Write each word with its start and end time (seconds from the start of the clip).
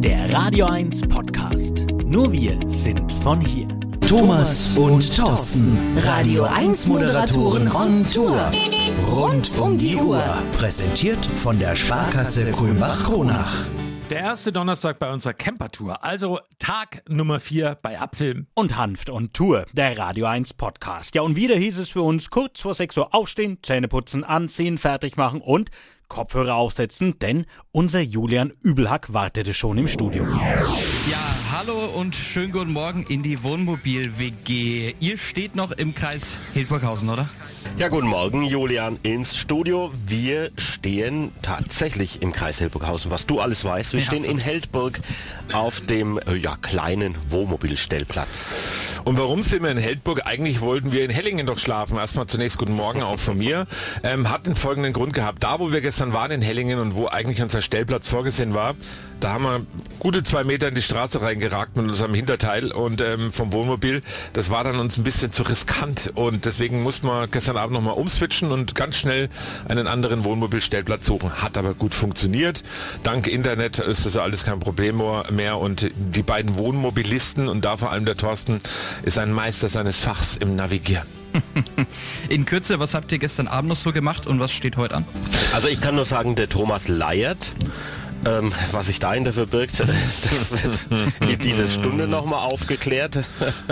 Der 0.00 0.32
Radio 0.32 0.66
1 0.66 1.08
Podcast. 1.08 1.84
Nur 2.04 2.32
wir 2.32 2.56
sind 2.68 3.12
von 3.24 3.40
hier. 3.40 3.66
Thomas 4.06 4.76
und 4.76 5.16
Thorsten, 5.16 5.76
Radio 6.04 6.44
1 6.44 6.86
Moderatoren 6.86 7.68
on 7.72 8.06
Tour. 8.06 8.52
Rund 9.10 9.52
um 9.58 9.76
die 9.76 9.96
Uhr. 9.96 10.22
Präsentiert 10.52 11.26
von 11.26 11.58
der 11.58 11.74
Sparkasse 11.74 12.52
Kulmbach-Kronach. 12.52 13.64
Der 14.10 14.20
erste 14.20 14.52
Donnerstag 14.52 14.98
bei 14.98 15.12
unserer 15.12 15.34
Camper-Tour, 15.34 16.02
also 16.02 16.40
Tag 16.58 17.02
Nummer 17.10 17.40
4 17.40 17.76
bei 17.82 17.98
Abfilm. 17.98 18.46
Und 18.54 18.74
Hanft 18.74 19.10
und 19.10 19.34
Tour, 19.34 19.66
der 19.74 19.98
Radio 19.98 20.24
1 20.24 20.54
Podcast. 20.54 21.14
Ja, 21.14 21.20
und 21.20 21.36
wieder 21.36 21.56
hieß 21.56 21.78
es 21.78 21.90
für 21.90 22.00
uns 22.00 22.30
kurz 22.30 22.60
vor 22.60 22.72
6 22.72 22.96
Uhr 22.96 23.14
aufstehen, 23.14 23.58
Zähne 23.62 23.86
putzen, 23.86 24.24
anziehen, 24.24 24.78
fertig 24.78 25.18
machen 25.18 25.42
und 25.42 25.70
Kopfhörer 26.08 26.54
aufsetzen, 26.54 27.18
denn 27.18 27.44
unser 27.70 28.00
Julian 28.00 28.50
Übelhack 28.62 29.12
wartete 29.12 29.52
schon 29.52 29.76
im 29.76 29.88
Studio. 29.88 30.24
Ja, 30.24 31.47
hallo 31.58 31.86
und 31.96 32.14
schönen 32.14 32.52
guten 32.52 32.72
Morgen 32.72 33.02
in 33.08 33.24
die 33.24 33.42
Wohnmobil-WG. 33.42 34.94
Ihr 35.00 35.18
steht 35.18 35.56
noch 35.56 35.72
im 35.72 35.92
Kreis 35.92 36.36
Hildburghausen, 36.54 37.08
oder? 37.08 37.28
Ja, 37.76 37.88
guten 37.88 38.06
Morgen, 38.06 38.44
Julian, 38.44 38.98
ins 39.02 39.36
Studio. 39.36 39.90
Wir 40.06 40.52
stehen 40.56 41.32
tatsächlich 41.42 42.22
im 42.22 42.30
Kreis 42.30 42.58
Hildburghausen, 42.58 43.10
was 43.10 43.26
du 43.26 43.40
alles 43.40 43.64
weißt. 43.64 43.92
Wir 43.92 44.00
Ja. 44.00 44.06
stehen 44.06 44.22
in 44.22 44.38
Heldburg 44.38 45.00
auf 45.52 45.80
dem 45.80 46.18
äh, 46.18 46.36
ja, 46.36 46.56
kleinen 46.62 47.16
Wohnmobilstellplatz. 47.28 48.52
Und 49.04 49.18
warum 49.18 49.42
sind 49.42 49.62
wir 49.64 49.70
in 49.70 49.78
Heldburg? 49.78 50.22
Eigentlich 50.26 50.60
wollten 50.60 50.92
wir 50.92 51.04
in 51.04 51.10
Hellingen 51.10 51.46
doch 51.46 51.58
schlafen. 51.58 51.96
Erstmal 51.96 52.26
zunächst 52.26 52.58
guten 52.58 52.74
Morgen 52.74 53.02
auch 53.02 53.18
von 53.18 53.36
mir. 53.36 53.66
Ähm, 54.04 54.30
hat 54.30 54.46
den 54.46 54.54
folgenden 54.54 54.92
Grund 54.92 55.12
gehabt. 55.12 55.42
Da, 55.42 55.58
wo 55.58 55.72
wir 55.72 55.80
gestern 55.80 56.12
waren 56.12 56.30
in 56.30 56.42
Hellingen 56.42 56.78
und 56.78 56.94
wo 56.94 57.08
eigentlich 57.08 57.42
unser 57.42 57.62
Stellplatz 57.62 58.08
vorgesehen 58.08 58.54
war, 58.54 58.76
da 59.20 59.32
haben 59.32 59.44
wir 59.44 59.66
gute 59.98 60.22
zwei 60.22 60.44
Meter 60.44 60.68
in 60.68 60.74
die 60.74 60.82
Straße 60.82 61.20
reingeragt 61.20 61.76
mit 61.76 61.86
unserem 61.86 62.14
Hinterteil 62.14 62.72
und 62.72 63.00
ähm, 63.00 63.32
vom 63.32 63.52
Wohnmobil. 63.52 64.02
Das 64.32 64.50
war 64.50 64.64
dann 64.64 64.78
uns 64.78 64.96
ein 64.96 65.04
bisschen 65.04 65.32
zu 65.32 65.42
riskant 65.42 66.12
und 66.14 66.44
deswegen 66.44 66.82
mussten 66.82 67.06
wir 67.06 67.26
gestern 67.28 67.56
Abend 67.56 67.74
nochmal 67.74 67.94
umswitchen 67.94 68.52
und 68.52 68.74
ganz 68.74 68.96
schnell 68.96 69.28
einen 69.66 69.86
anderen 69.86 70.24
Wohnmobilstellplatz 70.24 71.06
suchen. 71.06 71.42
Hat 71.42 71.56
aber 71.58 71.74
gut 71.74 71.94
funktioniert. 71.94 72.62
Dank 73.02 73.26
Internet 73.26 73.78
ist 73.78 74.06
das 74.06 74.16
alles 74.16 74.44
kein 74.44 74.60
Problem 74.60 75.02
mehr 75.30 75.58
und 75.58 75.90
die 75.94 76.22
beiden 76.22 76.58
Wohnmobilisten 76.58 77.48
und 77.48 77.64
da 77.64 77.76
vor 77.76 77.90
allem 77.90 78.04
der 78.04 78.16
Thorsten 78.16 78.60
ist 79.02 79.18
ein 79.18 79.32
Meister 79.32 79.68
seines 79.68 79.98
Fachs 79.98 80.36
im 80.36 80.56
Navigieren. 80.56 81.06
In 82.28 82.44
Kürze, 82.44 82.78
was 82.78 82.94
habt 82.94 83.12
ihr 83.12 83.18
gestern 83.18 83.48
Abend 83.48 83.68
noch 83.68 83.76
so 83.76 83.92
gemacht 83.92 84.26
und 84.26 84.40
was 84.40 84.52
steht 84.52 84.76
heute 84.76 84.96
an? 84.96 85.04
Also 85.52 85.68
ich 85.68 85.80
kann 85.80 85.94
nur 85.94 86.04
sagen, 86.04 86.34
der 86.34 86.48
Thomas 86.48 86.88
leiert. 86.88 87.52
Ähm, 88.24 88.52
was 88.72 88.86
sich 88.88 88.98
dahinter 88.98 89.32
verbirgt, 89.32 89.80
das 90.22 90.50
wird 90.50 90.86
in 91.20 91.38
dieser 91.38 91.68
Stunde 91.68 92.08
nochmal 92.08 92.40
aufgeklärt. 92.40 93.20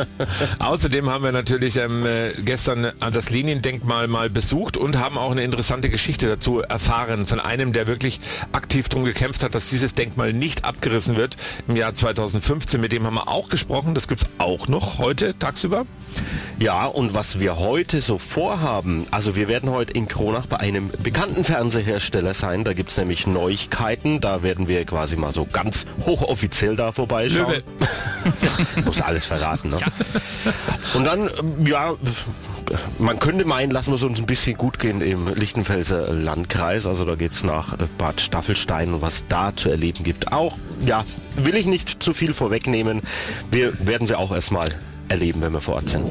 Außerdem 0.59 1.11
haben 1.11 1.25
wir 1.25 1.33
natürlich 1.33 1.77
ähm, 1.77 2.07
äh, 2.07 2.31
gestern 2.45 2.93
das 3.13 3.31
Liniendenkmal 3.31 4.07
mal 4.07 4.31
besucht 4.31 4.77
und 4.77 4.99
haben 4.99 5.19
auch 5.19 5.33
eine 5.33 5.43
interessante 5.43 5.91
Geschichte 5.91 6.29
dazu 6.29 6.61
erfahren 6.61 7.27
von 7.27 7.41
einem, 7.41 7.73
der 7.73 7.87
wirklich 7.87 8.21
aktiv 8.53 8.89
darum 8.89 9.05
gekämpft 9.05 9.43
hat, 9.43 9.55
dass 9.55 9.69
dieses 9.69 9.95
Denkmal 9.95 10.33
nicht 10.33 10.65
abgerissen 10.65 11.17
wird 11.17 11.37
im 11.67 11.77
Jahr 11.77 11.95
2015. 11.95 12.81
Mit 12.81 12.93
dem 12.93 13.05
haben 13.05 13.15
wir 13.15 13.29
auch 13.29 13.49
gesprochen. 13.49 13.95
Das 13.95 14.07
gibt's 14.07 14.27
auch 14.39 14.69
noch 14.69 14.99
heute 14.99 15.39
tagsüber. 15.39 15.87
Ja, 16.59 16.87
und 16.87 17.15
was 17.15 17.39
wir 17.39 17.59
heute 17.59 18.01
so 18.01 18.19
vorhaben, 18.19 19.07
also 19.11 19.37
wir 19.37 19.49
werden 19.49 19.71
heute 19.71 19.93
in 19.93 20.09
Kronach 20.09 20.47
bei 20.47 20.59
einem 20.59 20.91
bekannten 21.03 21.45
Fernsehersteller 21.45 22.33
sein. 22.33 22.65
Da 22.65 22.73
gibt's 22.73 22.97
nämlich 22.97 23.27
Neuigkeiten. 23.27 24.21
Da 24.21 24.36
werden 24.43 24.69
wir 24.69 24.85
quasi 24.85 25.17
mal 25.17 25.33
so 25.33 25.47
ganz 25.51 25.87
hochoffiziell 26.05 26.77
da 26.77 26.93
vorbeischauen. 26.93 27.47
Löwe. 27.47 27.63
Muss 28.85 29.01
alles 29.01 29.25
verraten, 29.25 29.71
ne? 29.71 29.79
Und 30.95 31.05
dann, 31.05 31.31
ja, 31.65 31.95
man 32.99 33.19
könnte 33.19 33.45
meinen, 33.45 33.71
lassen 33.71 33.91
wir 33.91 33.97
es 33.97 34.03
uns 34.03 34.19
ein 34.19 34.27
bisschen 34.27 34.57
gut 34.57 34.79
gehen 34.79 35.01
im 35.01 35.33
Lichtenfelser 35.35 36.13
Landkreis. 36.13 36.87
Also 36.87 37.05
da 37.05 37.15
geht's 37.15 37.43
nach 37.43 37.75
äh, 37.75 37.87
Bad 37.99 38.21
Staffelstein 38.21 38.95
und 38.95 39.03
was 39.03 39.25
da 39.29 39.55
zu 39.55 39.71
erleben 39.71 40.05
gibt. 40.05 40.33
Auch, 40.33 40.57
ja, 40.85 41.05
will 41.37 41.55
ich 41.55 41.67
nicht 41.67 42.03
zu 42.03 42.15
viel 42.15 42.35
vorwegnehmen. 42.35 43.03
Wir 43.51 43.73
werden 43.87 44.07
sie 44.07 44.19
auch 44.19 44.33
erstmal 44.33 44.69
erleben, 45.09 45.41
wenn 45.43 45.53
wir 45.53 45.61
vor 45.61 45.75
Ort 45.77 45.89
sind. 45.89 46.11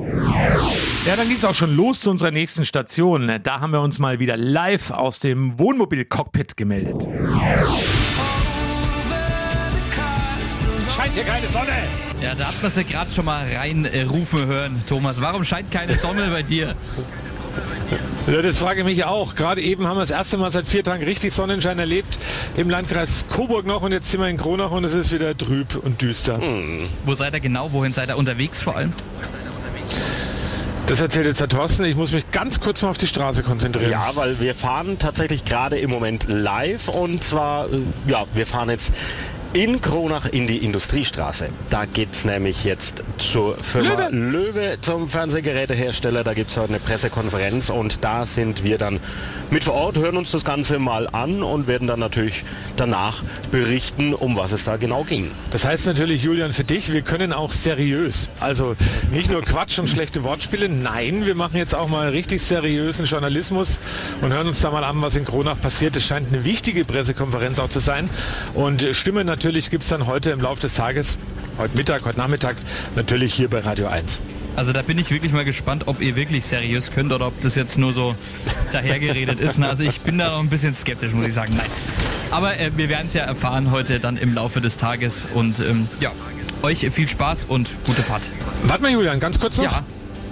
Ja, 1.05 1.15
dann 1.15 1.27
geht's 1.27 1.43
auch 1.43 1.53
schon 1.53 1.75
los 1.75 2.01
zu 2.01 2.09
unserer 2.09 2.31
nächsten 2.31 2.65
Station. 2.65 3.39
Da 3.43 3.59
haben 3.59 3.73
wir 3.73 3.81
uns 3.81 3.99
mal 3.99 4.19
wieder 4.19 4.37
live 4.37 4.91
aus 4.91 5.19
dem 5.19 5.59
Wohnmobil-Cockpit 5.59 6.55
gemeldet. 6.55 7.05
Scheint 10.95 11.13
hier 11.13 11.23
keine 11.23 11.47
Sonne. 11.49 11.73
Ja, 12.21 12.35
da 12.35 12.47
hat 12.47 12.63
man 12.63 12.71
sie 12.71 12.85
gerade 12.85 13.11
schon 13.11 13.25
mal 13.25 13.45
reinrufen 13.53 13.93
äh, 13.93 14.03
rufen 14.03 14.45
hören. 14.45 14.83
Thomas, 14.87 15.19
warum 15.19 15.43
scheint 15.43 15.69
keine 15.69 15.95
Sonne 15.95 16.29
bei 16.31 16.41
dir? 16.41 16.73
Ja, 18.27 18.41
das 18.41 18.57
frage 18.57 18.79
ich 18.79 18.85
mich 18.85 19.03
auch. 19.03 19.35
Gerade 19.35 19.61
eben 19.61 19.87
haben 19.87 19.97
wir 19.97 20.01
das 20.01 20.11
erste 20.11 20.37
Mal 20.37 20.51
seit 20.51 20.67
vier 20.67 20.83
Tagen 20.85 21.03
richtig 21.03 21.33
Sonnenschein 21.33 21.79
erlebt 21.79 22.17
im 22.55 22.69
Landkreis 22.69 23.25
Coburg 23.29 23.65
noch 23.65 23.81
und 23.81 23.91
jetzt 23.91 24.09
sind 24.09 24.21
wir 24.21 24.29
in 24.29 24.37
Kronach 24.37 24.71
und 24.71 24.85
es 24.85 24.93
ist 24.93 25.11
wieder 25.11 25.37
trüb 25.37 25.75
und 25.75 26.01
düster. 26.01 26.39
Wo 27.05 27.13
seid 27.13 27.33
ihr 27.33 27.41
genau? 27.41 27.73
Wohin 27.73 27.91
seid 27.91 28.09
ihr 28.09 28.17
unterwegs 28.17 28.61
vor 28.61 28.77
allem? 28.77 28.93
Das 30.87 31.01
erzählt 31.01 31.25
jetzt 31.25 31.39
Herr 31.39 31.49
Thorsten. 31.49 31.83
Ich 31.85 31.95
muss 31.95 32.11
mich 32.11 32.29
ganz 32.31 32.59
kurz 32.59 32.83
mal 32.83 32.89
auf 32.89 32.97
die 32.97 33.07
Straße 33.07 33.41
konzentrieren. 33.43 33.91
Ja, 33.91 34.11
weil 34.13 34.39
wir 34.39 34.53
fahren 34.53 34.97
tatsächlich 34.99 35.43
gerade 35.43 35.77
im 35.77 35.89
Moment 35.89 36.25
live 36.27 36.87
und 36.87 37.23
zwar, 37.23 37.65
äh, 37.65 37.79
ja, 38.07 38.25
wir 38.33 38.45
fahren 38.45 38.69
jetzt 38.69 38.93
in 39.55 39.79
Kronach 39.79 40.25
in 40.25 40.47
die 40.47 40.57
Industriestraße. 40.57 41.47
Da 41.69 41.85
geht's 41.85 42.25
nämlich 42.25 42.65
jetzt 42.65 43.05
zur 43.17 43.57
Firma 43.57 44.09
Löwe, 44.09 44.77
zum 44.81 45.07
Fernsehgerätehersteller. 45.07 46.25
Da 46.25 46.33
gibt's 46.33 46.57
heute 46.57 46.73
eine 46.73 46.79
Pressekonferenz 46.79 47.69
und 47.69 48.03
da 48.03 48.25
sind 48.25 48.65
wir 48.65 48.77
dann 48.77 48.99
mit 49.51 49.63
vor 49.63 49.75
Ort, 49.75 49.97
hören 49.97 50.17
uns 50.17 50.31
das 50.31 50.43
Ganze 50.43 50.77
mal 50.77 51.07
an 51.07 51.41
und 51.41 51.67
werden 51.67 51.87
dann 51.87 52.01
natürlich 52.01 52.43
danach 52.75 53.23
berichten, 53.49 54.13
um 54.13 54.35
was 54.35 54.51
es 54.51 54.65
da 54.65 54.75
genau 54.75 55.05
ging. 55.05 55.31
Das 55.51 55.63
heißt 55.63 55.87
natürlich, 55.87 56.21
Julian, 56.23 56.51
für 56.51 56.65
dich, 56.65 56.91
wir 56.91 57.03
können 57.03 57.31
auch 57.31 57.51
seriös. 57.51 58.27
Also 58.41 58.75
nicht 59.13 59.31
nur 59.31 59.41
Quatsch 59.41 59.79
und 59.79 59.89
schlechte 59.89 60.23
Wortspiele. 60.23 60.67
Nein, 60.67 61.25
wir 61.25 61.35
machen 61.35 61.55
jetzt 61.55 61.75
auch 61.75 61.87
mal 61.87 62.09
richtig 62.09 62.41
seriösen 62.43 63.05
Journalismus 63.05 63.79
und 64.21 64.33
hören 64.33 64.47
uns 64.47 64.59
da 64.59 64.69
mal 64.71 64.83
an, 64.83 65.01
was 65.01 65.15
in 65.15 65.23
Kronach 65.23 65.61
passiert. 65.61 65.95
Es 65.95 66.03
scheint 66.03 66.33
eine 66.33 66.43
wichtige 66.43 66.83
Pressekonferenz 66.83 67.59
auch 67.59 67.69
zu 67.69 67.79
sein. 67.79 68.09
Und 68.53 68.83
äh, 68.83 68.93
Stimme 68.93 69.23
natürlich 69.45 69.69
gibt 69.69 69.83
es 69.83 69.89
dann 69.89 70.07
heute 70.07 70.31
im 70.31 70.41
Laufe 70.41 70.59
des 70.59 70.73
Tages, 70.73 71.19
heute 71.59 71.77
Mittag, 71.77 72.03
heute 72.03 72.17
Nachmittag, 72.17 72.55
natürlich 72.95 73.31
hier 73.31 73.47
bei 73.47 73.59
Radio 73.59 73.85
1. 73.85 74.19
Also 74.55 74.73
da 74.73 74.81
bin 74.81 74.97
ich 74.97 75.11
wirklich 75.11 75.31
mal 75.33 75.45
gespannt, 75.45 75.83
ob 75.85 76.01
ihr 76.01 76.15
wirklich 76.15 76.47
seriös 76.47 76.89
könnt 76.89 77.13
oder 77.13 77.27
ob 77.27 77.39
das 77.41 77.53
jetzt 77.53 77.77
nur 77.77 77.93
so 77.93 78.15
dahergeredet 78.71 79.39
ist. 79.39 79.61
Also 79.61 79.83
ich 79.83 80.01
bin 80.01 80.17
da 80.17 80.31
noch 80.31 80.39
ein 80.39 80.49
bisschen 80.49 80.73
skeptisch, 80.73 81.13
muss 81.13 81.27
ich 81.27 81.33
sagen. 81.35 81.53
Nein. 81.55 81.67
Aber 82.31 82.59
äh, 82.59 82.71
wir 82.75 82.89
werden 82.89 83.05
es 83.05 83.13
ja 83.13 83.21
erfahren 83.21 83.69
heute 83.69 83.99
dann 83.99 84.17
im 84.17 84.33
Laufe 84.33 84.61
des 84.61 84.77
Tages 84.77 85.27
und 85.35 85.59
ähm, 85.59 85.89
ja, 85.99 86.11
euch 86.63 86.79
viel 86.89 87.07
Spaß 87.07 87.45
und 87.47 87.69
gute 87.85 88.01
Fahrt. 88.01 88.23
Warte 88.63 88.81
mal, 88.81 88.91
Julian, 88.91 89.19
ganz 89.19 89.39
kurz 89.39 89.57
noch. 89.57 89.65
Ja. 89.65 89.85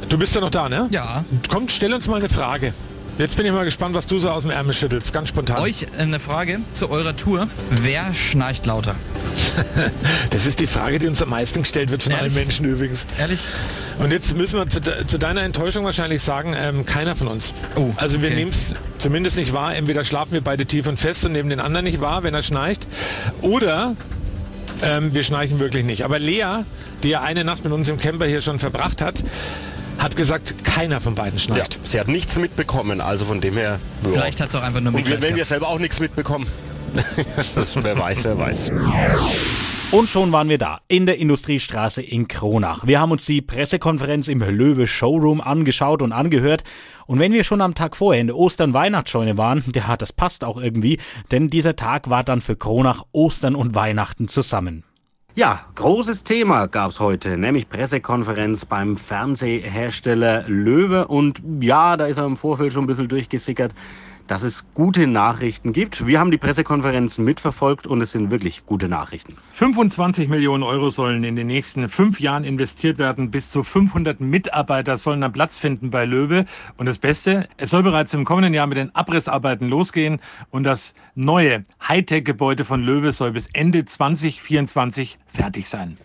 Du 0.09 0.17
bist 0.17 0.33
ja 0.33 0.41
noch 0.41 0.49
da, 0.49 0.69
ne? 0.69 0.87
Ja. 0.89 1.23
Komm, 1.49 1.69
stell 1.69 1.93
uns 1.93 2.07
mal 2.07 2.15
eine 2.15 2.29
Frage. 2.29 2.73
Jetzt 3.19 3.37
bin 3.37 3.45
ich 3.45 3.51
mal 3.51 3.63
gespannt, 3.63 3.93
was 3.93 4.07
du 4.07 4.19
so 4.19 4.31
aus 4.31 4.41
dem 4.41 4.49
Ärmel 4.49 4.73
schüttelst. 4.73 5.13
Ganz 5.13 5.29
spontan. 5.29 5.59
Euch 5.59 5.85
eine 5.99 6.19
Frage 6.19 6.59
zu 6.73 6.89
eurer 6.89 7.15
Tour. 7.15 7.47
Wer 7.69 8.11
schnarcht 8.13 8.65
lauter? 8.65 8.95
Das 10.31 10.47
ist 10.47 10.59
die 10.59 10.67
Frage, 10.67 10.97
die 10.97 11.07
uns 11.07 11.21
am 11.21 11.29
meisten 11.29 11.61
gestellt 11.61 11.91
wird 11.91 12.01
von 12.01 12.11
Ehrlich? 12.11 12.33
allen 12.33 12.33
Menschen 12.33 12.65
übrigens. 12.65 13.05
Ehrlich? 13.19 13.39
Und 13.99 14.11
jetzt 14.11 14.35
müssen 14.35 14.57
wir 14.57 14.67
zu, 14.67 14.81
de 14.81 15.05
zu 15.05 15.19
deiner 15.19 15.43
Enttäuschung 15.43 15.85
wahrscheinlich 15.85 16.23
sagen, 16.23 16.55
ähm, 16.57 16.87
keiner 16.87 17.15
von 17.15 17.27
uns. 17.27 17.53
Oh, 17.75 17.91
also 17.97 18.21
wir 18.21 18.29
okay. 18.29 18.37
nehmen 18.37 18.51
es 18.51 18.73
zumindest 18.97 19.37
nicht 19.37 19.53
wahr. 19.53 19.75
Entweder 19.75 20.03
schlafen 20.05 20.33
wir 20.33 20.41
beide 20.41 20.65
tief 20.65 20.87
und 20.87 20.97
fest 20.97 21.23
und 21.25 21.33
nehmen 21.33 21.49
den 21.49 21.59
anderen 21.59 21.83
nicht 21.83 22.01
wahr, 22.01 22.23
wenn 22.23 22.33
er 22.33 22.41
schnarcht. 22.41 22.87
Oder 23.41 23.95
ähm, 24.81 25.13
wir 25.13 25.23
schnarchen 25.23 25.59
wirklich 25.59 25.85
nicht. 25.85 26.03
Aber 26.03 26.17
Lea, 26.17 26.63
die 27.03 27.09
ja 27.09 27.21
eine 27.21 27.43
Nacht 27.43 27.63
mit 27.63 27.73
uns 27.73 27.89
im 27.89 27.99
Camper 27.99 28.25
hier 28.25 28.41
schon 28.41 28.57
verbracht 28.57 29.01
hat, 29.01 29.23
hat 30.03 30.15
gesagt, 30.15 30.63
keiner 30.63 30.99
von 30.99 31.15
beiden 31.15 31.39
Ja, 31.39 31.43
schnarcht. 31.45 31.79
sie 31.83 31.99
hat 31.99 32.07
nichts 32.07 32.37
mitbekommen, 32.37 33.01
also 33.01 33.25
von 33.25 33.41
dem 33.41 33.53
her. 33.55 33.79
Ja. 34.03 34.09
Vielleicht 34.09 34.41
hat 34.41 34.49
es 34.49 34.55
auch 34.55 34.61
einfach 34.61 34.81
nur 34.81 34.93
Und 34.93 35.07
wir, 35.07 35.21
wenn 35.21 35.35
wir 35.35 35.45
selber 35.45 35.69
auch 35.69 35.79
nichts 35.79 35.99
mitbekommen. 35.99 36.45
das, 37.55 37.75
wer 37.81 37.97
weiß, 37.97 38.25
wer 38.25 38.37
weiß. 38.37 38.71
Und 39.91 40.09
schon 40.09 40.31
waren 40.31 40.49
wir 40.49 40.57
da, 40.57 40.81
in 40.87 41.05
der 41.05 41.17
Industriestraße 41.17 42.01
in 42.01 42.27
Kronach. 42.27 42.85
Wir 42.85 42.99
haben 42.99 43.11
uns 43.11 43.25
die 43.25 43.41
Pressekonferenz 43.41 44.27
im 44.27 44.39
Löwe 44.39 44.87
Showroom 44.87 45.39
angeschaut 45.39 46.01
und 46.01 46.11
angehört. 46.11 46.63
Und 47.05 47.19
wenn 47.19 47.31
wir 47.31 47.43
schon 47.43 47.61
am 47.61 47.73
Tag 47.75 47.95
vorher 47.95 48.19
in 48.21 48.27
der 48.27 48.35
Ostern-Weihnachtsscheune 48.35 49.37
waren, 49.37 49.63
ja, 49.73 49.95
das 49.97 50.11
passt 50.11 50.43
auch 50.43 50.59
irgendwie, 50.59 50.99
denn 51.31 51.49
dieser 51.49 51.75
Tag 51.75 52.09
war 52.09 52.23
dann 52.23 52.41
für 52.41 52.55
Kronach 52.55 53.03
Ostern 53.11 53.55
und 53.55 53.73
Weihnachten 53.75 54.27
zusammen. 54.27 54.83
Ja, 55.35 55.61
großes 55.73 56.23
Thema 56.23 56.67
gab's 56.67 56.99
heute, 56.99 57.37
nämlich 57.37 57.67
Pressekonferenz 57.67 58.65
beim 58.65 58.97
Fernsehersteller 58.97 60.43
Löwe. 60.47 61.07
Und 61.07 61.41
ja, 61.59 61.97
da 61.97 62.05
ist 62.05 62.17
er 62.17 62.27
im 62.27 62.37
Vorfeld 62.37 62.71
schon 62.71 62.83
ein 62.83 62.87
bisschen 62.87 63.07
durchgesickert. 63.07 63.73
Dass 64.27 64.43
es 64.43 64.65
gute 64.73 65.07
Nachrichten 65.07 65.73
gibt. 65.73 66.07
Wir 66.07 66.19
haben 66.19 66.31
die 66.31 66.37
Pressekonferenz 66.37 67.17
mitverfolgt 67.17 67.87
und 67.87 68.01
es 68.01 68.11
sind 68.11 68.31
wirklich 68.31 68.65
gute 68.65 68.87
Nachrichten. 68.87 69.35
25 69.51 70.29
Millionen 70.29 70.63
Euro 70.63 70.89
sollen 70.89 71.23
in 71.23 71.35
den 71.35 71.47
nächsten 71.47 71.89
fünf 71.89 72.19
Jahren 72.19 72.43
investiert 72.43 72.97
werden. 72.97 73.31
Bis 73.31 73.51
zu 73.51 73.63
500 73.63 74.21
Mitarbeiter 74.21 74.97
sollen 74.97 75.21
dann 75.21 75.33
Platz 75.33 75.57
finden 75.57 75.89
bei 75.89 76.05
Löwe. 76.05 76.45
Und 76.77 76.85
das 76.85 76.97
Beste, 76.97 77.47
es 77.57 77.69
soll 77.69 77.83
bereits 77.83 78.13
im 78.13 78.25
kommenden 78.25 78.53
Jahr 78.53 78.67
mit 78.67 78.77
den 78.77 78.95
Abrissarbeiten 78.95 79.67
losgehen. 79.67 80.19
Und 80.51 80.63
das 80.63 80.93
neue 81.15 81.63
Hightech-Gebäude 81.87 82.65
von 82.65 82.81
Löwe 82.81 83.11
soll 83.11 83.31
bis 83.31 83.47
Ende 83.53 83.85
2024 83.85 85.19
fertig 85.27 85.67
sein. 85.67 85.97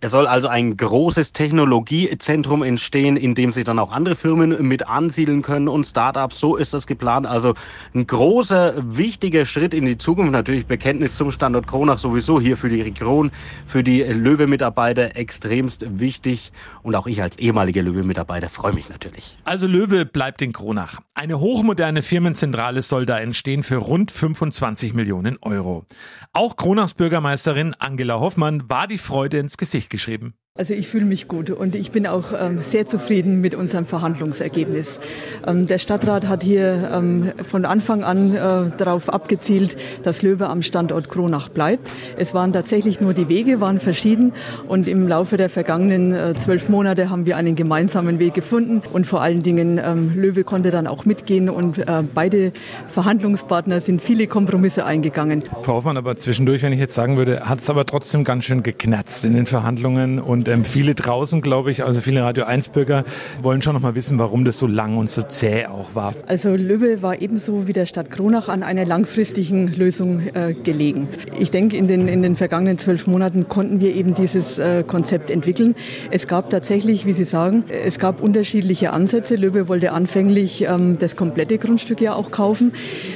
Es 0.00 0.12
soll 0.12 0.28
also 0.28 0.46
ein 0.46 0.76
großes 0.76 1.32
Technologiezentrum 1.32 2.62
entstehen, 2.62 3.16
in 3.16 3.34
dem 3.34 3.52
sich 3.52 3.64
dann 3.64 3.80
auch 3.80 3.90
andere 3.90 4.14
Firmen 4.14 4.68
mit 4.68 4.86
ansiedeln 4.86 5.42
können 5.42 5.66
und 5.66 5.84
Startups. 5.84 6.38
So 6.38 6.54
ist 6.54 6.72
das 6.72 6.86
geplant. 6.86 7.26
Also 7.26 7.54
ein 7.94 8.06
großer, 8.06 8.74
wichtiger 8.96 9.44
Schritt 9.44 9.74
in 9.74 9.86
die 9.86 9.98
Zukunft. 9.98 10.30
Natürlich 10.30 10.66
Bekenntnis 10.66 11.16
zum 11.16 11.32
Standort 11.32 11.66
Kronach 11.66 11.98
sowieso 11.98 12.40
hier 12.40 12.56
für 12.56 12.68
die 12.68 12.80
Region, 12.80 13.32
für 13.66 13.82
die 13.82 14.02
Löwe-Mitarbeiter 14.04 15.16
extremst 15.16 15.84
wichtig. 15.98 16.52
Und 16.84 16.94
auch 16.94 17.08
ich 17.08 17.20
als 17.20 17.36
ehemaliger 17.36 17.82
Löwe-Mitarbeiter 17.82 18.50
freue 18.50 18.74
mich 18.74 18.88
natürlich. 18.90 19.36
Also 19.42 19.66
Löwe 19.66 20.06
bleibt 20.06 20.42
in 20.42 20.52
Kronach. 20.52 21.00
Eine 21.14 21.40
hochmoderne 21.40 22.02
Firmenzentrale 22.02 22.82
soll 22.82 23.04
da 23.04 23.18
entstehen 23.18 23.64
für 23.64 23.78
rund 23.78 24.12
25 24.12 24.94
Millionen 24.94 25.38
Euro. 25.42 25.86
Auch 26.32 26.56
Kronachs 26.56 26.94
Bürgermeisterin 26.94 27.74
Angela 27.80 28.20
Hoffmann 28.20 28.70
war 28.70 28.86
die 28.86 28.98
Freude 28.98 29.38
ins 29.38 29.56
Gesicht 29.56 29.87
geschrieben. 29.88 30.38
Also 30.58 30.74
ich 30.74 30.88
fühle 30.88 31.04
mich 31.04 31.28
gut 31.28 31.50
und 31.50 31.76
ich 31.76 31.92
bin 31.92 32.04
auch 32.08 32.32
ähm, 32.36 32.64
sehr 32.64 32.84
zufrieden 32.84 33.40
mit 33.40 33.54
unserem 33.54 33.86
Verhandlungsergebnis. 33.86 34.98
Ähm, 35.46 35.68
der 35.68 35.78
Stadtrat 35.78 36.26
hat 36.26 36.42
hier 36.42 36.90
ähm, 36.92 37.30
von 37.48 37.64
Anfang 37.64 38.02
an 38.02 38.34
äh, 38.34 38.76
darauf 38.76 39.08
abgezielt, 39.08 39.76
dass 40.02 40.22
Löwe 40.22 40.48
am 40.48 40.62
Standort 40.62 41.10
Kronach 41.10 41.48
bleibt. 41.48 41.92
Es 42.16 42.34
waren 42.34 42.52
tatsächlich 42.52 43.00
nur 43.00 43.14
die 43.14 43.28
Wege, 43.28 43.60
waren 43.60 43.78
verschieden 43.78 44.32
und 44.66 44.88
im 44.88 45.06
Laufe 45.06 45.36
der 45.36 45.48
vergangenen 45.48 46.12
äh, 46.12 46.34
zwölf 46.36 46.68
Monate 46.68 47.08
haben 47.08 47.24
wir 47.24 47.36
einen 47.36 47.54
gemeinsamen 47.54 48.18
Weg 48.18 48.34
gefunden 48.34 48.82
und 48.92 49.06
vor 49.06 49.22
allen 49.22 49.44
Dingen 49.44 49.80
ähm, 49.80 50.10
Löwe 50.16 50.42
konnte 50.42 50.72
dann 50.72 50.88
auch 50.88 51.04
mitgehen 51.04 51.50
und 51.50 51.78
äh, 51.78 52.02
beide 52.12 52.50
Verhandlungspartner 52.88 53.80
sind 53.80 54.02
viele 54.02 54.26
Kompromisse 54.26 54.84
eingegangen. 54.84 55.44
Frau 55.62 55.74
Hoffmann, 55.74 55.96
aber 55.96 56.16
zwischendurch, 56.16 56.62
wenn 56.62 56.72
ich 56.72 56.80
jetzt 56.80 56.96
sagen 56.96 57.16
würde, 57.16 57.48
hat 57.48 57.60
es 57.60 57.70
aber 57.70 57.86
trotzdem 57.86 58.24
ganz 58.24 58.42
schön 58.42 58.64
geknatzt 58.64 59.24
in 59.24 59.34
den 59.34 59.46
Verhandlungen 59.46 60.18
und 60.18 60.47
ähm, 60.48 60.64
viele 60.64 60.94
draußen, 60.94 61.40
glaube 61.40 61.70
ich, 61.70 61.84
also 61.84 62.00
viele 62.00 62.22
Radio 62.22 62.44
1 62.44 62.70
Bürger 62.70 63.04
wollen 63.42 63.62
schon 63.62 63.74
noch 63.74 63.82
mal 63.82 63.94
wissen, 63.94 64.18
warum 64.18 64.44
das 64.44 64.58
so 64.58 64.66
lang 64.66 64.96
und 64.96 65.10
so 65.10 65.22
zäh 65.22 65.66
auch 65.66 65.94
war. 65.94 66.14
Also 66.26 66.54
Lübbe 66.54 67.02
war 67.02 67.20
ebenso 67.20 67.66
wie 67.66 67.72
der 67.72 67.86
Stadt 67.86 68.10
Kronach 68.10 68.48
an 68.48 68.62
einer 68.62 68.84
langfristigen 68.84 69.68
Lösung 69.68 70.22
äh, 70.34 70.54
gelegen. 70.54 71.08
Ich 71.38 71.50
denke, 71.50 71.76
in 71.76 71.86
den, 71.86 72.08
in 72.08 72.22
den 72.22 72.36
vergangenen 72.36 72.78
zwölf 72.78 73.06
Monaten 73.06 73.48
konnten 73.48 73.80
wir 73.80 73.94
eben 73.94 74.14
dieses 74.14 74.58
äh, 74.58 74.82
Konzept 74.82 75.30
entwickeln. 75.30 75.74
Es 76.10 76.26
gab 76.26 76.50
tatsächlich, 76.50 77.06
wie 77.06 77.12
Sie 77.12 77.24
sagen, 77.24 77.64
es 77.68 77.98
gab 77.98 78.22
unterschiedliche 78.22 78.92
Ansätze. 78.92 79.36
Löbbe 79.36 79.68
wollte 79.68 79.92
anfänglich 79.92 80.62
ähm, 80.62 80.98
das 80.98 81.16
komplette 81.16 81.58
Grundstück 81.58 82.00
ja 82.00 82.14
auch 82.14 82.30
kaufen. 82.30 82.72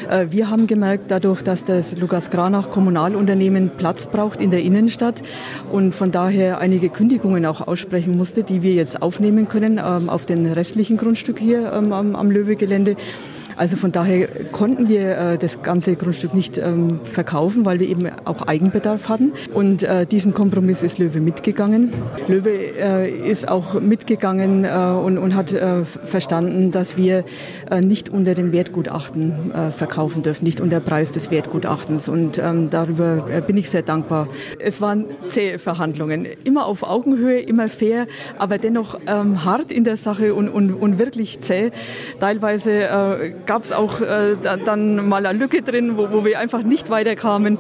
Äh, 0.09 0.27
wir 0.31 0.51
haben 0.51 0.67
gemerkt, 0.67 1.05
dadurch, 1.09 1.43
dass 1.43 1.65
das 1.65 1.97
Lukas 1.97 2.31
Granach 2.31 2.71
Kommunalunternehmen 2.71 3.71
Platz 3.77 4.07
braucht 4.07 4.41
in 4.41 4.51
der 4.51 4.63
Innenstadt 4.63 5.23
und 5.71 5.95
von 5.95 6.11
daher 6.11 6.59
einige 6.59 6.89
Kündigungen 6.89 7.22
Kündigungen 7.23 7.47
auch 7.47 7.69
aussprechen 7.69 8.17
musste, 8.17 8.43
die 8.43 8.63
wir 8.63 8.75
jetzt 8.75 9.01
aufnehmen 9.01 9.49
können 9.49 9.79
ähm, 9.79 10.11
auf 10.11 10.27
den 10.27 10.45
restlichen 10.45 10.97
Grundstück 10.97 11.39
hier 11.39 11.73
ähm, 11.73 11.93
am, 11.93 12.17
am 12.17 12.33
Löwe-Gelände. 12.33 12.97
Also 13.63 13.77
von 13.77 13.93
daher 13.93 14.27
konnten 14.51 14.89
wir 14.89 15.17
äh, 15.17 15.39
das 15.39 15.63
ganze 15.63 15.95
Grundstück 15.95 16.35
nicht 16.35 16.59
ähm, 16.59 16.99
verkaufen, 17.05 17.65
weil 17.65 17.79
wir 17.79 17.89
eben 17.89 18.11
auch 18.25 18.43
Eigenbedarf 18.43 19.09
hatten. 19.09 19.35
Und 19.55 19.85
äh, 19.85 20.05
diesen 20.05 20.35
Kompromiss 20.35 20.83
ist 20.83 20.99
Löwe 20.99 21.21
mitgegangen. 21.21 21.93
Löwe 22.27 22.51
äh, 22.51 23.09
ist 23.09 23.49
auch 23.49 23.81
mitgegangen 23.81 24.65
und, 24.65 25.17
und, 25.19 25.37
hat 25.37 25.51
verstanden, 25.51 26.73
dass 26.73 26.97
wir 26.97 27.25
nicht 27.81 28.09
unter 28.09 28.35
dem 28.35 28.53
Wertgutachten 28.53 29.53
verkaufen 29.77 30.23
dürfen, 30.23 30.45
nicht 30.45 30.61
unter 30.61 30.81
Preis 30.81 31.13
des 31.13 31.31
Wertgutachtens. 31.31 32.09
Und 32.09 32.39
ähm, 32.39 32.71
darüber 32.71 33.43
bin 33.47 33.57
ich 33.57 33.71
sehr 33.71 33.83
dankbar. 33.83 34.29
Es 34.59 34.81
waren 34.81 35.07
zähe 35.29 35.59
Verhandlungen, 35.59 36.27
immer 36.45 36.67
auf 36.67 36.83
Augenhöhe, 36.83 37.41
immer 37.41 37.69
fair, 37.69 38.07
aber 38.39 38.59
dennoch 38.59 38.99
ähm, 39.07 39.45
hart 39.45 39.71
in 39.71 39.85
der 39.85 39.97
Sache 39.97 40.35
und, 40.35 40.49
und, 40.49 40.75
und 40.75 40.99
wirklich 40.99 41.41
zäh. 41.41 41.71
Teilweise 42.21 42.89
gab 43.53 43.65
es 43.65 43.73
auch 43.73 44.01
äh, 44.01 44.35
dann 44.65 45.07
mal 45.07 45.27
eine 45.27 45.39
Lücke 45.39 45.61
drin, 45.61 45.99
wo, 45.99 46.11
wo 46.11 46.25
wir 46.25 46.39
einfach 46.39 46.63
nicht 46.63 46.89
weiterkamen. 46.89 47.59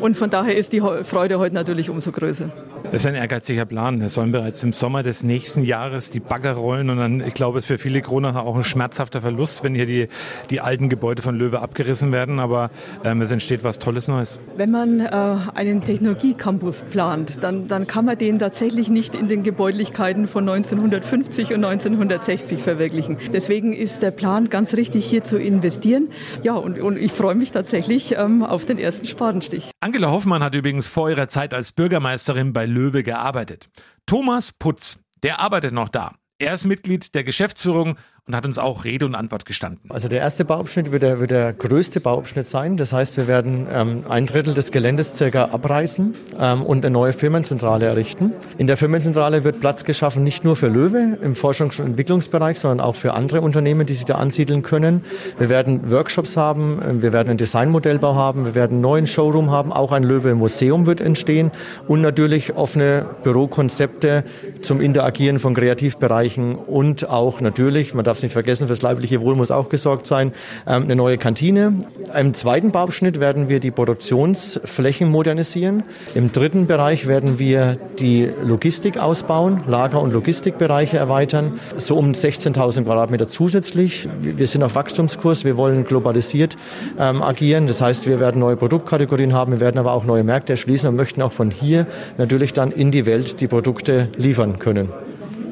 Und 0.00 0.16
von 0.16 0.30
daher 0.30 0.56
ist 0.56 0.72
die 0.72 0.80
Freude 0.80 1.38
heute 1.38 1.54
natürlich 1.54 1.90
umso 1.90 2.12
größer. 2.12 2.48
Das 2.94 3.02
ist 3.02 3.06
ein 3.08 3.16
ehrgeiziger 3.16 3.64
Plan. 3.64 4.00
Es 4.02 4.14
sollen 4.14 4.30
bereits 4.30 4.62
im 4.62 4.72
Sommer 4.72 5.02
des 5.02 5.24
nächsten 5.24 5.64
Jahres 5.64 6.10
die 6.10 6.20
Bagger 6.20 6.52
rollen 6.52 6.90
und 6.90 6.98
dann, 6.98 7.20
ich 7.20 7.34
glaube, 7.34 7.58
es 7.58 7.64
ist 7.64 7.66
für 7.66 7.78
viele 7.78 8.02
Kronacher 8.02 8.44
auch 8.44 8.54
ein 8.54 8.62
schmerzhafter 8.62 9.20
Verlust, 9.20 9.64
wenn 9.64 9.74
hier 9.74 9.86
die, 9.86 10.06
die 10.48 10.60
alten 10.60 10.88
Gebäude 10.88 11.20
von 11.20 11.36
Löwe 11.36 11.58
abgerissen 11.58 12.12
werden, 12.12 12.38
aber 12.38 12.70
ähm, 13.02 13.20
es 13.20 13.32
entsteht 13.32 13.64
was 13.64 13.80
Tolles 13.80 14.06
Neues. 14.06 14.38
Wenn 14.56 14.70
man 14.70 15.00
äh, 15.00 15.08
einen 15.56 15.82
Technologiecampus 15.82 16.82
plant, 16.82 17.38
dann, 17.42 17.66
dann 17.66 17.88
kann 17.88 18.04
man 18.04 18.16
den 18.16 18.38
tatsächlich 18.38 18.88
nicht 18.88 19.16
in 19.16 19.26
den 19.26 19.42
Gebäudlichkeiten 19.42 20.28
von 20.28 20.48
1950 20.48 21.48
und 21.48 21.64
1960 21.64 22.62
verwirklichen. 22.62 23.16
Deswegen 23.32 23.72
ist 23.72 24.02
der 24.02 24.12
Plan 24.12 24.50
ganz 24.50 24.72
richtig, 24.74 25.04
hier 25.04 25.24
zu 25.24 25.36
investieren. 25.36 26.10
Ja, 26.44 26.54
und, 26.54 26.80
und 26.80 26.96
ich 26.96 27.10
freue 27.10 27.34
mich 27.34 27.50
tatsächlich 27.50 28.14
ähm, 28.16 28.44
auf 28.44 28.66
den 28.66 28.78
ersten 28.78 29.06
Spatenstich. 29.06 29.72
Angela 29.80 30.12
Hoffmann 30.12 30.44
hat 30.44 30.54
übrigens 30.54 30.86
vor 30.86 31.10
ihrer 31.10 31.26
Zeit 31.26 31.52
als 31.54 31.72
Bürgermeisterin 31.72 32.52
bei 32.52 32.66
Löwe 32.66 32.83
gearbeitet. 32.90 33.68
Thomas 34.06 34.52
Putz, 34.52 34.98
der 35.22 35.40
arbeitet 35.40 35.72
noch 35.72 35.88
da. 35.88 36.14
Er 36.38 36.54
ist 36.54 36.64
Mitglied 36.64 37.14
der 37.14 37.24
Geschäftsführung 37.24 37.96
und 38.26 38.34
hat 38.34 38.46
uns 38.46 38.58
auch 38.58 38.84
Rede 38.84 39.04
und 39.04 39.14
Antwort 39.14 39.44
gestanden. 39.44 39.90
Also 39.90 40.08
der 40.08 40.20
erste 40.20 40.46
Bauabschnitt 40.46 40.92
wird 40.92 41.02
der, 41.02 41.20
wird 41.20 41.30
der 41.30 41.52
größte 41.52 42.00
Bauabschnitt 42.00 42.46
sein. 42.46 42.78
Das 42.78 42.94
heißt, 42.94 43.18
wir 43.18 43.28
werden 43.28 43.66
ähm, 43.70 44.04
ein 44.08 44.24
Drittel 44.24 44.54
des 44.54 44.72
Geländes 44.72 45.14
circa 45.14 45.50
abreißen 45.50 46.14
ähm, 46.40 46.62
und 46.62 46.86
eine 46.86 46.92
neue 46.92 47.12
Firmenzentrale 47.12 47.84
errichten. 47.84 48.32
In 48.56 48.66
der 48.66 48.78
Firmenzentrale 48.78 49.44
wird 49.44 49.60
Platz 49.60 49.84
geschaffen, 49.84 50.24
nicht 50.24 50.42
nur 50.42 50.56
für 50.56 50.68
Löwe 50.68 51.18
im 51.20 51.34
Forschungs- 51.34 51.78
und 51.78 51.88
Entwicklungsbereich, 51.88 52.58
sondern 52.58 52.80
auch 52.80 52.94
für 52.94 53.12
andere 53.12 53.42
Unternehmen, 53.42 53.86
die 53.86 53.92
sich 53.92 54.06
da 54.06 54.14
ansiedeln 54.14 54.62
können. 54.62 55.04
Wir 55.38 55.50
werden 55.50 55.90
Workshops 55.90 56.38
haben, 56.38 56.80
äh, 56.80 57.02
wir 57.02 57.12
werden 57.12 57.28
einen 57.28 57.38
Designmodellbau 57.38 58.14
haben, 58.14 58.46
wir 58.46 58.54
werden 58.54 58.74
einen 58.74 58.80
neuen 58.80 59.06
Showroom 59.06 59.50
haben, 59.50 59.70
auch 59.70 59.92
ein 59.92 60.02
Löwe-Museum 60.02 60.86
wird 60.86 61.02
entstehen 61.02 61.50
und 61.88 62.00
natürlich 62.00 62.56
offene 62.56 63.04
Bürokonzepte 63.22 64.24
zum 64.62 64.80
Interagieren 64.80 65.38
von 65.38 65.52
Kreativbereichen 65.52 66.54
und 66.54 67.10
auch 67.10 67.42
natürlich, 67.42 67.92
man 67.92 68.06
darf 68.06 68.13
darf 68.14 68.18
es 68.18 68.22
nicht 68.22 68.32
vergessen, 68.32 68.68
fürs 68.68 68.82
leibliche 68.82 69.20
Wohl 69.22 69.34
muss 69.34 69.50
auch 69.50 69.68
gesorgt 69.68 70.06
sein, 70.06 70.32
ähm, 70.68 70.84
eine 70.84 70.94
neue 70.94 71.18
Kantine. 71.18 71.84
Im 72.16 72.32
zweiten 72.32 72.70
Bauabschnitt 72.70 73.18
werden 73.18 73.48
wir 73.48 73.58
die 73.58 73.72
Produktionsflächen 73.72 75.10
modernisieren. 75.10 75.82
Im 76.14 76.30
dritten 76.30 76.68
Bereich 76.68 77.08
werden 77.08 77.40
wir 77.40 77.76
die 77.98 78.30
Logistik 78.44 78.98
ausbauen, 78.98 79.64
Lager- 79.66 80.00
und 80.00 80.12
Logistikbereiche 80.12 80.96
erweitern, 80.96 81.58
so 81.76 81.96
um 81.96 82.12
16.000 82.12 82.84
Quadratmeter 82.84 83.26
zusätzlich. 83.26 84.08
Wir 84.20 84.46
sind 84.46 84.62
auf 84.62 84.76
Wachstumskurs, 84.76 85.44
wir 85.44 85.56
wollen 85.56 85.84
globalisiert 85.84 86.54
ähm, 86.96 87.20
agieren. 87.20 87.66
Das 87.66 87.80
heißt, 87.80 88.06
wir 88.06 88.20
werden 88.20 88.38
neue 88.38 88.56
Produktkategorien 88.56 89.32
haben, 89.32 89.50
wir 89.50 89.60
werden 89.60 89.78
aber 89.78 89.92
auch 89.92 90.04
neue 90.04 90.22
Märkte 90.22 90.52
erschließen 90.52 90.88
und 90.88 90.94
möchten 90.94 91.20
auch 91.20 91.32
von 91.32 91.50
hier 91.50 91.88
natürlich 92.16 92.52
dann 92.52 92.70
in 92.70 92.92
die 92.92 93.06
Welt 93.06 93.40
die 93.40 93.48
Produkte 93.48 94.08
liefern 94.16 94.60
können. 94.60 94.88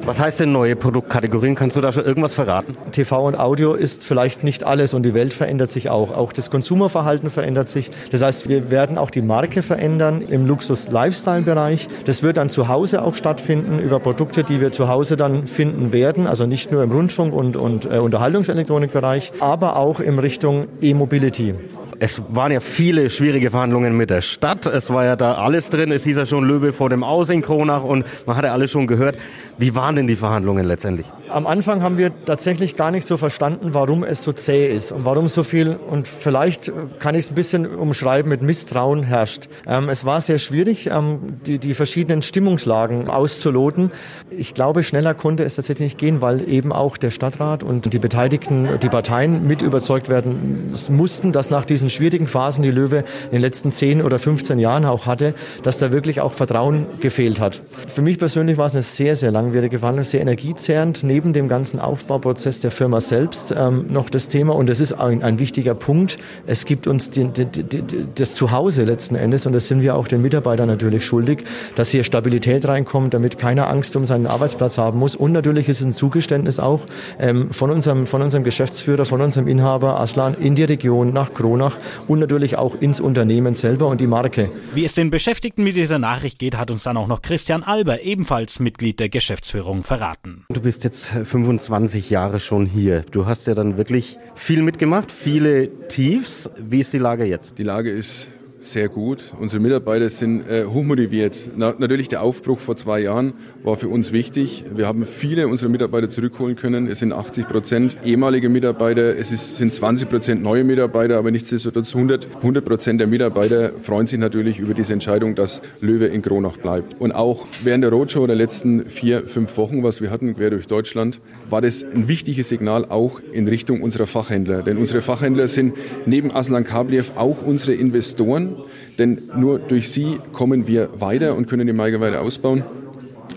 Was 0.05 0.19
heißt 0.19 0.41
denn 0.41 0.51
neue 0.51 0.75
Produktkategorien? 0.75 1.55
Kannst 1.55 1.77
du 1.77 1.81
da 1.81 1.93
schon 1.93 2.03
irgendwas 2.03 2.33
verraten? 2.33 2.75
TV 2.91 3.25
und 3.25 3.39
Audio 3.39 3.73
ist 3.73 4.03
vielleicht 4.03 4.43
nicht 4.43 4.65
alles 4.65 4.93
und 4.93 5.03
die 5.03 5.13
Welt 5.13 5.33
verändert 5.33 5.71
sich 5.71 5.89
auch. 5.89 6.11
Auch 6.11 6.33
das 6.33 6.51
Konsumerverhalten 6.51 7.29
verändert 7.29 7.69
sich. 7.69 7.89
Das 8.11 8.21
heißt, 8.21 8.49
wir 8.49 8.69
werden 8.69 8.97
auch 8.97 9.09
die 9.09 9.21
Marke 9.21 9.61
verändern 9.61 10.21
im 10.21 10.45
Luxus-Lifestyle-Bereich. 10.45 11.87
Das 12.05 12.21
wird 12.21 12.35
dann 12.35 12.49
zu 12.49 12.67
Hause 12.67 13.01
auch 13.01 13.15
stattfinden 13.15 13.79
über 13.79 14.01
Produkte, 14.01 14.43
die 14.43 14.59
wir 14.59 14.73
zu 14.73 14.89
Hause 14.89 15.15
dann 15.15 15.47
finden 15.47 15.93
werden. 15.93 16.27
Also 16.27 16.45
nicht 16.47 16.69
nur 16.69 16.83
im 16.83 16.91
Rundfunk- 16.91 17.33
und, 17.33 17.55
und 17.55 17.85
äh, 17.85 17.99
Unterhaltungselektronikbereich, 17.99 19.31
aber 19.39 19.77
auch 19.77 20.01
in 20.01 20.19
Richtung 20.19 20.67
E-Mobility. 20.81 21.55
Es 22.03 22.21
waren 22.27 22.51
ja 22.51 22.59
viele 22.59 23.09
schwierige 23.09 23.49
Verhandlungen 23.49 23.95
mit 23.95 24.09
der 24.09 24.19
Stadt. 24.19 24.65
Es 24.65 24.89
war 24.89 25.05
ja 25.05 25.15
da 25.15 25.35
alles 25.35 25.69
drin. 25.69 25.89
Es 25.89 26.03
hieß 26.03 26.17
ja 26.17 26.25
schon 26.25 26.43
Löwe 26.43 26.73
vor 26.73 26.89
dem 26.89 27.01
Aus 27.01 27.29
in 27.29 27.41
Kronach 27.41 27.85
und 27.85 28.03
man 28.25 28.35
hatte 28.35 28.51
alles 28.51 28.71
schon 28.71 28.87
gehört. 28.87 29.17
Wie 29.57 29.73
waren 29.73 29.95
denn 29.95 30.07
die 30.07 30.17
Verhandlungen 30.17 30.65
letztendlich? 30.65 31.05
Am 31.29 31.47
Anfang 31.47 31.81
haben 31.81 31.97
wir 31.97 32.11
tatsächlich 32.25 32.75
gar 32.75 32.91
nicht 32.91 33.07
so 33.07 33.15
verstanden, 33.15 33.69
warum 33.73 34.03
es 34.03 34.21
so 34.21 34.33
zäh 34.33 34.69
ist 34.69 34.91
und 34.91 35.05
warum 35.05 35.29
so 35.29 35.43
viel, 35.43 35.77
und 35.77 36.09
vielleicht 36.09 36.73
kann 36.99 37.15
ich 37.15 37.21
es 37.21 37.31
ein 37.31 37.35
bisschen 37.35 37.65
umschreiben, 37.73 38.29
mit 38.29 38.41
Misstrauen 38.41 39.03
herrscht. 39.03 39.47
Ähm, 39.65 39.87
es 39.87 40.03
war 40.03 40.19
sehr 40.19 40.39
schwierig, 40.39 40.87
ähm, 40.87 41.37
die, 41.45 41.57
die 41.57 41.73
verschiedenen 41.73 42.21
Stimmungslagen 42.21 43.07
auszuloten. 43.07 43.91
Ich 44.29 44.53
glaube, 44.53 44.83
schneller 44.83 45.13
konnte 45.13 45.45
es 45.45 45.55
tatsächlich 45.55 45.93
nicht 45.93 45.97
gehen, 45.99 46.21
weil 46.21 46.49
eben 46.49 46.73
auch 46.73 46.97
der 46.97 47.11
Stadtrat 47.11 47.63
und 47.63 47.93
die 47.93 47.99
Beteiligten, 47.99 48.67
die 48.81 48.89
Parteien 48.89 49.47
mit 49.47 49.61
überzeugt 49.61 50.09
werden 50.09 50.73
mussten, 50.89 51.31
dass 51.31 51.49
nach 51.49 51.63
diesen 51.63 51.92
schwierigen 51.93 52.27
Phasen, 52.27 52.63
die 52.63 52.71
Löwe 52.71 53.03
in 53.25 53.31
den 53.33 53.41
letzten 53.41 53.71
10 53.71 54.01
oder 54.01 54.19
15 54.19 54.59
Jahren 54.59 54.85
auch 54.85 55.05
hatte, 55.05 55.33
dass 55.63 55.77
da 55.77 55.91
wirklich 55.91 56.21
auch 56.21 56.33
Vertrauen 56.33 56.85
gefehlt 56.99 57.39
hat. 57.39 57.61
Für 57.87 58.01
mich 58.01 58.17
persönlich 58.17 58.57
war 58.57 58.67
es 58.67 58.73
eine 58.73 58.83
sehr, 58.83 59.15
sehr 59.15 59.31
langwierige 59.31 59.79
Verhandlung, 59.79 60.03
sehr 60.03 60.21
energiezehrend, 60.21 61.03
neben 61.03 61.33
dem 61.33 61.47
ganzen 61.47 61.79
Aufbauprozess 61.79 62.59
der 62.59 62.71
Firma 62.71 63.01
selbst 63.01 63.53
ähm, 63.57 63.85
noch 63.89 64.09
das 64.09 64.27
Thema 64.27 64.55
und 64.55 64.67
das 64.67 64.79
ist 64.79 64.93
ein, 64.93 65.23
ein 65.23 65.39
wichtiger 65.39 65.75
Punkt. 65.75 66.17
Es 66.47 66.65
gibt 66.65 66.87
uns 66.87 67.11
die, 67.11 67.25
die, 67.25 67.45
die, 67.45 67.83
das 68.15 68.35
Zuhause 68.35 68.83
letzten 68.83 69.15
Endes 69.15 69.45
und 69.45 69.53
das 69.53 69.67
sind 69.67 69.81
wir 69.81 69.95
auch 69.95 70.07
den 70.07 70.21
Mitarbeitern 70.21 70.67
natürlich 70.67 71.05
schuldig, 71.05 71.43
dass 71.75 71.89
hier 71.89 72.03
Stabilität 72.03 72.67
reinkommt, 72.67 73.13
damit 73.13 73.37
keiner 73.37 73.69
Angst 73.69 73.95
um 73.95 74.05
seinen 74.05 74.27
Arbeitsplatz 74.27 74.77
haben 74.77 74.99
muss 74.99 75.15
und 75.15 75.31
natürlich 75.31 75.69
ist 75.69 75.81
ein 75.81 75.93
Zugeständnis 75.93 76.59
auch 76.59 76.81
ähm, 77.19 77.51
von, 77.51 77.69
unserem, 77.69 78.07
von 78.07 78.21
unserem 78.21 78.43
Geschäftsführer, 78.43 79.05
von 79.05 79.21
unserem 79.21 79.47
Inhaber 79.47 79.99
Aslan 79.99 80.35
in 80.39 80.55
die 80.55 80.63
Region 80.63 81.13
nach 81.13 81.33
Kronach 81.33 81.72
und 82.07 82.19
natürlich 82.19 82.57
auch 82.57 82.79
ins 82.79 82.99
Unternehmen 82.99 83.55
selber 83.55 83.87
und 83.87 84.01
die 84.01 84.07
Marke. 84.07 84.49
Wie 84.73 84.85
es 84.85 84.93
den 84.93 85.09
Beschäftigten 85.09 85.63
mit 85.63 85.75
dieser 85.75 85.99
Nachricht 85.99 86.39
geht, 86.39 86.57
hat 86.57 86.71
uns 86.71 86.83
dann 86.83 86.97
auch 86.97 87.07
noch 87.07 87.21
Christian 87.21 87.63
Alber, 87.63 88.01
ebenfalls 88.01 88.59
Mitglied 88.59 88.99
der 88.99 89.09
Geschäftsführung, 89.09 89.83
verraten. 89.83 90.45
Du 90.49 90.61
bist 90.61 90.83
jetzt 90.83 91.07
25 91.07 92.09
Jahre 92.09 92.39
schon 92.39 92.65
hier. 92.65 93.05
Du 93.11 93.25
hast 93.25 93.47
ja 93.47 93.55
dann 93.55 93.77
wirklich 93.77 94.17
viel 94.35 94.61
mitgemacht, 94.61 95.11
viele 95.11 95.87
Tiefs. 95.87 96.49
Wie 96.57 96.79
ist 96.79 96.93
die 96.93 96.97
Lage 96.97 97.25
jetzt? 97.25 97.57
Die 97.57 97.63
Lage 97.63 97.89
ist 97.89 98.29
sehr 98.63 98.87
gut. 98.87 99.33
Unsere 99.39 99.61
Mitarbeiter 99.61 100.09
sind 100.09 100.49
äh, 100.49 100.65
hochmotiviert. 100.65 101.49
Na, 101.55 101.75
natürlich 101.77 102.07
der 102.07 102.21
Aufbruch 102.21 102.59
vor 102.59 102.75
zwei 102.75 103.01
Jahren 103.01 103.33
war 103.63 103.75
für 103.75 103.89
uns 103.89 104.11
wichtig. 104.11 104.63
Wir 104.73 104.87
haben 104.87 105.05
viele 105.05 105.47
unserer 105.47 105.69
Mitarbeiter 105.69 106.09
zurückholen 106.09 106.55
können. 106.55 106.87
Es 106.87 106.99
sind 106.99 107.11
80 107.11 107.47
Prozent 107.47 107.97
ehemalige 108.05 108.49
Mitarbeiter, 108.49 109.17
es 109.17 109.31
ist, 109.31 109.57
sind 109.57 109.73
20 109.73 110.09
Prozent 110.09 110.43
neue 110.43 110.63
Mitarbeiter, 110.63 111.17
aber 111.17 111.31
nichtsdestotrotz 111.31 111.93
100 111.93 112.65
Prozent 112.65 112.99
der 112.99 113.07
Mitarbeiter 113.07 113.69
freuen 113.69 114.07
sich 114.07 114.17
natürlich 114.17 114.59
über 114.59 114.73
diese 114.73 114.93
Entscheidung, 114.93 115.35
dass 115.35 115.61
Löwe 115.81 116.05
in 116.05 116.21
Kronach 116.21 116.57
bleibt. 116.57 116.99
Und 116.99 117.11
auch 117.11 117.45
während 117.63 117.83
der 117.83 117.91
Roadshow 117.91 118.25
der 118.27 118.35
letzten 118.35 118.85
vier, 118.85 119.21
fünf 119.21 119.57
Wochen, 119.57 119.83
was 119.83 120.01
wir 120.01 120.09
hatten, 120.09 120.35
quer 120.35 120.49
durch 120.49 120.67
Deutschland, 120.67 121.19
war 121.49 121.61
das 121.61 121.83
ein 121.83 122.07
wichtiges 122.07 122.49
Signal 122.49 122.85
auch 122.85 123.19
in 123.31 123.47
Richtung 123.47 123.81
unserer 123.81 124.07
Fachhändler. 124.07 124.61
Denn 124.61 124.77
unsere 124.77 125.01
Fachhändler 125.01 125.47
sind 125.47 125.73
neben 126.05 126.33
Aslan 126.33 126.63
Kabliev 126.63 127.11
auch 127.15 127.45
unsere 127.45 127.73
Investoren 127.73 128.52
denn 128.99 129.19
nur 129.37 129.59
durch 129.59 129.89
sie 129.89 130.17
kommen 130.31 130.67
wir 130.67 130.89
weiter 130.99 131.35
und 131.35 131.47
können 131.47 131.67
die 131.67 131.73
Maike 131.73 131.99
weiter 131.99 132.21
ausbauen. 132.21 132.63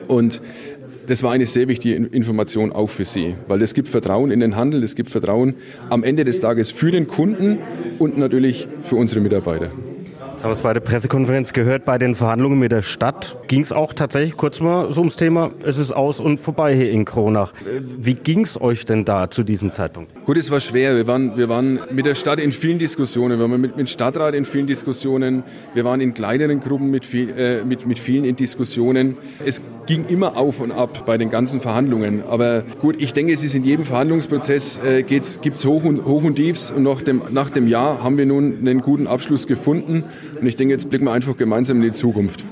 Und 0.09 0.41
das 1.07 1.23
war 1.23 1.33
eine 1.33 1.47
sehr 1.47 1.69
wichtige 1.69 1.95
Information 1.95 2.73
auch 2.73 2.89
für 2.89 3.05
Sie, 3.05 3.37
weil 3.47 3.63
es 3.63 3.75
gibt 3.75 3.89
Vertrauen 3.89 4.31
in 4.31 4.41
den 4.41 4.57
Handel, 4.57 4.83
es 4.83 4.95
gibt 4.95 5.09
Vertrauen 5.09 5.55
am 5.89 6.03
Ende 6.03 6.25
des 6.25 6.41
Tages 6.41 6.71
für 6.71 6.91
den 6.91 7.07
Kunden 7.07 7.59
und 7.99 8.19
natürlich 8.19 8.67
für 8.83 8.97
unsere 8.97 9.21
Mitarbeiter. 9.21 9.71
Jetzt 10.33 10.43
haben 10.43 10.51
wir 10.51 10.57
es 10.57 10.61
bei 10.61 10.73
der 10.73 10.81
Pressekonferenz 10.81 11.53
gehört, 11.53 11.85
bei 11.85 11.97
den 11.97 12.15
Verhandlungen 12.15 12.59
mit 12.59 12.73
der 12.73 12.83
Stadt 12.83 13.37
ging 13.47 13.63
es 13.63 13.73
auch 13.73 13.95
tatsächlich 13.95 14.37
kurz 14.37 14.61
mal 14.61 14.93
so 14.93 15.01
ums 15.01 15.17
Thema, 15.17 15.53
es 15.63 15.79
ist 15.79 15.93
aus 15.93 16.21
und 16.21 16.39
vorbei 16.39 16.75
hier 16.75 16.91
in 16.91 17.05
Kronach. 17.05 17.55
Wie 17.99 18.15
ging 18.15 18.41
es 18.41 18.61
euch 18.61 18.85
denn 18.85 19.05
da 19.05 19.31
zu 19.31 19.45
diesem 19.45 19.71
Zeitpunkt? 19.71 20.11
Gut, 20.27 20.39
es 20.39 20.51
war 20.51 20.61
schwer. 20.61 20.97
Wir 20.97 21.07
waren, 21.07 21.37
wir 21.37 21.49
waren 21.49 21.79
mit 21.93 22.05
der 22.05 22.17
Stadt 22.17 22.41
in 22.41 22.51
vielen 22.51 22.81
Diskussionen, 22.81 23.39
wir 23.39 23.49
waren 23.49 23.61
mit, 23.61 23.77
mit 23.77 23.89
Stadtrat 23.89 24.35
in 24.35 24.45
vielen 24.45 24.67
Diskussionen, 24.67 25.45
wir 25.73 25.85
waren 25.85 26.01
in 26.01 26.15
kleineren 26.15 26.59
Gruppen 26.59 26.91
mit, 26.91 27.07
viel, 27.07 27.31
äh, 27.31 27.65
mit, 27.65 27.87
mit 27.87 28.01
vielen 28.01 28.25
in 28.25 28.35
Diskussionen. 28.35 29.17
Es 29.45 29.63
ging 29.87 30.05
immer 30.09 30.37
auf 30.37 30.59
und 30.59 30.73
ab 30.73 31.07
bei 31.07 31.17
den 31.17 31.31
ganzen 31.31 31.61
Verhandlungen. 31.61 32.25
Aber 32.29 32.65
gut, 32.81 32.97
ich 32.99 33.13
denke, 33.13 33.33
es 33.33 33.45
ist 33.45 33.55
in 33.55 33.63
jedem 33.63 33.85
Verhandlungsprozess, 33.85 34.81
äh, 34.85 35.05
gibt 35.05 35.25
es 35.25 35.65
Hoch 35.65 35.85
und, 35.85 36.05
Hoch 36.05 36.25
und 36.25 36.35
Tiefs 36.35 36.73
und 36.73 36.83
nach 36.83 37.03
dem, 37.03 37.23
nach 37.31 37.51
dem 37.51 37.69
Jahr 37.69 38.03
haben 38.03 38.19
wir 38.19 38.27
nun 38.27 38.59
einen 38.59 38.81
guten 38.81 39.07
Abschluss 39.07 39.47
gefunden. 39.47 40.03
Und 40.41 40.45
ich 40.45 40.57
denke, 40.57 40.75
jetzt 40.75 40.91
blicken 40.91 41.05
wir 41.05 41.13
einfach 41.13 41.37
gemeinsam 41.37 41.77
in 41.77 41.85
die 41.85 41.93
Zukunft. 41.93 42.45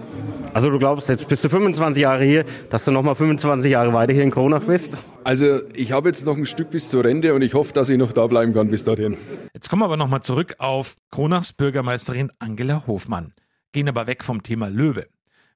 Also 0.55 0.71
du 0.71 0.79
glaubst, 0.79 1.09
jetzt 1.09 1.29
bist 1.29 1.45
du 1.45 1.49
25 1.49 2.01
Jahre 2.01 2.23
hier, 2.23 2.45
dass 2.71 2.85
du 2.85 2.93
noch 2.93 3.03
mal 3.03 3.17
25 3.17 3.73
Jahre 3.73 3.93
weiter 3.93 4.13
hier 4.13 4.23
in 4.23 4.31
Kronach 4.31 4.63
bist? 4.63 4.97
Also 5.25 5.63
ich 5.75 5.91
habe 5.91 6.09
jetzt 6.09 6.25
noch 6.25 6.37
ein 6.37 6.47
Stück 6.47 6.71
bis 6.71 6.89
zur 6.89 7.05
Rente 7.05 7.35
und 7.35 7.43
ich 7.43 7.55
hoffe, 7.55 7.73
dass 7.73 7.89
ich 7.89 7.99
noch 7.99 8.13
da 8.13 8.29
bleiben 8.29 8.55
kann 8.55 8.71
bis 8.71 8.85
dahin. 8.85 9.17
Jetzt 9.53 9.69
kommen 9.69 9.83
wir 9.83 9.87
aber 9.87 9.97
noch 9.97 10.07
mal 10.07 10.21
zurück 10.21 10.55
auf 10.59 10.95
Kronachs 11.11 11.53
Bürgermeisterin 11.53 12.31
Angela 12.39 12.87
Hofmann. 12.87 13.35
Gehen 13.73 13.89
aber 13.89 14.07
weg 14.07 14.23
vom 14.23 14.45
Thema 14.45 14.69
Löwe. 14.69 15.09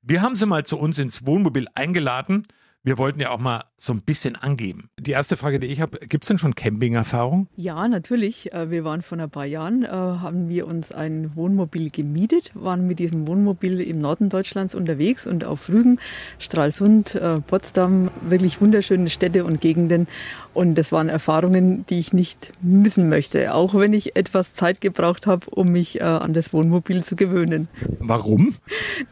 Wir 0.02 0.21
haben 0.21 0.35
sie 0.35 0.47
mal 0.47 0.67
zu 0.67 0.76
uns 0.76 0.99
ins 0.99 1.25
Wohnmobil 1.25 1.69
eingeladen 1.76 2.43
wir 2.85 2.97
wollten 2.97 3.20
ja 3.20 3.30
auch 3.30 3.38
mal 3.38 3.64
so 3.76 3.92
ein 3.92 4.02
bisschen 4.02 4.35
angeben. 4.35 4.90
Die 4.99 5.12
erste 5.12 5.37
Frage, 5.37 5.61
die 5.61 5.68
ich 5.68 5.80
habe, 5.80 5.99
gibt 5.99 6.25
es 6.25 6.28
denn 6.28 6.38
schon 6.38 6.54
Campingerfahrung? 6.56 7.47
Ja, 7.54 7.87
natürlich. 7.87 8.52
Äh, 8.52 8.70
wir 8.70 8.85
waren 8.85 9.02
vor 9.02 9.18
ein 9.18 9.30
paar 9.30 9.44
Jahren, 9.44 9.85
äh, 9.85 9.88
haben 9.88 10.49
wir 10.49 10.66
uns 10.66 10.90
ein 10.90 11.30
Wohnmobil 11.37 11.90
gemietet, 11.90 12.50
waren 12.54 12.88
mit 12.88 12.99
diesem 12.99 13.28
Wohnmobil 13.28 13.80
im 13.80 13.99
Norden 13.99 14.30
Deutschlands 14.30 14.75
unterwegs 14.75 15.26
und 15.26 15.44
auf 15.44 15.68
Rügen, 15.68 16.00
Stralsund, 16.40 17.14
äh, 17.14 17.40
Potsdam, 17.40 18.11
wirklich 18.23 18.61
wunderschöne 18.61 19.11
Städte 19.11 19.44
und 19.44 19.61
Gegenden. 19.61 20.08
Und 20.54 20.75
das 20.75 20.90
waren 20.90 21.08
Erfahrungen, 21.08 21.87
die 21.87 22.00
ich 22.00 22.12
nicht 22.12 22.50
missen 22.62 23.08
möchte, 23.08 23.54
auch 23.54 23.75
wenn 23.75 23.92
ich 23.92 24.16
etwas 24.16 24.54
Zeit 24.54 24.80
gebraucht 24.80 25.28
habe, 25.28 25.49
um 25.50 25.68
mich 25.68 26.02
an 26.02 26.32
das 26.32 26.52
Wohnmobil 26.52 27.04
zu 27.04 27.14
gewöhnen. 27.14 27.68
Warum? 28.00 28.56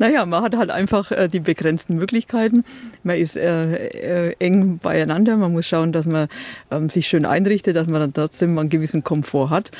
Naja, 0.01 0.27
man 0.27 0.43
hat 0.43 0.57
halt 0.57 0.71
einfach 0.71 1.13
die 1.29 1.39
begrenzten 1.39 1.95
Möglichkeiten. 1.95 2.65
Man 3.05 3.17
ist 3.19 3.37
äh, 3.65 4.35
eng 4.39 4.79
beieinander. 4.79 5.37
Man 5.37 5.53
muss 5.53 5.67
schauen, 5.67 5.93
dass 5.93 6.07
man 6.07 6.29
ähm, 6.71 6.89
sich 6.89 7.07
schön 7.07 7.25
einrichtet, 7.25 7.77
dass 7.77 7.87
man 7.87 8.01
dann 8.01 8.13
trotzdem 8.13 8.59
einen 8.59 8.69
gewissen 8.69 9.05
Komfort 9.05 9.51
hat. 9.51 9.71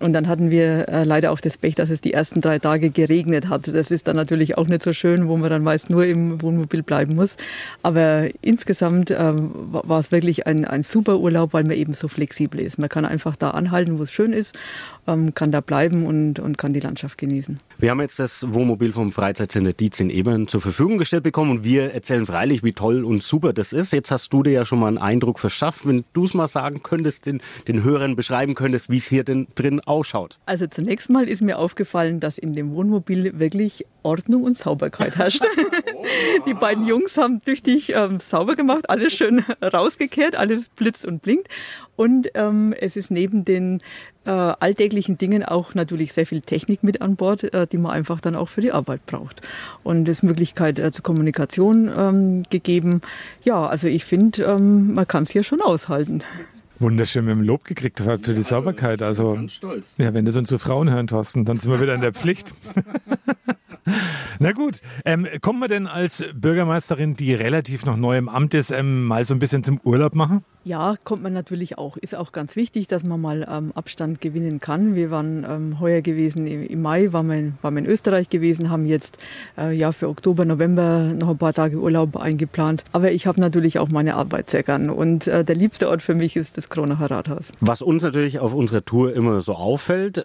Und 0.00 0.12
dann 0.12 0.28
hatten 0.28 0.50
wir 0.50 0.88
äh, 0.88 1.04
leider 1.04 1.30
auch 1.30 1.40
das 1.40 1.56
Pech, 1.56 1.76
dass 1.76 1.88
es 1.88 2.00
die 2.00 2.12
ersten 2.12 2.40
drei 2.40 2.58
Tage 2.58 2.90
geregnet 2.90 3.48
hat. 3.48 3.68
Das 3.68 3.90
ist 3.90 4.08
dann 4.08 4.16
natürlich 4.16 4.58
auch 4.58 4.66
nicht 4.66 4.82
so 4.82 4.92
schön, 4.92 5.28
wo 5.28 5.36
man 5.36 5.50
dann 5.50 5.62
meist 5.62 5.88
nur 5.88 6.04
im 6.04 6.42
Wohnmobil 6.42 6.82
bleiben 6.82 7.14
muss. 7.14 7.36
Aber 7.82 8.28
insgesamt 8.42 9.10
ähm, 9.10 9.52
war 9.54 10.00
es 10.00 10.10
wirklich 10.10 10.46
ein, 10.46 10.64
ein 10.64 10.82
super 10.82 11.18
Urlaub, 11.18 11.52
weil 11.52 11.64
man 11.64 11.76
eben 11.76 11.94
so 11.94 12.08
flexibel 12.08 12.60
ist. 12.60 12.78
Man 12.78 12.88
kann 12.88 13.04
einfach 13.04 13.36
da 13.36 13.50
anhalten, 13.50 13.98
wo 13.98 14.02
es 14.02 14.10
schön 14.10 14.32
ist 14.32 14.58
ähm, 15.06 15.34
kann 15.34 15.52
da 15.52 15.60
bleiben 15.60 16.06
und, 16.06 16.38
und 16.38 16.58
kann 16.58 16.72
die 16.72 16.80
Landschaft 16.80 17.18
genießen. 17.18 17.58
Wir 17.78 17.90
haben 17.90 18.00
jetzt 18.00 18.18
das 18.18 18.52
Wohnmobil 18.52 18.92
vom 18.92 19.12
Freizeitcenter 19.12 19.72
Dietz 19.72 20.00
in 20.00 20.10
Ebern 20.10 20.48
zur 20.48 20.60
Verfügung 20.60 20.98
gestellt 20.98 21.22
bekommen 21.22 21.50
und 21.50 21.64
wir 21.64 21.92
erzählen 21.92 22.26
freilich, 22.26 22.62
wie 22.62 22.72
toll 22.72 23.04
und 23.04 23.22
super 23.22 23.52
das 23.52 23.72
ist. 23.72 23.92
Jetzt 23.92 24.10
hast 24.10 24.32
du 24.32 24.42
dir 24.42 24.52
ja 24.52 24.64
schon 24.64 24.78
mal 24.78 24.88
einen 24.88 24.98
Eindruck 24.98 25.38
verschafft. 25.38 25.86
Wenn 25.86 26.04
du 26.12 26.24
es 26.24 26.34
mal 26.34 26.48
sagen 26.48 26.82
könntest, 26.82 27.26
den, 27.26 27.40
den 27.68 27.82
Hörern 27.82 28.16
beschreiben 28.16 28.54
könntest, 28.54 28.90
wie 28.90 28.96
es 28.96 29.06
hier 29.06 29.24
denn 29.24 29.46
drin 29.54 29.80
ausschaut. 29.80 30.38
Also 30.46 30.66
zunächst 30.66 31.10
mal 31.10 31.28
ist 31.28 31.42
mir 31.42 31.58
aufgefallen, 31.58 32.20
dass 32.20 32.38
in 32.38 32.54
dem 32.54 32.74
Wohnmobil 32.74 33.38
wirklich 33.38 33.84
Ordnung 34.02 34.44
und 34.44 34.56
Sauberkeit 34.56 35.16
herrscht. 35.16 35.44
Die 36.46 36.54
beiden 36.54 36.86
Jungs 36.86 37.16
haben 37.16 37.40
tüchtig 37.40 37.94
ähm, 37.94 38.20
sauber 38.20 38.54
gemacht, 38.54 38.90
alles 38.90 39.14
schön 39.14 39.42
rausgekehrt, 39.62 40.36
alles 40.36 40.68
blitzt 40.68 41.06
und 41.06 41.22
blinkt. 41.22 41.48
Und 41.96 42.28
ähm, 42.34 42.74
es 42.78 42.96
ist 42.96 43.10
neben 43.10 43.44
den 43.44 43.80
äh, 44.26 44.30
alltäglichen 44.30 45.18
Dingen 45.18 45.44
auch 45.44 45.74
natürlich 45.74 46.12
sehr 46.12 46.26
viel 46.26 46.40
Technik 46.40 46.82
mit 46.82 47.02
an 47.02 47.16
Bord, 47.16 47.52
äh, 47.54 47.66
die 47.66 47.78
man 47.78 47.92
einfach 47.92 48.20
dann 48.20 48.34
auch 48.34 48.48
für 48.48 48.60
die 48.60 48.72
Arbeit 48.72 49.06
braucht. 49.06 49.42
Und 49.82 50.08
es 50.08 50.18
ist 50.18 50.22
Möglichkeit 50.22 50.78
äh, 50.78 50.92
zur 50.92 51.02
Kommunikation 51.02 51.90
ähm, 51.96 52.42
gegeben. 52.50 53.00
Ja, 53.42 53.66
also 53.66 53.86
ich 53.86 54.04
finde, 54.04 54.44
ähm, 54.44 54.94
man 54.94 55.06
kann 55.06 55.24
es 55.24 55.30
hier 55.30 55.42
schon 55.42 55.60
aushalten. 55.60 56.22
Wunderschön 56.78 57.24
mit 57.24 57.32
dem 57.32 57.42
Lob 57.42 57.64
gekriegt 57.64 58.00
für 58.00 58.34
die 58.34 58.42
Sauberkeit. 58.42 59.00
Also, 59.00 59.38
ja, 59.96 60.12
wenn 60.12 60.24
das 60.24 60.36
unsere 60.36 60.58
Frauen 60.58 60.90
hören, 60.90 61.06
Thorsten, 61.06 61.44
dann 61.44 61.58
sind 61.58 61.70
wir 61.70 61.80
wieder 61.80 61.94
in 61.94 62.00
der 62.00 62.12
Pflicht. 62.12 62.52
Na 64.38 64.52
gut, 64.52 64.80
ähm, 65.04 65.26
kommt 65.40 65.60
man 65.60 65.68
denn 65.68 65.86
als 65.86 66.24
Bürgermeisterin, 66.34 67.16
die 67.16 67.34
relativ 67.34 67.84
noch 67.84 67.96
neu 67.96 68.16
im 68.16 68.28
Amt 68.28 68.54
ist, 68.54 68.70
ähm, 68.70 69.04
mal 69.04 69.24
so 69.24 69.34
ein 69.34 69.38
bisschen 69.38 69.62
zum 69.62 69.80
Urlaub 69.84 70.14
machen? 70.14 70.44
Ja, 70.64 70.96
kommt 71.04 71.22
man 71.22 71.34
natürlich 71.34 71.76
auch. 71.76 71.98
Ist 71.98 72.14
auch 72.14 72.32
ganz 72.32 72.56
wichtig, 72.56 72.88
dass 72.88 73.04
man 73.04 73.20
mal 73.20 73.46
ähm, 73.50 73.72
Abstand 73.74 74.22
gewinnen 74.22 74.60
kann. 74.60 74.94
Wir 74.94 75.10
waren 75.10 75.44
ähm, 75.46 75.80
heuer 75.80 76.00
gewesen, 76.00 76.46
im, 76.46 76.66
im, 76.66 76.80
Mai 76.80 77.12
waren 77.12 77.26
wir, 77.26 77.36
in, 77.36 77.58
waren 77.60 77.74
wir 77.74 77.80
in 77.80 77.86
Österreich 77.86 78.30
gewesen, 78.30 78.70
haben 78.70 78.86
jetzt 78.86 79.18
äh, 79.58 79.76
ja 79.76 79.92
für 79.92 80.08
Oktober, 80.08 80.46
November 80.46 81.12
noch 81.18 81.28
ein 81.28 81.38
paar 81.38 81.52
Tage 81.52 81.76
Urlaub 81.76 82.16
eingeplant. 82.16 82.84
Aber 82.92 83.12
ich 83.12 83.26
habe 83.26 83.40
natürlich 83.40 83.78
auch 83.78 83.90
meine 83.90 84.14
Arbeit 84.14 84.48
sehr 84.48 84.62
gern. 84.62 84.88
Und 84.88 85.26
äh, 85.26 85.44
der 85.44 85.54
liebste 85.54 85.90
Ort 85.90 86.00
für 86.00 86.14
mich 86.14 86.34
ist 86.34 86.56
das 86.56 86.70
Kronacher 86.70 87.10
Rathaus. 87.10 87.52
Was 87.60 87.82
uns 87.82 88.02
natürlich 88.02 88.38
auf 88.38 88.54
unserer 88.54 88.84
Tour 88.84 89.12
immer 89.14 89.42
so 89.42 89.54
auffällt, 89.54 90.24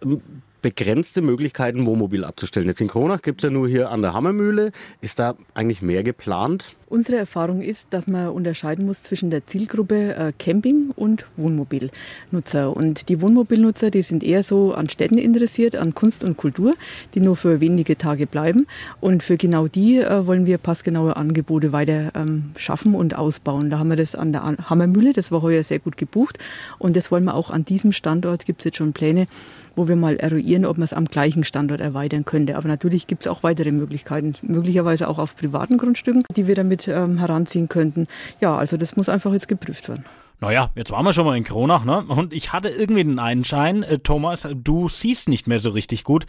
begrenzte 0.61 1.21
Möglichkeiten, 1.21 1.85
Wohnmobil 1.85 2.23
abzustellen. 2.23 2.67
Jetzt 2.67 2.81
in 2.81 2.87
Kronach 2.87 3.21
gibt 3.21 3.41
es 3.41 3.43
ja 3.43 3.49
nur 3.49 3.67
hier 3.67 3.89
an 3.89 4.01
der 4.01 4.13
Hammermühle. 4.13 4.71
Ist 5.01 5.19
da 5.19 5.35
eigentlich 5.53 5.81
mehr 5.81 6.03
geplant? 6.03 6.75
Unsere 6.89 7.19
Erfahrung 7.19 7.61
ist, 7.61 7.89
dass 7.91 8.07
man 8.07 8.29
unterscheiden 8.29 8.87
muss 8.87 9.03
zwischen 9.03 9.29
der 9.29 9.45
Zielgruppe 9.45 10.15
äh, 10.15 10.33
Camping 10.39 10.89
und 10.95 11.27
Wohnmobilnutzer. 11.37 12.75
Und 12.75 13.09
die 13.09 13.21
Wohnmobilnutzer, 13.21 13.91
die 13.91 14.01
sind 14.01 14.23
eher 14.23 14.41
so 14.41 14.73
an 14.73 14.89
Städten 14.89 15.19
interessiert, 15.19 15.75
an 15.75 15.93
Kunst 15.93 16.23
und 16.23 16.35
Kultur, 16.35 16.73
die 17.13 17.19
nur 17.19 17.35
für 17.35 17.61
wenige 17.61 17.95
Tage 17.95 18.25
bleiben. 18.25 18.65
Und 19.01 19.21
für 19.21 19.37
genau 19.37 19.67
die 19.67 19.99
äh, 19.99 20.25
wollen 20.25 20.47
wir 20.47 20.57
passgenaue 20.57 21.15
Angebote 21.15 21.73
weiter 21.73 22.11
ähm, 22.15 22.53
schaffen 22.57 22.95
und 22.95 23.15
ausbauen. 23.15 23.69
Da 23.69 23.77
haben 23.77 23.89
wir 23.89 23.95
das 23.95 24.15
an 24.15 24.33
der 24.33 24.41
Hammermühle, 24.41 25.13
das 25.13 25.31
war 25.31 25.43
heuer 25.43 25.63
sehr 25.63 25.77
gut 25.77 25.95
gebucht. 25.95 26.39
Und 26.79 26.95
das 26.95 27.11
wollen 27.11 27.25
wir 27.25 27.35
auch 27.35 27.51
an 27.51 27.65
diesem 27.65 27.91
Standort, 27.91 28.47
gibt 28.47 28.61
es 28.61 28.65
jetzt 28.65 28.77
schon 28.77 28.93
Pläne, 28.93 29.27
wo 29.75 29.87
wir 29.87 29.95
mal 29.95 30.17
eruieren, 30.17 30.65
ob 30.65 30.77
man 30.77 30.85
es 30.85 30.93
am 30.93 31.05
gleichen 31.05 31.43
Standort 31.43 31.81
erweitern 31.81 32.25
könnte. 32.25 32.57
Aber 32.57 32.67
natürlich 32.67 33.07
gibt 33.07 33.21
es 33.21 33.27
auch 33.27 33.43
weitere 33.43 33.71
Möglichkeiten, 33.71 34.33
möglicherweise 34.41 35.07
auch 35.07 35.19
auf 35.19 35.35
privaten 35.35 35.77
Grundstücken, 35.77 36.23
die 36.35 36.47
wir 36.47 36.55
damit 36.55 36.78
ähm, 36.87 37.17
heranziehen 37.17 37.69
könnten. 37.69 38.07
Ja, 38.41 38.57
also 38.57 38.77
das 38.77 38.95
muss 38.95 39.09
einfach 39.09 39.33
jetzt 39.33 39.47
geprüft 39.47 39.89
werden. 39.89 40.05
Naja, 40.41 40.69
jetzt 40.75 40.91
waren 40.91 41.03
wir 41.03 41.11
schon 41.11 41.25
mal 41.25 41.35
in 41.35 41.43
Kronach, 41.43 41.83
ne? 41.83 42.05
Und 42.07 42.31
ich 42.31 42.53
hatte 42.53 42.69
irgendwie 42.69 43.03
den 43.03 43.19
Einschein, 43.19 43.83
äh, 43.83 43.99
Thomas, 43.99 44.47
du 44.53 44.87
siehst 44.87 45.27
nicht 45.27 45.47
mehr 45.47 45.59
so 45.59 45.69
richtig 45.69 46.05
gut. 46.05 46.25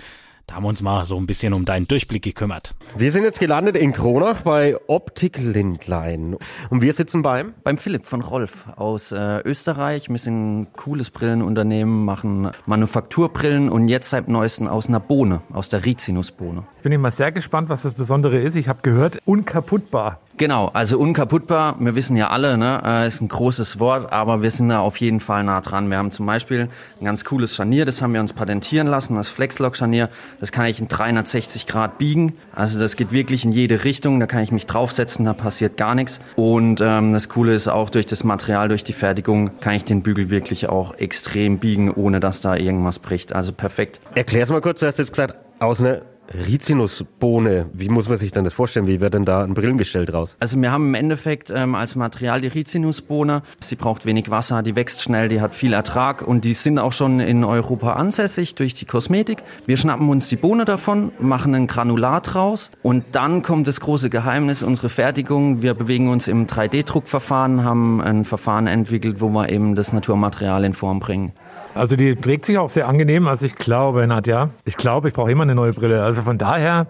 Da 0.51 0.57
haben 0.57 0.65
wir 0.65 0.69
uns 0.69 0.83
mal 0.83 1.05
so 1.07 1.17
ein 1.17 1.29
bisschen 1.29 1.53
um 1.53 1.65
deinen 1.65 1.87
Durchblick 1.87 2.25
gekümmert. 2.25 2.75
Wir 2.97 3.13
sind 3.13 3.23
jetzt 3.23 3.39
gelandet 3.39 3.77
in 3.77 3.93
Kronach 3.93 4.41
bei 4.41 4.77
Optik 4.89 5.39
Lindlein. 5.39 6.37
Und 6.71 6.83
wir 6.83 6.93
sitzen 6.93 7.23
beim? 7.23 7.55
Beim 7.63 7.79
Philipp 7.79 8.05
von 8.05 8.21
Rolf 8.21 8.67
aus 8.75 9.13
äh, 9.13 9.43
Österreich. 9.45 10.09
Wir 10.09 10.19
sind 10.19 10.63
ein 10.63 10.73
cooles 10.73 11.11
Brillenunternehmen, 11.11 12.05
machen 12.05 12.51
Manufakturbrillen 12.67 13.69
und 13.69 13.87
jetzt 13.87 14.11
seit 14.11 14.27
neuestem 14.27 14.67
aus 14.67 14.89
einer 14.89 14.99
Bohne, 14.99 15.43
aus 15.53 15.69
der 15.69 15.85
Rizinusbohne. 15.85 16.65
Ich 16.79 16.83
bin 16.83 16.91
immer 16.91 17.13
sehr 17.13 17.31
gespannt, 17.31 17.69
was 17.69 17.83
das 17.83 17.95
Besondere 17.95 18.41
ist. 18.41 18.57
Ich 18.57 18.67
habe 18.67 18.83
gehört, 18.83 19.21
unkaputtbar. 19.27 20.19
Genau, 20.41 20.71
also 20.73 20.99
unkaputtbar, 20.99 21.77
wir 21.81 21.95
wissen 21.97 22.17
ja 22.17 22.31
alle, 22.31 22.57
ne, 22.57 22.81
äh, 22.83 23.07
ist 23.07 23.21
ein 23.21 23.29
großes 23.29 23.79
Wort, 23.79 24.11
aber 24.11 24.41
wir 24.41 24.51
sind 24.51 24.71
da 24.71 24.81
auf 24.81 24.97
jeden 24.97 25.21
Fall 25.21 25.45
nah 25.45 25.61
dran. 25.61 25.91
Wir 25.91 25.99
haben 25.99 26.13
zum 26.13 26.25
Beispiel 26.25 26.71
ein 26.99 27.05
ganz 27.05 27.27
cooles 27.27 27.55
Scharnier, 27.55 27.85
das 27.85 28.01
haben 28.01 28.15
wir 28.15 28.23
uns 28.23 28.33
patentieren 28.33 28.87
lassen, 28.87 29.17
das 29.17 29.29
Flexlock-Scharnier. 29.29 30.09
Das 30.41 30.51
kann 30.51 30.65
ich 30.65 30.81
in 30.81 30.89
360 30.89 31.67
Grad 31.67 31.99
biegen, 31.99 32.39
also 32.55 32.81
das 32.81 32.97
geht 32.97 33.13
wirklich 33.13 33.45
in 33.45 33.53
jede 33.53 33.85
Richtung, 33.85 34.19
da 34.19 34.25
kann 34.25 34.43
ich 34.43 34.51
mich 34.51 34.65
draufsetzen, 34.65 35.27
da 35.27 35.35
passiert 35.35 35.77
gar 35.77 35.95
nichts. 35.95 36.21
Und 36.37 36.81
ähm, 36.81 37.13
das 37.13 37.29
Coole 37.29 37.55
ist 37.55 37.69
auch, 37.69 37.91
durch 37.91 38.07
das 38.07 38.25
Material, 38.25 38.69
durch 38.69 38.83
die 38.83 38.95
Fertigung, 38.95 39.61
kann 39.61 39.75
ich 39.75 39.85
den 39.85 40.01
Bügel 40.01 40.31
wirklich 40.31 40.71
auch 40.71 40.95
extrem 40.95 41.59
biegen, 41.59 41.91
ohne 41.91 42.19
dass 42.19 42.41
da 42.41 42.57
irgendwas 42.57 42.99
bricht. 42.99 43.35
Also 43.35 43.53
perfekt. 43.53 44.01
Erklär's 44.15 44.49
mal 44.49 44.63
kurz, 44.63 44.81
du 44.81 44.87
hast 44.87 44.99
jetzt 44.99 45.13
gesagt, 45.13 45.37
aus 45.59 45.83
einer 45.83 46.01
Rizinusbohne, 46.33 47.67
wie 47.73 47.89
muss 47.89 48.09
man 48.09 48.17
sich 48.17 48.31
dann 48.31 48.45
das 48.45 48.55
vorstellen? 48.55 48.87
Wie 48.87 49.01
wird 49.01 49.15
denn 49.15 49.25
da 49.25 49.43
ein 49.43 49.55
Brillengestell 49.55 50.07
draus? 50.07 50.37
Also 50.39 50.61
wir 50.61 50.71
haben 50.71 50.89
im 50.89 50.95
Endeffekt 50.95 51.51
ähm, 51.51 51.75
als 51.75 51.97
Material 51.97 52.41
die 52.41 52.49
Rizinusbohne. 52.49 53.43
Sie 53.59 53.75
braucht 53.75 54.07
wenig 54.07 54.31
Wasser, 54.31 54.63
die 54.63 54.77
wächst 54.77 55.03
schnell, 55.03 55.29
die 55.29 55.41
hat 55.41 55.55
viel 55.55 55.73
Ertrag 55.73 56.23
und 56.23 56.45
die 56.45 56.55
sind 56.55 56.79
auch 56.79 56.93
schon 56.93 57.19
in 57.21 57.43
Europa 57.43 57.95
ansässig 57.95 58.55
durch 58.55 58.75
die 58.75 58.85
Kosmetik. 58.85 59.43
Wir 59.67 59.77
schnappen 59.77 60.09
uns 60.09 60.29
die 60.29 60.37
Bohne 60.37 60.65
davon, 60.65 61.11
machen 61.19 61.55
ein 61.55 61.67
Granulat 61.67 62.35
draus 62.35 62.71
und 62.83 63.05
dann 63.13 63.43
kommt 63.43 63.67
das 63.67 63.81
große 63.81 64.09
Geheimnis, 64.09 64.63
unsere 64.63 64.89
Fertigung. 64.89 65.63
Wir 65.63 65.75
bewegen 65.75 66.09
uns 66.09 66.29
im 66.29 66.47
3D-Druckverfahren, 66.47 67.65
haben 67.65 68.01
ein 68.01 68.25
Verfahren 68.25 68.69
entwickelt, 68.69 69.21
wo 69.21 69.31
wir 69.31 69.49
eben 69.51 69.75
das 69.75 69.93
Naturmaterial 69.93 70.65
in 70.65 70.75
Form 70.75 71.01
bringen. 71.01 71.33
Also 71.75 71.97
die 71.97 72.17
trägt 72.17 72.45
sich 72.45 72.59
auch 72.59 72.69
sehr 72.69 72.89
angenehm. 72.89 73.29
Also 73.29 73.47
ich 73.47 73.55
glaube, 73.55 74.07
Nadja, 74.07 74.51
ich 74.65 74.77
glaube, 74.77 75.09
ich 75.09 75.15
brauche 75.15 75.31
immer 75.31 75.43
eine 75.43 75.55
neue 75.55 75.73
Brille. 75.73 76.03
Also 76.03 76.23
von 76.23 76.39
daher. 76.39 76.87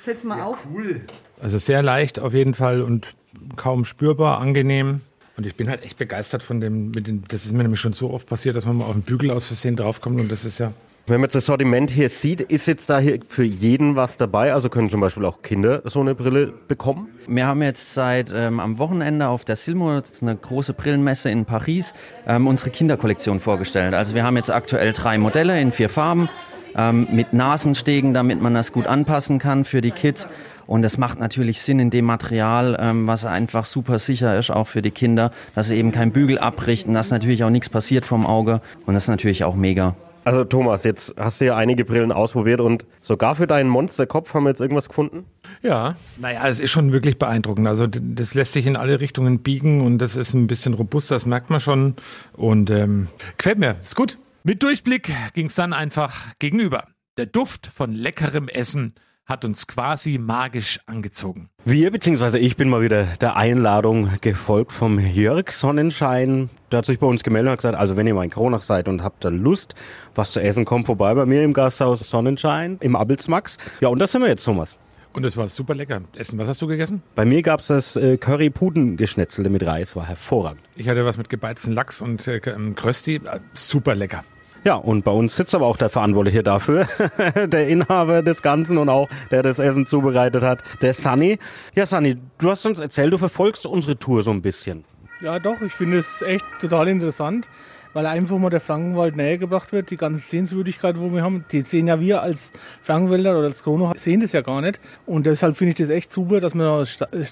Setz 0.00 0.24
mal 0.24 0.42
auf. 0.42 0.66
Cool. 0.72 1.02
Also 1.40 1.58
sehr 1.58 1.82
leicht 1.82 2.18
auf 2.18 2.34
jeden 2.34 2.54
Fall 2.54 2.82
und 2.82 3.14
kaum 3.56 3.84
spürbar, 3.84 4.40
angenehm. 4.40 5.00
Und 5.36 5.46
ich 5.46 5.56
bin 5.56 5.68
halt 5.68 5.82
echt 5.82 5.98
begeistert 5.98 6.42
von 6.42 6.60
dem, 6.60 6.90
mit 6.92 7.08
dem, 7.08 7.26
das 7.26 7.44
ist 7.44 7.52
mir 7.52 7.62
nämlich 7.62 7.80
schon 7.80 7.92
so 7.92 8.10
oft 8.10 8.28
passiert, 8.28 8.56
dass 8.56 8.66
man 8.66 8.76
mal 8.76 8.84
auf 8.84 8.92
den 8.92 9.02
Bügel 9.02 9.30
aus 9.30 9.46
Versehen 9.48 9.76
draufkommt 9.76 10.20
und 10.20 10.30
das 10.30 10.44
ist 10.44 10.58
ja 10.58 10.72
wenn 11.06 11.20
man 11.20 11.28
das 11.28 11.44
Sortiment 11.44 11.90
hier 11.90 12.08
sieht, 12.08 12.40
ist 12.40 12.66
jetzt 12.66 12.88
da 12.88 12.98
hier 12.98 13.18
für 13.28 13.44
jeden 13.44 13.94
was 13.94 14.16
dabei? 14.16 14.54
Also 14.54 14.70
können 14.70 14.88
zum 14.88 15.02
Beispiel 15.02 15.26
auch 15.26 15.42
Kinder 15.42 15.82
so 15.84 16.00
eine 16.00 16.14
Brille 16.14 16.54
bekommen? 16.66 17.08
Wir 17.26 17.46
haben 17.46 17.60
jetzt 17.60 17.92
seit 17.92 18.30
ähm, 18.34 18.58
am 18.58 18.78
Wochenende 18.78 19.28
auf 19.28 19.44
der 19.44 19.56
Silmo, 19.56 20.00
das 20.00 20.10
ist 20.12 20.22
eine 20.22 20.34
große 20.34 20.72
Brillenmesse 20.72 21.28
in 21.28 21.44
Paris, 21.44 21.92
ähm, 22.26 22.46
unsere 22.46 22.70
Kinderkollektion 22.70 23.38
vorgestellt. 23.38 23.92
Also 23.92 24.14
wir 24.14 24.24
haben 24.24 24.36
jetzt 24.38 24.50
aktuell 24.50 24.94
drei 24.94 25.18
Modelle 25.18 25.60
in 25.60 25.72
vier 25.72 25.90
Farben 25.90 26.30
ähm, 26.74 27.06
mit 27.12 27.34
Nasenstegen, 27.34 28.14
damit 28.14 28.40
man 28.40 28.54
das 28.54 28.72
gut 28.72 28.86
anpassen 28.86 29.38
kann 29.38 29.66
für 29.66 29.82
die 29.82 29.90
Kids. 29.90 30.26
Und 30.66 30.80
das 30.80 30.96
macht 30.96 31.20
natürlich 31.20 31.60
Sinn 31.60 31.80
in 31.80 31.90
dem 31.90 32.06
Material, 32.06 32.78
ähm, 32.80 33.06
was 33.06 33.26
einfach 33.26 33.66
super 33.66 33.98
sicher 33.98 34.38
ist, 34.38 34.50
auch 34.50 34.68
für 34.68 34.80
die 34.80 34.90
Kinder, 34.90 35.32
dass 35.54 35.68
sie 35.68 35.76
eben 35.76 35.92
kein 35.92 36.12
Bügel 36.12 36.38
abrichten, 36.38 36.94
dass 36.94 37.10
natürlich 37.10 37.44
auch 37.44 37.50
nichts 37.50 37.68
passiert 37.68 38.06
vom 38.06 38.24
Auge. 38.24 38.62
Und 38.86 38.94
das 38.94 39.04
ist 39.04 39.08
natürlich 39.08 39.44
auch 39.44 39.54
mega. 39.54 39.94
Also 40.24 40.44
Thomas, 40.44 40.84
jetzt 40.84 41.14
hast 41.18 41.40
du 41.40 41.46
ja 41.46 41.56
einige 41.56 41.84
Brillen 41.84 42.10
ausprobiert 42.10 42.60
und 42.60 42.86
sogar 43.00 43.34
für 43.34 43.46
deinen 43.46 43.68
Monsterkopf 43.68 44.32
haben 44.32 44.44
wir 44.44 44.50
jetzt 44.50 44.60
irgendwas 44.60 44.88
gefunden? 44.88 45.26
Ja, 45.62 45.96
naja, 46.18 46.48
es 46.48 46.60
ist 46.60 46.70
schon 46.70 46.92
wirklich 46.92 47.18
beeindruckend. 47.18 47.68
Also 47.68 47.86
das 47.86 48.34
lässt 48.34 48.52
sich 48.52 48.66
in 48.66 48.76
alle 48.76 49.00
Richtungen 49.00 49.40
biegen 49.40 49.82
und 49.82 49.98
das 49.98 50.16
ist 50.16 50.32
ein 50.32 50.46
bisschen 50.46 50.74
robust, 50.74 51.10
das 51.10 51.26
merkt 51.26 51.50
man 51.50 51.60
schon. 51.60 51.94
Und 52.32 52.70
ähm, 52.70 53.08
gefällt 53.36 53.58
mir, 53.58 53.76
ist 53.82 53.96
gut. 53.96 54.16
Mit 54.44 54.62
Durchblick 54.62 55.12
ging 55.34 55.46
es 55.46 55.54
dann 55.54 55.72
einfach 55.72 56.34
gegenüber. 56.38 56.88
Der 57.16 57.26
Duft 57.26 57.66
von 57.66 57.92
leckerem 57.92 58.48
Essen 58.48 58.94
hat 59.26 59.44
uns 59.44 59.66
quasi 59.66 60.18
magisch 60.18 60.80
angezogen. 60.86 61.48
Wir, 61.64 61.90
beziehungsweise 61.90 62.38
ich 62.38 62.56
bin 62.56 62.68
mal 62.68 62.82
wieder 62.82 63.04
der 63.20 63.36
Einladung 63.36 64.10
gefolgt 64.20 64.72
vom 64.72 64.98
Jörg 64.98 65.50
Sonnenschein. 65.52 66.50
Der 66.70 66.78
hat 66.78 66.86
sich 66.86 66.98
bei 66.98 67.06
uns 67.06 67.22
gemeldet 67.22 67.48
und 67.48 67.52
hat 67.52 67.58
gesagt, 67.58 67.78
also 67.78 67.96
wenn 67.96 68.06
ihr 68.06 68.14
mal 68.14 68.24
in 68.24 68.30
Kronach 68.30 68.62
seid 68.62 68.88
und 68.88 69.02
habt 69.02 69.24
da 69.24 69.30
Lust, 69.30 69.74
was 70.14 70.32
zu 70.32 70.40
essen, 70.40 70.64
kommt 70.64 70.86
vorbei 70.86 71.14
bei 71.14 71.24
mir 71.24 71.42
im 71.42 71.52
Gasthaus 71.52 72.00
Sonnenschein 72.00 72.76
im 72.80 72.96
Abelsmax. 72.96 73.56
Ja, 73.80 73.88
und 73.88 73.98
da 73.98 74.06
sind 74.06 74.20
wir 74.22 74.28
jetzt, 74.28 74.44
Thomas. 74.44 74.76
Und 75.14 75.24
es 75.24 75.36
war 75.36 75.48
super 75.48 75.74
lecker. 75.76 76.02
Essen, 76.16 76.38
was 76.40 76.48
hast 76.48 76.60
du 76.60 76.66
gegessen? 76.66 77.00
Bei 77.14 77.24
mir 77.24 77.40
gab 77.42 77.60
es 77.60 77.68
das 77.68 77.94
äh, 77.94 78.16
Curry-Pudengeschnetzelte 78.16 79.48
mit 79.48 79.64
Reis, 79.64 79.94
war 79.94 80.08
hervorragend. 80.08 80.60
Ich 80.74 80.88
hatte 80.88 81.04
was 81.06 81.16
mit 81.16 81.28
gebeizten 81.28 81.72
Lachs 81.72 82.00
und 82.00 82.26
äh, 82.26 82.40
Krösti, 82.40 83.16
äh, 83.24 83.38
super 83.54 83.94
lecker. 83.94 84.24
Ja, 84.64 84.76
und 84.76 85.04
bei 85.04 85.10
uns 85.12 85.36
sitzt 85.36 85.54
aber 85.54 85.66
auch 85.66 85.76
der 85.76 85.90
Verantwortliche 85.90 86.42
dafür, 86.42 86.88
der 87.46 87.68
Inhaber 87.68 88.22
des 88.22 88.40
Ganzen 88.40 88.78
und 88.78 88.88
auch 88.88 89.10
der 89.30 89.42
das 89.42 89.58
Essen 89.58 89.84
zubereitet 89.84 90.42
hat, 90.42 90.62
der 90.80 90.94
Sunny. 90.94 91.38
Ja, 91.74 91.84
Sunny, 91.84 92.16
du 92.38 92.50
hast 92.50 92.64
uns 92.64 92.80
erzählt, 92.80 93.12
du 93.12 93.18
verfolgst 93.18 93.66
unsere 93.66 93.98
Tour 93.98 94.22
so 94.22 94.30
ein 94.30 94.40
bisschen. 94.40 94.84
Ja, 95.20 95.38
doch, 95.38 95.60
ich 95.60 95.72
finde 95.72 95.98
es 95.98 96.22
echt 96.22 96.46
total 96.60 96.88
interessant, 96.88 97.46
weil 97.92 98.06
einfach 98.06 98.38
mal 98.38 98.48
der 98.48 98.62
Frankenwald 98.62 99.16
näher 99.16 99.36
gebracht 99.36 99.70
wird. 99.72 99.90
Die 99.90 99.98
ganzen 99.98 100.20
Sehenswürdigkeiten, 100.26 101.00
wo 101.00 101.12
wir 101.12 101.22
haben, 101.22 101.44
die 101.52 101.60
sehen 101.60 101.86
ja 101.86 102.00
wir 102.00 102.22
als 102.22 102.50
Frankenwälder 102.80 103.38
oder 103.38 103.48
als 103.48 103.62
Krono 103.62 103.92
sehen 103.98 104.20
das 104.20 104.32
ja 104.32 104.40
gar 104.40 104.62
nicht. 104.62 104.80
Und 105.04 105.26
deshalb 105.26 105.58
finde 105.58 105.72
ich 105.72 105.76
das 105.76 105.90
echt 105.90 106.10
super, 106.10 106.40
dass 106.40 106.54
man 106.54 106.86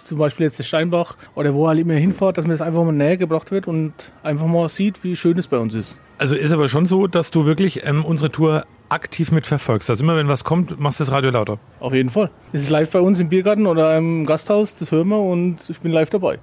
zum 0.05 0.19
Beispiel 0.19 0.47
jetzt 0.47 0.63
Steinbach 0.63 1.17
oder 1.35 1.55
wo 1.55 1.67
halt 1.67 1.81
immer 1.81 1.95
hinfahrt, 1.95 2.37
dass 2.37 2.45
man 2.45 2.53
das 2.53 2.61
einfach 2.61 2.85
mal 2.85 2.93
näher 2.93 3.17
gebracht 3.17 3.51
wird 3.51 3.67
und 3.67 3.95
einfach 4.23 4.47
mal 4.47 4.69
sieht, 4.69 5.03
wie 5.03 5.17
schön 5.17 5.39
es 5.39 5.49
bei 5.49 5.57
uns 5.57 5.73
ist. 5.73 5.97
Also 6.19 6.35
ist 6.35 6.53
aber 6.53 6.69
schon 6.69 6.87
so, 6.87 7.07
dass 7.07 7.31
du 7.31 7.47
wirklich 7.47 7.85
ähm, 7.85 8.05
unsere 8.05 8.31
Tour 8.31 8.65
aktiv 8.89 9.33
mitverfolgst. 9.33 9.91
Also 9.91 10.05
immer 10.05 10.17
wenn 10.17 10.29
was 10.29 10.45
kommt, 10.45 10.79
machst 10.79 11.01
du 11.01 11.05
das 11.05 11.13
Radio 11.13 11.31
lauter. 11.31 11.59
Auf 11.81 11.95
jeden 11.95 12.11
Fall. 12.11 12.31
Es 12.53 12.63
ist 12.63 12.71
live 12.71 12.91
bei 12.91 13.01
uns 13.01 13.19
im 13.19 13.29
Biergarten 13.29 13.67
oder 13.67 13.97
im 13.97 14.27
Gasthaus, 14.27 14.75
das 14.75 14.93
hören 14.93 15.09
wir 15.09 15.19
und 15.19 15.59
ich 15.69 15.81
bin 15.81 15.93
live 15.93 16.11
dabei. 16.11 16.39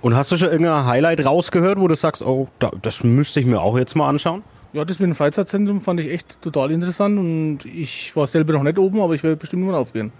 Und 0.00 0.16
hast 0.16 0.32
du 0.32 0.38
schon 0.38 0.48
irgendein 0.48 0.86
Highlight 0.86 1.24
rausgehört, 1.26 1.78
wo 1.78 1.86
du 1.86 1.94
sagst, 1.94 2.22
oh, 2.22 2.48
das 2.80 3.04
müsste 3.04 3.40
ich 3.40 3.46
mir 3.46 3.60
auch 3.60 3.76
jetzt 3.76 3.94
mal 3.94 4.08
anschauen? 4.08 4.42
Ja, 4.72 4.84
das 4.84 4.98
mit 4.98 5.08
dem 5.08 5.14
Freizeitzentrum 5.14 5.80
fand 5.80 6.00
ich 6.00 6.10
echt 6.10 6.40
total 6.40 6.70
interessant 6.70 7.18
und 7.18 7.64
ich 7.64 8.14
war 8.14 8.26
selber 8.26 8.52
noch 8.52 8.62
nicht 8.62 8.78
oben, 8.78 9.00
aber 9.00 9.14
ich 9.14 9.22
werde 9.22 9.36
bestimmt 9.36 9.64
mal 9.64 9.74
aufgehen. 9.74 10.12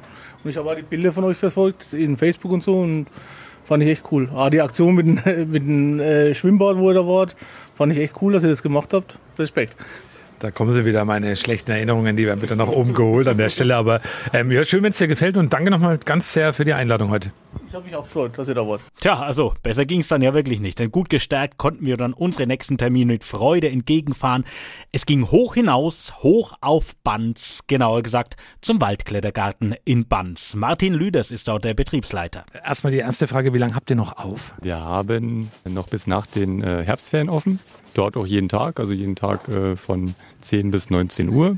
Und 0.42 0.50
ich 0.50 0.56
habe 0.56 0.68
auch 0.70 0.74
die 0.74 0.82
Bilder 0.82 1.12
von 1.12 1.24
euch 1.24 1.36
verfolgt 1.36 1.92
in 1.92 2.16
Facebook 2.16 2.50
und 2.52 2.62
so 2.62 2.80
und 2.80 3.06
fand 3.70 3.84
ich 3.84 3.88
echt 3.88 4.02
cool. 4.10 4.28
Ah, 4.34 4.50
die 4.50 4.60
Aktion 4.60 4.96
mit 4.96 5.06
dem, 5.06 5.14
mit 5.52 5.62
dem 5.62 6.00
äh, 6.00 6.34
Schwimmbad, 6.34 6.76
wo 6.76 6.90
ihr 6.90 6.94
da 6.94 7.06
wart, 7.06 7.36
Fand 7.76 7.92
ich 7.92 7.98
echt 7.98 8.20
cool, 8.20 8.32
dass 8.32 8.42
ihr 8.42 8.50
das 8.50 8.62
gemacht 8.62 8.92
habt. 8.92 9.18
Respekt. 9.38 9.74
Da 10.40 10.50
kommen 10.50 10.74
sie 10.74 10.84
wieder, 10.84 11.04
meine 11.04 11.36
schlechten 11.36 11.70
Erinnerungen, 11.70 12.16
die 12.16 12.26
werden 12.26 12.42
wieder 12.42 12.56
nach 12.56 12.68
oben 12.68 12.92
geholt 12.92 13.28
an 13.28 13.38
der 13.38 13.48
Stelle. 13.48 13.76
Aber 13.76 14.00
ähm, 14.34 14.50
ja, 14.50 14.64
schön, 14.64 14.82
wenn 14.82 14.90
es 14.90 14.98
dir 14.98 15.06
gefällt 15.06 15.36
und 15.36 15.52
danke 15.52 15.70
nochmal 15.70 15.98
ganz 15.98 16.32
sehr 16.32 16.52
für 16.52 16.64
die 16.64 16.74
Einladung 16.74 17.10
heute. 17.10 17.30
Ich 17.70 17.76
habe 17.76 17.84
mich 17.84 17.94
auch 17.94 18.02
gefreut, 18.02 18.32
dass 18.36 18.48
ihr 18.48 18.56
da 18.56 18.66
wart. 18.66 18.80
Tja, 18.98 19.20
also 19.20 19.54
besser 19.62 19.86
ging 19.86 20.00
es 20.00 20.08
dann 20.08 20.22
ja 20.22 20.34
wirklich 20.34 20.58
nicht. 20.58 20.80
Denn 20.80 20.90
gut 20.90 21.08
gestärkt 21.08 21.56
konnten 21.56 21.86
wir 21.86 21.96
dann 21.96 22.12
unsere 22.12 22.44
nächsten 22.44 22.78
Termine 22.78 23.12
mit 23.12 23.22
Freude 23.22 23.70
entgegenfahren. 23.70 24.44
Es 24.90 25.06
ging 25.06 25.30
hoch 25.30 25.54
hinaus, 25.54 26.12
hoch 26.20 26.54
auf 26.60 26.96
Banz, 27.04 27.60
genauer 27.68 28.02
gesagt 28.02 28.36
zum 28.60 28.80
Waldklettergarten 28.80 29.76
in 29.84 30.08
Banz. 30.08 30.54
Martin 30.56 30.94
Lüders 30.94 31.30
ist 31.30 31.46
dort 31.46 31.62
der 31.62 31.74
Betriebsleiter. 31.74 32.44
Erstmal 32.64 32.92
die 32.92 32.98
erste 32.98 33.28
Frage, 33.28 33.54
wie 33.54 33.58
lange 33.58 33.76
habt 33.76 33.88
ihr 33.88 33.94
noch 33.94 34.18
auf? 34.18 34.54
Wir 34.60 34.80
haben 34.80 35.48
noch 35.64 35.88
bis 35.88 36.08
nach 36.08 36.26
den 36.26 36.64
äh, 36.64 36.82
Herbstferien 36.82 37.30
offen. 37.30 37.60
Dort 37.94 38.16
auch 38.16 38.26
jeden 38.26 38.48
Tag, 38.48 38.80
also 38.80 38.92
jeden 38.94 39.14
Tag 39.14 39.46
äh, 39.46 39.76
von 39.76 40.12
10 40.40 40.72
bis 40.72 40.90
19 40.90 41.28
Uhr. 41.28 41.56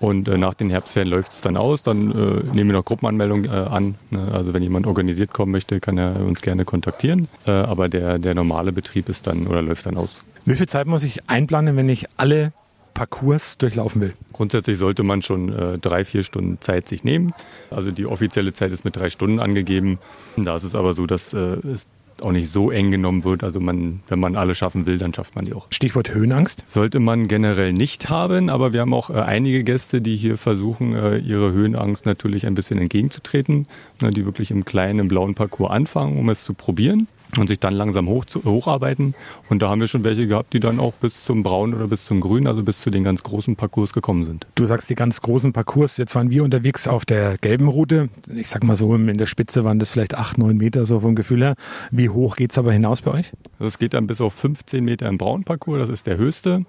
Und 0.00 0.28
äh, 0.28 0.36
nach 0.38 0.54
den 0.54 0.70
Herbstferien 0.70 1.10
läuft 1.10 1.32
es 1.32 1.40
dann 1.40 1.56
aus. 1.56 1.82
Dann 1.82 2.10
äh, 2.10 2.14
nehmen 2.54 2.70
wir 2.70 2.76
noch 2.76 2.84
Gruppenanmeldungen 2.84 3.46
äh, 3.46 3.48
an. 3.48 3.94
Ne? 4.10 4.28
Also 4.32 4.54
wenn 4.54 4.62
jemand 4.62 4.86
organisiert 4.86 5.32
kommen 5.32 5.52
möchte, 5.52 5.80
kann 5.80 5.98
er 5.98 6.20
uns 6.20 6.42
gerne 6.42 6.64
kontaktieren. 6.64 7.28
Äh, 7.46 7.52
aber 7.52 7.88
der, 7.88 8.18
der 8.18 8.34
normale 8.34 8.72
Betrieb 8.72 9.08
ist 9.08 9.26
dann 9.26 9.46
oder 9.46 9.62
läuft 9.62 9.86
dann 9.86 9.96
aus. 9.96 10.24
Wie 10.44 10.56
viel 10.56 10.68
Zeit 10.68 10.86
muss 10.86 11.04
ich 11.04 11.28
einplanen, 11.28 11.76
wenn 11.76 11.88
ich 11.88 12.06
alle 12.16 12.52
Parcours 12.92 13.58
durchlaufen 13.58 14.00
will? 14.00 14.14
Grundsätzlich 14.32 14.78
sollte 14.78 15.02
man 15.02 15.22
schon 15.22 15.52
äh, 15.52 15.78
drei, 15.78 16.04
vier 16.04 16.22
Stunden 16.22 16.60
Zeit 16.60 16.88
sich 16.88 17.04
nehmen. 17.04 17.32
Also 17.70 17.90
die 17.90 18.06
offizielle 18.06 18.52
Zeit 18.52 18.72
ist 18.72 18.84
mit 18.84 18.96
drei 18.96 19.10
Stunden 19.10 19.40
angegeben. 19.40 19.98
Da 20.36 20.56
ist 20.56 20.64
es 20.64 20.74
aber 20.74 20.92
so, 20.92 21.06
dass 21.06 21.32
äh, 21.32 21.38
es 21.38 21.86
auch 22.24 22.32
nicht 22.32 22.50
so 22.50 22.70
eng 22.70 22.90
genommen 22.90 23.24
wird. 23.24 23.44
Also 23.44 23.60
man, 23.60 24.00
wenn 24.08 24.18
man 24.18 24.36
alle 24.36 24.54
schaffen 24.54 24.86
will, 24.86 24.98
dann 24.98 25.14
schafft 25.14 25.36
man 25.36 25.44
die 25.44 25.54
auch. 25.54 25.66
Stichwort 25.70 26.12
Höhenangst? 26.12 26.64
Sollte 26.66 27.00
man 27.00 27.28
generell 27.28 27.72
nicht 27.72 28.08
haben, 28.08 28.48
aber 28.48 28.72
wir 28.72 28.80
haben 28.80 28.94
auch 28.94 29.10
äh, 29.10 29.14
einige 29.14 29.64
Gäste, 29.64 30.00
die 30.00 30.16
hier 30.16 30.38
versuchen, 30.38 30.94
äh, 30.94 31.18
ihre 31.18 31.52
Höhenangst 31.52 32.06
natürlich 32.06 32.46
ein 32.46 32.54
bisschen 32.54 32.78
entgegenzutreten, 32.78 33.66
ne, 34.00 34.10
die 34.10 34.24
wirklich 34.24 34.50
im 34.50 34.64
kleinen, 34.64 35.00
im 35.00 35.08
blauen 35.08 35.34
Parcours 35.34 35.70
anfangen, 35.70 36.18
um 36.18 36.28
es 36.28 36.42
zu 36.42 36.54
probieren 36.54 37.08
und 37.38 37.48
sich 37.48 37.60
dann 37.60 37.72
langsam 37.74 38.08
hoch 38.08 38.24
hocharbeiten. 38.44 39.14
Und 39.48 39.62
da 39.62 39.70
haben 39.70 39.80
wir 39.80 39.88
schon 39.88 40.04
welche 40.04 40.26
gehabt, 40.26 40.52
die 40.52 40.60
dann 40.60 40.80
auch 40.80 40.92
bis 40.94 41.24
zum 41.24 41.42
Braun 41.42 41.74
oder 41.74 41.88
bis 41.88 42.04
zum 42.04 42.20
Grün, 42.20 42.46
also 42.46 42.62
bis 42.62 42.80
zu 42.80 42.90
den 42.90 43.04
ganz 43.04 43.22
großen 43.22 43.56
Parcours 43.56 43.92
gekommen 43.92 44.24
sind. 44.24 44.46
Du 44.54 44.66
sagst 44.66 44.88
die 44.90 44.94
ganz 44.94 45.20
großen 45.20 45.52
Parcours. 45.52 45.96
Jetzt 45.96 46.14
waren 46.14 46.30
wir 46.30 46.44
unterwegs 46.44 46.88
auf 46.88 47.04
der 47.04 47.38
gelben 47.38 47.68
Route. 47.68 48.08
Ich 48.34 48.48
sag 48.48 48.64
mal 48.64 48.76
so, 48.76 48.94
in 48.94 49.18
der 49.18 49.26
Spitze 49.26 49.64
waren 49.64 49.78
das 49.78 49.90
vielleicht 49.90 50.14
acht, 50.14 50.38
neun 50.38 50.56
Meter 50.56 50.86
so 50.86 51.00
vom 51.00 51.14
Gefühl 51.14 51.42
her. 51.42 51.54
Wie 51.90 52.08
hoch 52.08 52.36
geht's 52.36 52.58
aber 52.58 52.72
hinaus 52.72 53.02
bei 53.02 53.12
euch? 53.12 53.32
Also 53.58 53.68
es 53.68 53.78
geht 53.78 53.94
dann 53.94 54.06
bis 54.06 54.20
auf 54.20 54.34
15 54.34 54.84
Meter 54.84 55.08
im 55.08 55.18
braunen 55.18 55.44
Parcours, 55.44 55.80
das 55.80 55.90
ist 55.90 56.06
der 56.06 56.16
höchste. 56.16 56.64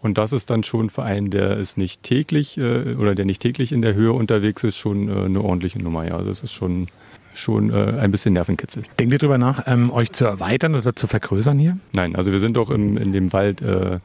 Und 0.00 0.18
das 0.18 0.32
ist 0.32 0.50
dann 0.50 0.64
schon 0.64 0.90
für 0.90 1.04
einen, 1.04 1.30
der 1.30 1.56
ist 1.58 1.78
nicht 1.78 2.02
täglich 2.02 2.58
äh, 2.58 2.94
oder 2.96 3.14
der 3.14 3.24
nicht 3.24 3.40
täglich 3.40 3.70
in 3.70 3.82
der 3.82 3.94
Höhe 3.94 4.12
unterwegs 4.12 4.64
ist, 4.64 4.76
schon 4.76 5.08
äh, 5.08 5.26
eine 5.26 5.40
ordentliche 5.40 5.80
Nummer. 5.80 6.04
Ja, 6.04 6.16
also 6.16 6.28
das 6.28 6.42
ist 6.42 6.52
schon 6.52 6.88
schon 7.34 7.70
äh, 7.70 7.98
ein 8.00 8.10
bisschen 8.10 8.34
Nervenkitzel. 8.34 8.82
Denkt 8.98 9.12
ihr 9.12 9.18
darüber 9.18 9.38
nach, 9.38 9.64
ähm, 9.66 9.90
euch 9.90 10.12
zu 10.12 10.24
erweitern 10.24 10.74
oder 10.74 10.94
zu 10.94 11.06
vergrößern 11.06 11.58
hier? 11.58 11.78
Nein, 11.94 12.16
also 12.16 12.32
wir 12.32 12.40
sind 12.40 12.56
doch 12.56 12.70
im, 12.70 12.96
in 12.96 13.12
dem 13.12 13.32
Wald, 13.32 13.62
äh, 13.62 13.98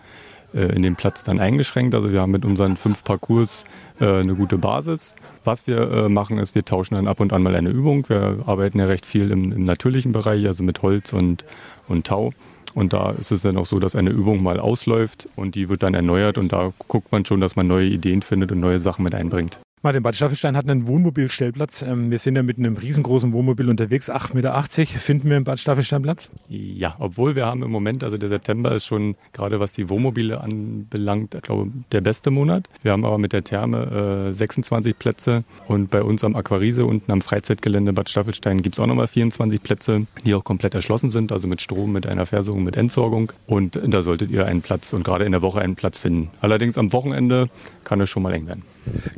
äh, 0.54 0.76
in 0.76 0.82
dem 0.82 0.96
Platz 0.96 1.24
dann 1.24 1.40
eingeschränkt. 1.40 1.94
Also 1.96 2.12
wir 2.12 2.22
haben 2.22 2.32
mit 2.32 2.46
unseren 2.46 2.78
fünf 2.78 3.04
Parcours 3.04 3.66
äh, 4.00 4.06
eine 4.06 4.36
gute 4.36 4.58
Basis. 4.58 5.16
Was 5.44 5.68
wir 5.68 5.92
äh, 5.92 6.10
machen, 6.10 6.38
ist, 6.38 6.56
wir 6.56 6.66
tauschen 6.66 6.96
dann 6.96 7.08
ab 7.08 7.20
und 7.20 7.34
an 7.34 7.44
mal 7.44 7.56
eine 7.56 7.70
Übung. 7.70 8.08
Wir 8.10 8.40
arbeiten 8.46 8.80
ja 8.80 8.86
recht 8.86 9.06
viel 9.06 9.32
im, 9.32 9.52
im 9.52 9.66
natürlichen 9.66 10.12
Bereich, 10.12 10.46
also 10.48 10.64
mit 10.64 10.82
Holz 10.82 11.14
und, 11.14 11.46
und 11.88 12.08
Tau. 12.08 12.32
Und 12.74 12.94
da 12.94 13.12
ist 13.12 13.32
es 13.32 13.42
dann 13.42 13.58
auch 13.58 13.66
so, 13.66 13.80
dass 13.80 13.96
eine 13.96 14.12
Übung 14.12 14.44
mal 14.44 14.60
ausläuft 14.60 15.28
und 15.36 15.56
die 15.56 15.68
wird 15.68 15.82
dann 15.84 15.96
erneuert 15.96 16.38
und 16.38 16.54
da 16.54 16.74
guckt 16.88 17.12
man 17.12 17.26
schon, 17.26 17.42
dass 17.42 17.56
man 17.56 17.66
neue 17.66 17.88
Ideen 17.88 18.22
findet 18.22 18.52
und 18.52 18.60
neue 18.60 18.80
Sachen 18.80 19.04
mit 19.04 19.16
einbringt. 19.16 19.60
Martin 19.84 20.02
Bad 20.02 20.16
Staffelstein 20.16 20.58
hat 20.58 20.68
einen 20.68 20.88
Wohnmobilstellplatz. 20.88 21.84
Ähm, 21.84 22.10
wir 22.10 22.18
sind 22.18 22.36
ja 22.36 22.42
mit 22.42 22.58
einem 22.58 22.78
riesengroßen 22.78 23.32
Wohnmobil 23.32 23.70
unterwegs, 23.70 24.10
8,80 24.10 24.34
Meter. 24.34 25.00
Finden 25.00 25.30
wir 25.30 25.38
im 25.38 25.44
Bad 25.44 25.60
Staffelstein 25.60 26.02
Platz? 26.02 26.32
Ja, 26.50 26.96
obwohl 26.98 27.36
wir 27.36 27.46
haben 27.46 27.62
im 27.62 27.70
Moment, 27.70 28.04
also 28.04 28.18
der 28.18 28.28
September 28.28 28.74
ist 28.74 28.86
schon 28.86 29.16
gerade 29.34 29.60
was 29.60 29.74
die 29.74 29.88
Wohnmobile 29.88 30.42
anbelangt, 30.42 31.36
ich 31.36 31.44
glaube, 31.44 31.70
der 31.92 32.02
beste 32.02 32.32
Monat. 32.32 32.68
Wir 32.82 32.92
haben 32.92 33.06
aber 33.06 33.20
mit 33.20 33.34
der 33.34 33.44
Therme 33.44 34.30
äh, 34.32 34.34
26 34.34 34.98
Plätze 34.98 35.44
und 35.68 35.92
bei 35.92 36.02
uns 36.02 36.24
am 36.24 36.36
Aquarise 36.36 36.84
unten 36.88 37.12
am 37.12 37.22
Freizeitgelände 37.22 37.94
Bad 37.94 38.10
Staffelstein 38.10 38.64
gibt 38.64 38.78
es 38.78 38.80
auch 38.80 38.88
nochmal 38.88 39.08
24 39.08 39.62
Plätze, 39.62 40.08
die 40.26 40.34
auch 40.34 40.44
komplett 40.44 40.74
erschlossen 40.74 41.12
sind, 41.12 41.32
also 41.32 41.48
mit 41.48 41.62
Strom, 41.62 41.92
mit 41.92 42.08
einer 42.08 42.26
Versorgung, 42.26 42.64
mit 42.64 42.78
Entsorgung. 42.78 43.32
Und 43.46 43.80
da 43.86 44.02
solltet 44.02 44.32
ihr 44.32 44.48
einen 44.48 44.64
Platz 44.64 44.92
und 44.94 45.04
gerade 45.04 45.26
in 45.26 45.34
der 45.34 45.44
Woche 45.44 45.62
einen 45.62 45.76
Platz 45.76 46.00
finden. 46.00 46.32
Allerdings 46.42 46.80
am 46.80 46.94
Wochenende 46.94 47.48
kann 47.84 48.02
es 48.02 48.10
schon 48.10 48.24
mal 48.24 48.34
eng 48.34 48.48
werden. 48.48 48.64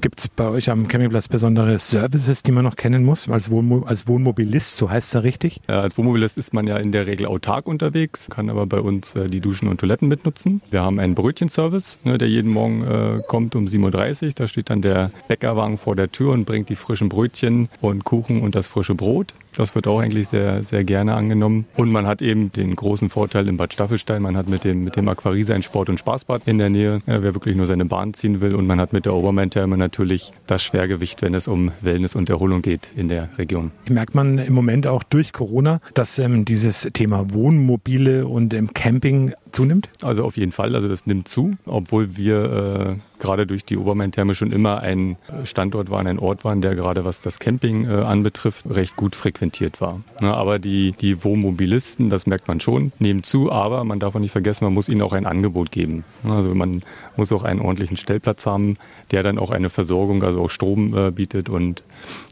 Gibt 0.01 0.19
es 0.19 0.27
bei 0.27 0.47
euch 0.47 0.69
am 0.69 0.87
Campingplatz 0.87 1.27
besondere 1.27 1.77
Services, 1.77 2.43
die 2.43 2.51
man 2.51 2.63
noch 2.63 2.75
kennen 2.75 3.03
muss 3.03 3.29
als, 3.29 3.51
Wohnmo 3.51 3.83
als 3.83 4.07
Wohnmobilist? 4.07 4.77
So 4.77 4.89
heißt 4.89 5.07
es 5.07 5.13
ja 5.13 5.19
richtig? 5.21 5.61
Ja, 5.67 5.81
als 5.81 5.97
Wohnmobilist 5.97 6.37
ist 6.37 6.53
man 6.53 6.67
ja 6.67 6.77
in 6.77 6.91
der 6.91 7.07
Regel 7.07 7.25
autark 7.25 7.67
unterwegs, 7.67 8.27
kann 8.29 8.49
aber 8.49 8.65
bei 8.65 8.79
uns 8.79 9.15
äh, 9.15 9.27
die 9.27 9.41
Duschen 9.41 9.67
und 9.67 9.79
Toiletten 9.79 10.07
mitnutzen. 10.07 10.61
Wir 10.71 10.81
haben 10.81 10.99
einen 10.99 11.15
Brötchenservice, 11.15 11.99
ne, 12.03 12.17
der 12.17 12.29
jeden 12.29 12.51
Morgen 12.51 12.83
äh, 12.83 13.21
kommt 13.27 13.55
um 13.55 13.65
7.30 13.65 14.25
Uhr. 14.25 14.31
Da 14.35 14.47
steht 14.47 14.69
dann 14.69 14.81
der 14.81 15.11
Bäckerwagen 15.27 15.77
vor 15.77 15.95
der 15.95 16.11
Tür 16.11 16.31
und 16.31 16.45
bringt 16.45 16.69
die 16.69 16.75
frischen 16.75 17.09
Brötchen 17.09 17.69
und 17.81 18.03
Kuchen 18.03 18.41
und 18.41 18.55
das 18.55 18.67
frische 18.67 18.95
Brot. 18.95 19.33
Das 19.55 19.75
wird 19.75 19.87
auch 19.87 19.99
eigentlich 19.99 20.27
sehr, 20.27 20.63
sehr 20.63 20.83
gerne 20.83 21.15
angenommen. 21.15 21.65
Und 21.75 21.91
man 21.91 22.07
hat 22.07 22.21
eben 22.21 22.51
den 22.51 22.75
großen 22.75 23.09
Vorteil 23.09 23.47
in 23.49 23.57
Bad 23.57 23.73
Staffelstein, 23.73 24.21
man 24.21 24.37
hat 24.37 24.49
mit 24.49 24.63
dem, 24.63 24.83
mit 24.83 24.95
dem 24.95 25.07
Aquarise 25.07 25.53
ein 25.53 25.61
Sport- 25.61 25.89
und 25.89 25.99
Spaßbad 25.99 26.43
in 26.45 26.57
der 26.59 26.69
Nähe, 26.69 27.01
ja, 27.07 27.21
wer 27.23 27.33
wirklich 27.35 27.55
nur 27.55 27.67
seine 27.67 27.85
Bahn 27.85 28.13
ziehen 28.13 28.41
will. 28.41 28.55
Und 28.55 28.67
man 28.67 28.79
hat 28.79 28.93
mit 28.93 29.05
der 29.05 29.13
Obermain-Therme 29.13 29.77
natürlich 29.77 30.31
das 30.47 30.63
Schwergewicht, 30.63 31.21
wenn 31.21 31.33
es 31.33 31.47
um 31.47 31.71
Wellness 31.81 32.15
und 32.15 32.29
Erholung 32.29 32.61
geht 32.61 32.91
in 32.95 33.07
der 33.09 33.29
Region. 33.37 33.71
Merkt 33.89 34.15
man 34.15 34.37
im 34.37 34.53
Moment 34.53 34.87
auch 34.87 35.03
durch 35.03 35.33
Corona, 35.33 35.81
dass 35.93 36.19
ähm, 36.19 36.45
dieses 36.45 36.87
Thema 36.93 37.33
Wohnmobile 37.33 38.27
und 38.27 38.53
ähm, 38.53 38.73
Camping 38.73 39.33
zunimmt? 39.51 39.89
Also 40.01 40.23
auf 40.23 40.37
jeden 40.37 40.51
Fall, 40.51 40.75
also 40.75 40.87
das 40.87 41.05
nimmt 41.05 41.27
zu, 41.27 41.53
obwohl 41.65 42.17
wir 42.17 42.97
äh, 42.97 43.19
gerade 43.19 43.45
durch 43.45 43.65
die 43.65 43.77
Obermain-Therme 43.77 44.33
schon 44.33 44.51
immer 44.51 44.79
ein 44.79 45.17
Standort 45.43 45.89
waren, 45.91 46.07
ein 46.07 46.19
Ort 46.19 46.45
waren, 46.45 46.61
der 46.61 46.75
gerade 46.75 47.05
was 47.05 47.21
das 47.21 47.39
Camping 47.39 47.85
äh, 47.85 47.93
anbetrifft, 47.93 48.65
recht 48.69 48.95
gut 48.95 49.15
frequentiert 49.15 49.81
war. 49.81 50.01
Na, 50.21 50.33
aber 50.33 50.57
die, 50.57 50.93
die 50.93 51.23
Wohnmobilisten, 51.23 52.09
das 52.09 52.25
merkt 52.25 52.47
man 52.47 52.59
schon, 52.59 52.91
nehmen 52.99 53.23
zu, 53.23 53.51
aber 53.51 53.83
man 53.83 53.99
darf 53.99 54.15
auch 54.15 54.19
nicht 54.19 54.31
vergessen, 54.31 54.63
man 54.63 54.73
muss 54.73 54.89
ihnen 54.89 55.01
auch 55.01 55.13
ein 55.13 55.25
Angebot 55.25 55.71
geben. 55.71 56.03
Also 56.23 56.55
man 56.55 56.81
muss 57.17 57.31
auch 57.31 57.43
einen 57.43 57.59
ordentlichen 57.59 57.97
Stellplatz 57.97 58.45
haben, 58.45 58.77
der 59.11 59.23
dann 59.23 59.37
auch 59.37 59.51
eine 59.51 59.69
Versorgung, 59.69 60.23
also 60.23 60.41
auch 60.41 60.49
Strom 60.49 60.95
äh, 60.95 61.11
bietet 61.11 61.49
und, 61.49 61.83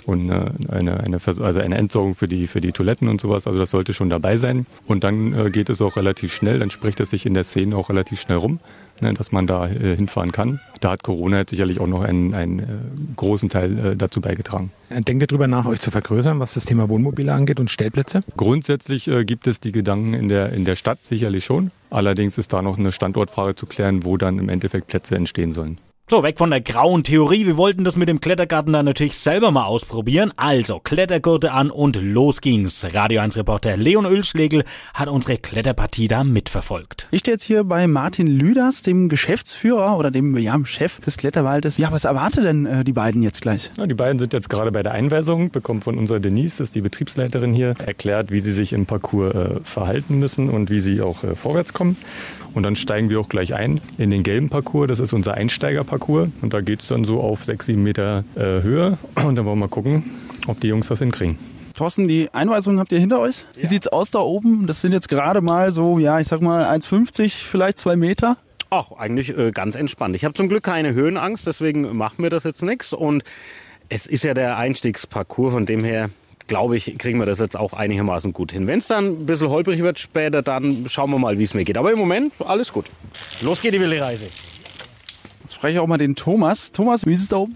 und 0.05 0.29
äh, 0.29 0.51
eine, 0.69 0.99
eine, 1.01 1.19
also 1.25 1.59
eine 1.59 1.77
Entsorgung 1.77 2.15
für 2.15 2.27
die, 2.27 2.47
für 2.47 2.61
die 2.61 2.71
Toiletten 2.71 3.09
und 3.09 3.19
sowas. 3.19 3.45
Also 3.45 3.59
das 3.59 3.71
sollte 3.71 3.93
schon 3.93 4.09
dabei 4.09 4.37
sein. 4.37 4.65
Und 4.87 5.03
dann 5.03 5.33
äh, 5.33 5.49
geht 5.49 5.69
es 5.69 5.81
auch 5.81 5.97
relativ 5.97 6.33
schnell, 6.33 6.59
dann 6.59 6.71
spricht 6.71 6.99
es 6.99 7.06
sich 7.09 7.25
in 7.25 7.33
der 7.33 7.43
Szene 7.43 7.75
auch 7.75 7.89
relativ 7.89 8.19
schnell 8.19 8.37
rum, 8.37 8.59
ne, 9.01 9.13
dass 9.13 9.31
man 9.31 9.47
da 9.47 9.67
äh, 9.67 9.95
hinfahren 9.95 10.31
kann. 10.31 10.59
Da 10.81 10.91
hat 10.91 11.03
Corona 11.03 11.39
jetzt 11.39 11.49
sicherlich 11.49 11.79
auch 11.79 11.87
noch 11.87 12.01
einen, 12.03 12.33
einen 12.33 12.59
äh, 12.59 12.63
großen 13.15 13.49
Teil 13.49 13.79
äh, 13.79 13.95
dazu 13.95 14.21
beigetragen. 14.21 14.71
Denkt 14.89 15.23
ihr 15.23 15.27
darüber 15.27 15.47
nach, 15.47 15.65
euch 15.65 15.79
zu 15.79 15.91
vergrößern, 15.91 16.39
was 16.39 16.53
das 16.53 16.65
Thema 16.65 16.89
Wohnmobile 16.89 17.33
angeht 17.33 17.59
und 17.59 17.69
Stellplätze? 17.69 18.21
Grundsätzlich 18.35 19.07
äh, 19.07 19.25
gibt 19.25 19.47
es 19.47 19.59
die 19.59 19.71
Gedanken 19.71 20.13
in 20.13 20.27
der, 20.27 20.53
in 20.53 20.65
der 20.65 20.75
Stadt 20.75 20.99
sicherlich 21.03 21.45
schon. 21.45 21.71
Allerdings 21.89 22.37
ist 22.37 22.53
da 22.53 22.61
noch 22.61 22.77
eine 22.77 22.91
Standortfrage 22.91 23.55
zu 23.55 23.65
klären, 23.65 24.03
wo 24.03 24.17
dann 24.17 24.39
im 24.39 24.49
Endeffekt 24.49 24.87
Plätze 24.87 25.15
entstehen 25.15 25.51
sollen. 25.51 25.79
So, 26.09 26.23
weg 26.23 26.37
von 26.37 26.51
der 26.51 26.61
grauen 26.61 27.03
Theorie. 27.03 27.45
Wir 27.45 27.57
wollten 27.57 27.83
das 27.83 27.97
mit 27.97 28.07
dem 28.07 28.21
Klettergarten 28.21 28.71
dann 28.71 28.85
natürlich 28.85 29.17
selber 29.17 29.51
mal 29.51 29.65
ausprobieren. 29.65 30.31
Also, 30.37 30.79
Klettergurte 30.79 31.51
an 31.51 31.69
und 31.69 31.97
los 32.01 32.39
ging's. 32.39 32.87
Radio 32.93 33.19
1 33.19 33.35
Reporter 33.35 33.75
Leon 33.75 34.05
Ölschlegel 34.05 34.63
hat 34.93 35.09
unsere 35.09 35.37
Kletterpartie 35.37 36.07
da 36.07 36.23
mitverfolgt. 36.23 37.09
Ich 37.11 37.19
stehe 37.19 37.33
jetzt 37.33 37.43
hier 37.43 37.65
bei 37.65 37.87
Martin 37.87 38.27
Lüders, 38.27 38.83
dem 38.83 39.09
Geschäftsführer 39.09 39.97
oder 39.97 40.09
dem 40.09 40.37
ja, 40.37 40.57
Chef 40.63 41.01
des 41.01 41.17
Kletterwaldes. 41.17 41.77
Ja, 41.77 41.91
was 41.91 42.05
erwartet 42.05 42.45
denn 42.45 42.65
äh, 42.65 42.85
die 42.85 42.93
beiden 42.93 43.21
jetzt 43.21 43.41
gleich? 43.41 43.69
Ja, 43.77 43.85
die 43.85 43.93
beiden 43.93 44.17
sind 44.17 44.31
jetzt 44.31 44.49
gerade 44.49 44.71
bei 44.71 44.83
der 44.83 44.93
Einweisung, 44.93 45.51
bekommen 45.51 45.81
von 45.81 45.97
unserer 45.97 46.21
Denise, 46.21 46.59
das 46.59 46.69
ist 46.69 46.75
die 46.75 46.81
Betriebsleiterin 46.81 47.53
hier, 47.53 47.75
erklärt, 47.85 48.31
wie 48.31 48.39
sie 48.39 48.53
sich 48.53 48.71
im 48.71 48.85
Parcours 48.85 49.35
äh, 49.35 49.59
verhalten 49.61 50.19
müssen 50.19 50.49
und 50.49 50.69
wie 50.69 50.79
sie 50.79 51.01
auch 51.01 51.25
äh, 51.25 51.35
vorwärts 51.35 51.73
kommen. 51.73 51.97
Und 52.57 52.63
dann 52.63 52.75
steigen 52.75 53.11
wir 53.11 53.19
auch 53.19 53.29
gleich 53.29 53.53
ein 53.53 53.79
in 53.99 54.09
den 54.09 54.23
gelben 54.23 54.49
Parcours. 54.49 54.87
Das 54.87 54.99
ist 54.99 55.13
unser 55.13 55.35
Einsteigerparcours. 55.35 56.29
Und 56.41 56.53
da 56.55 56.61
geht 56.61 56.81
es 56.81 56.87
dann 56.87 57.03
so 57.03 57.21
auf 57.21 57.45
sechs, 57.45 57.67
sieben 57.67 57.83
Meter 57.83 58.23
äh, 58.33 58.63
Höhe. 58.63 58.97
Und 59.13 59.35
dann 59.35 59.45
wollen 59.45 59.59
wir 59.59 59.67
mal 59.67 59.67
gucken, 59.67 60.05
ob 60.47 60.59
die 60.59 60.69
Jungs 60.69 60.87
das 60.87 60.97
hinkriegen. 60.97 61.37
Thorsten, 61.75 62.07
die 62.07 62.33
Einweisung 62.33 62.79
habt 62.79 62.91
ihr 62.91 62.97
hinter 62.97 63.19
euch. 63.19 63.45
Wie 63.53 63.61
ja. 63.61 63.67
sieht's 63.67 63.87
aus 63.87 64.09
da 64.09 64.19
oben? 64.19 64.65
Das 64.65 64.81
sind 64.81 64.91
jetzt 64.91 65.07
gerade 65.07 65.41
mal 65.41 65.71
so, 65.71 65.99
ja, 65.99 66.19
ich 66.19 66.27
sag 66.27 66.41
mal 66.41 66.65
1,50, 66.65 67.43
vielleicht 67.43 67.77
zwei 67.77 67.95
Meter. 67.95 68.37
Ach, 68.71 68.91
eigentlich 68.93 69.37
äh, 69.37 69.51
ganz 69.51 69.75
entspannt. 69.75 70.15
Ich 70.15 70.25
habe 70.25 70.33
zum 70.33 70.49
Glück 70.49 70.63
keine 70.63 70.95
Höhenangst, 70.95 71.45
deswegen 71.45 71.95
macht 71.95 72.17
mir 72.17 72.31
das 72.31 72.43
jetzt 72.43 72.63
nichts. 72.63 72.91
Und 72.91 73.23
es 73.89 74.07
ist 74.07 74.23
ja 74.23 74.33
der 74.33 74.57
Einstiegsparcours, 74.57 75.53
von 75.53 75.67
dem 75.67 75.83
her 75.83 76.09
glaube 76.47 76.77
ich, 76.77 76.97
kriegen 76.97 77.19
wir 77.19 77.25
das 77.25 77.39
jetzt 77.39 77.57
auch 77.57 77.73
einigermaßen 77.73 78.33
gut 78.33 78.51
hin. 78.51 78.67
Wenn 78.67 78.79
es 78.79 78.87
dann 78.87 79.05
ein 79.05 79.25
bisschen 79.25 79.49
holprig 79.49 79.81
wird 79.81 79.99
später, 79.99 80.41
dann 80.41 80.87
schauen 80.89 81.11
wir 81.11 81.19
mal, 81.19 81.37
wie 81.37 81.43
es 81.43 81.53
mir 81.53 81.65
geht. 81.65 81.77
Aber 81.77 81.91
im 81.91 81.99
Moment 81.99 82.33
alles 82.45 82.73
gut. 82.73 82.85
Los 83.41 83.61
geht 83.61 83.73
die 83.73 83.79
wilde 83.79 84.01
Reise. 84.01 84.27
Jetzt 85.43 85.55
spreche 85.55 85.75
ich 85.75 85.79
auch 85.79 85.87
mal 85.87 85.97
den 85.97 86.15
Thomas. 86.15 86.71
Thomas, 86.71 87.05
wie 87.05 87.13
ist 87.13 87.21
es 87.21 87.29
da 87.29 87.37
oben? 87.37 87.55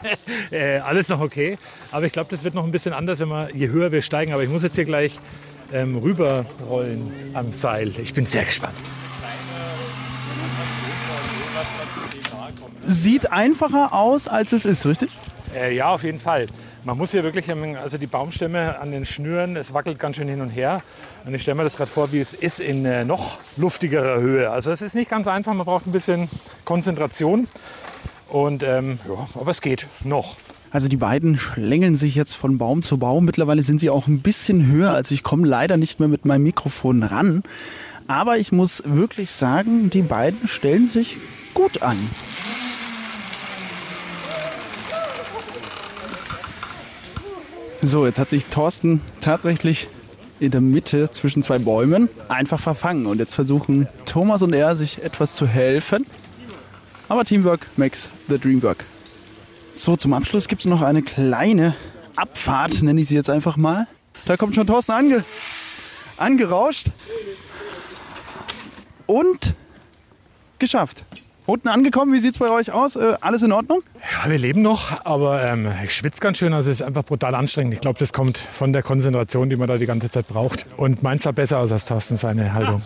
äh, 0.50 0.78
alles 0.78 1.08
noch 1.08 1.20
okay. 1.20 1.58
Aber 1.90 2.06
ich 2.06 2.12
glaube, 2.12 2.30
das 2.30 2.44
wird 2.44 2.54
noch 2.54 2.64
ein 2.64 2.72
bisschen 2.72 2.92
anders, 2.92 3.20
wenn 3.20 3.28
wir, 3.28 3.48
je 3.54 3.68
höher 3.68 3.90
wir 3.92 4.02
steigen. 4.02 4.32
Aber 4.32 4.42
ich 4.42 4.50
muss 4.50 4.62
jetzt 4.62 4.74
hier 4.74 4.84
gleich 4.84 5.18
ähm, 5.72 5.96
rüberrollen 5.96 7.10
am 7.34 7.52
Seil. 7.52 7.92
Ich 8.02 8.14
bin 8.14 8.26
sehr 8.26 8.44
gespannt. 8.44 8.74
Sieht 12.86 13.32
einfacher 13.32 13.94
aus, 13.94 14.28
als 14.28 14.52
es 14.52 14.66
ist, 14.66 14.84
richtig? 14.84 15.10
Äh, 15.54 15.74
ja, 15.74 15.88
auf 15.88 16.02
jeden 16.02 16.20
Fall. 16.20 16.46
Man 16.86 16.98
muss 16.98 17.12
hier 17.12 17.24
wirklich, 17.24 17.50
also 17.82 17.96
die 17.96 18.06
Baumstämme 18.06 18.78
an 18.78 18.90
den 18.90 19.06
Schnüren, 19.06 19.56
es 19.56 19.72
wackelt 19.72 19.98
ganz 19.98 20.16
schön 20.16 20.28
hin 20.28 20.42
und 20.42 20.50
her. 20.50 20.82
Und 21.24 21.34
ich 21.34 21.40
stelle 21.40 21.54
mir 21.54 21.64
das 21.64 21.76
gerade 21.76 21.90
vor, 21.90 22.12
wie 22.12 22.20
es 22.20 22.34
ist 22.34 22.60
in 22.60 22.84
äh, 22.84 23.06
noch 23.06 23.38
luftigerer 23.56 24.20
Höhe. 24.20 24.50
Also 24.50 24.70
es 24.70 24.82
ist 24.82 24.94
nicht 24.94 25.08
ganz 25.08 25.26
einfach, 25.26 25.54
man 25.54 25.64
braucht 25.64 25.86
ein 25.86 25.92
bisschen 25.92 26.28
Konzentration. 26.66 27.48
Und 28.28 28.62
ähm, 28.62 28.98
ja, 29.08 29.28
aber 29.40 29.50
es 29.50 29.62
geht 29.62 29.86
noch. 30.04 30.36
Also 30.72 30.88
die 30.88 30.98
beiden 30.98 31.38
schlängeln 31.38 31.96
sich 31.96 32.16
jetzt 32.16 32.34
von 32.34 32.58
Baum 32.58 32.82
zu 32.82 32.98
Baum. 32.98 33.24
Mittlerweile 33.24 33.62
sind 33.62 33.80
sie 33.80 33.88
auch 33.88 34.06
ein 34.06 34.20
bisschen 34.20 34.66
höher. 34.66 34.90
Also 34.90 35.14
ich 35.14 35.22
komme 35.22 35.46
leider 35.46 35.78
nicht 35.78 36.00
mehr 36.00 36.08
mit 36.08 36.26
meinem 36.26 36.42
Mikrofon 36.42 37.02
ran. 37.02 37.44
Aber 38.08 38.36
ich 38.36 38.52
muss 38.52 38.82
wirklich 38.84 39.30
sagen, 39.30 39.88
die 39.88 40.02
beiden 40.02 40.48
stellen 40.48 40.86
sich 40.86 41.16
gut 41.54 41.80
an. 41.80 41.96
So, 47.86 48.06
jetzt 48.06 48.18
hat 48.18 48.30
sich 48.30 48.46
Thorsten 48.46 49.02
tatsächlich 49.20 49.88
in 50.40 50.50
der 50.50 50.62
Mitte 50.62 51.10
zwischen 51.10 51.42
zwei 51.42 51.58
Bäumen 51.58 52.08
einfach 52.28 52.58
verfangen. 52.58 53.04
Und 53.04 53.18
jetzt 53.18 53.34
versuchen 53.34 53.88
Thomas 54.06 54.40
und 54.40 54.54
er 54.54 54.74
sich 54.74 55.02
etwas 55.02 55.36
zu 55.36 55.46
helfen. 55.46 56.06
Aber 57.10 57.26
Teamwork 57.26 57.68
makes 57.76 58.10
the 58.28 58.38
dream 58.38 58.62
work. 58.62 58.86
So, 59.74 59.96
zum 59.96 60.14
Abschluss 60.14 60.48
gibt 60.48 60.62
es 60.62 60.66
noch 60.66 60.80
eine 60.80 61.02
kleine 61.02 61.76
Abfahrt, 62.16 62.82
nenne 62.82 63.02
ich 63.02 63.08
sie 63.08 63.16
jetzt 63.16 63.28
einfach 63.28 63.58
mal. 63.58 63.86
Da 64.24 64.38
kommt 64.38 64.54
schon 64.54 64.66
Thorsten 64.66 64.92
ange 64.92 65.24
angerauscht. 66.16 66.86
Und 69.04 69.54
geschafft. 70.58 71.04
Unten 71.46 71.68
angekommen, 71.68 72.14
wie 72.14 72.20
sieht 72.20 72.32
es 72.32 72.38
bei 72.38 72.48
euch 72.48 72.72
aus? 72.72 72.96
Äh, 72.96 73.16
alles 73.20 73.42
in 73.42 73.52
Ordnung? 73.52 73.82
Ja, 74.00 74.30
wir 74.30 74.38
leben 74.38 74.62
noch, 74.62 75.04
aber 75.04 75.44
ähm, 75.44 75.68
ich 75.84 75.94
schwitze 75.94 76.20
ganz 76.20 76.38
schön. 76.38 76.54
Also 76.54 76.70
es 76.70 76.80
ist 76.80 76.86
einfach 76.86 77.04
brutal 77.04 77.34
anstrengend. 77.34 77.74
Ich 77.74 77.80
glaube, 77.80 77.98
das 77.98 78.14
kommt 78.14 78.38
von 78.38 78.72
der 78.72 78.82
Konzentration, 78.82 79.50
die 79.50 79.56
man 79.56 79.68
da 79.68 79.76
die 79.76 79.84
ganze 79.84 80.10
Zeit 80.10 80.26
braucht. 80.26 80.64
Und 80.78 81.02
meins 81.02 81.24
sah 81.24 81.32
besser 81.32 81.58
aus 81.58 81.70
als 81.70 81.84
Thorsten 81.84 82.16
seine 82.16 82.54
Haltung. 82.54 82.80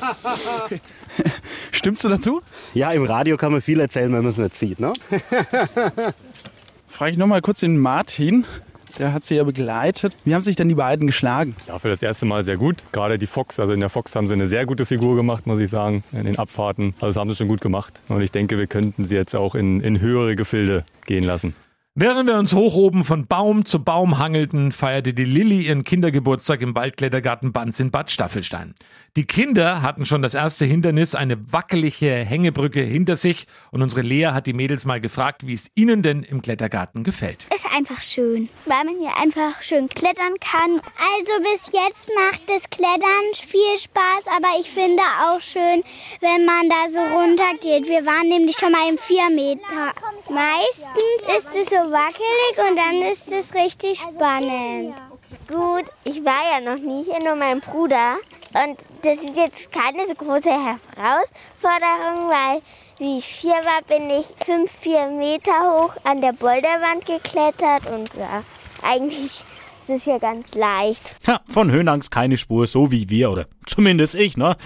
Stimmst 1.71 2.03
du 2.03 2.09
dazu? 2.09 2.43
Ja, 2.75 2.91
im 2.91 3.05
Radio 3.05 3.37
kann 3.37 3.53
man 3.53 3.63
viel 3.63 3.79
erzählen, 3.79 4.13
wenn 4.13 4.23
man 4.23 4.33
es 4.33 4.39
nicht 4.39 4.57
sieht. 4.57 4.81
Ne? 4.81 4.93
Frage 6.89 7.13
ich 7.13 7.19
noch 7.19 7.29
mal 7.29 7.41
kurz 7.41 7.61
den 7.61 7.79
Martin. 7.79 8.45
Der 8.99 9.13
hat 9.13 9.25
sie 9.25 9.37
ja 9.37 9.45
begleitet. 9.45 10.17
Wie 10.25 10.35
haben 10.35 10.43
sich 10.43 10.57
denn 10.57 10.69
die 10.69 10.75
beiden 10.75 11.07
geschlagen? 11.07 11.55
Ja, 11.67 11.79
für 11.79 11.89
das 11.89 12.03
erste 12.03 12.27
Mal 12.27 12.45
sehr 12.45 12.57
gut. 12.57 12.85
Gerade 12.93 13.19
die 13.19 13.27
Fox, 13.27 13.61
also 13.61 13.73
in 13.73 13.81
der 13.81 13.89
Fox 13.89 14.15
haben 14.15 14.29
sie 14.29 14.35
eine 14.35 14.47
sehr 14.47 14.67
gute 14.67 14.87
Figur 14.87 15.17
gemacht, 15.17 15.47
muss 15.47 15.59
ich 15.59 15.71
sagen, 15.71 16.05
in 16.13 16.25
den 16.25 16.39
Abfahrten. 16.39 16.95
Also 17.01 17.07
das 17.07 17.17
haben 17.17 17.31
sie 17.31 17.37
schon 17.37 17.49
gut 17.49 17.61
gemacht. 17.61 18.01
Und 18.09 18.21
ich 18.21 18.31
denke, 18.31 18.59
wir 18.59 18.67
könnten 18.67 19.05
sie 19.05 19.15
jetzt 19.15 19.35
auch 19.35 19.55
in, 19.55 19.81
in 19.81 20.01
höhere 20.01 20.37
Gefilde 20.37 20.85
gehen 21.07 21.25
lassen. 21.25 21.55
Während 22.01 22.29
wir 22.29 22.39
uns 22.39 22.53
hoch 22.53 22.77
oben 22.77 23.03
von 23.03 23.27
Baum 23.27 23.65
zu 23.65 23.83
Baum 23.83 24.19
hangelten, 24.19 24.71
feierte 24.71 25.13
die 25.13 25.25
Lilly 25.25 25.63
ihren 25.63 25.83
Kindergeburtstag 25.83 26.63
im 26.63 26.77
Waldklettergarten 26.77 27.51
Banz 27.51 27.81
in 27.81 27.91
Bad 27.91 28.13
Staffelstein. 28.13 28.77
Die 29.17 29.27
Kinder 29.27 29.83
hatten 29.83 30.07
schon 30.07 30.23
das 30.23 30.35
erste 30.35 30.65
Hindernis, 30.65 31.17
eine 31.17 31.53
wackelige 31.53 32.13
Hängebrücke 32.25 32.83
hinter 32.83 33.17
sich 33.17 33.49
und 33.73 33.83
unsere 33.83 34.03
Lea 34.03 34.27
hat 34.27 34.47
die 34.47 34.53
Mädels 34.53 34.85
mal 34.85 35.01
gefragt, 35.01 35.45
wie 35.45 35.55
es 35.55 35.73
ihnen 35.75 36.03
denn 36.03 36.23
im 36.23 36.41
Klettergarten 36.41 37.03
gefällt. 37.03 37.49
Ist 37.53 37.67
einfach 37.77 38.01
schön, 38.01 38.49
weil 38.67 38.85
man 38.85 38.95
hier 39.01 39.11
einfach 39.21 39.61
schön 39.61 39.89
klettern 39.89 40.35
kann. 40.41 40.81
Also 41.17 41.33
bis 41.51 41.73
jetzt 41.73 42.09
macht 42.15 42.43
das 42.47 42.71
Klettern 42.71 43.25
viel 43.35 43.77
Spaß, 43.77 44.25
aber 44.37 44.61
ich 44.61 44.71
finde 44.71 45.03
auch 45.25 45.41
schön, 45.41 45.83
wenn 46.21 46.47
man 46.47 46.69
da 46.69 46.89
so 46.89 47.01
runtergeht. 47.01 47.89
Wir 47.89 48.07
waren 48.07 48.29
nämlich 48.29 48.57
schon 48.57 48.71
mal 48.71 48.89
im 48.89 48.99
4 48.99 49.31
Meter. 49.31 49.91
Meistens 50.31 51.39
ist 51.39 51.57
es 51.61 51.71
so 51.71 51.88
wackelig 51.91 52.69
und 52.69 52.77
dann 52.77 53.03
ist 53.03 53.33
es 53.33 53.55
richtig 53.55 54.01
spannend. 54.01 54.95
Gut, 55.49 55.85
ich 56.05 56.25
war 56.25 56.43
ja 56.51 56.61
noch 56.61 56.81
nie 56.83 57.05
hier, 57.05 57.19
nur 57.25 57.35
mein 57.35 57.61
Bruder. 57.61 58.17
Und 58.55 58.79
das 59.03 59.19
ist 59.19 59.37
jetzt 59.37 59.73
keine 59.73 60.07
so 60.07 60.15
große 60.15 60.51
Herausforderung, 60.51 62.31
weil 62.31 62.63
wie 62.99 63.19
ich 63.19 63.27
vier 63.27 63.53
war, 63.53 63.83
bin 63.87 64.11
ich 64.11 64.27
fünf, 64.45 64.71
vier 64.73 65.07
Meter 65.07 65.53
hoch 65.53 65.95
an 66.05 66.21
der 66.21 66.33
Boulderwand 66.33 67.07
geklettert 67.07 67.89
und 67.91 68.11
ja, 68.15 68.43
eigentlich 68.83 69.45
ist 69.89 69.99
es 69.99 70.05
hier 70.05 70.19
ganz 70.19 70.55
leicht. 70.55 71.17
Ja, 71.27 71.41
von 71.49 71.71
Höhenangst 71.71 72.11
keine 72.11 72.37
Spur, 72.37 72.67
so 72.67 72.91
wie 72.91 73.09
wir, 73.09 73.31
oder 73.31 73.47
zumindest 73.67 74.15
ich, 74.15 74.37
ne? 74.37 74.57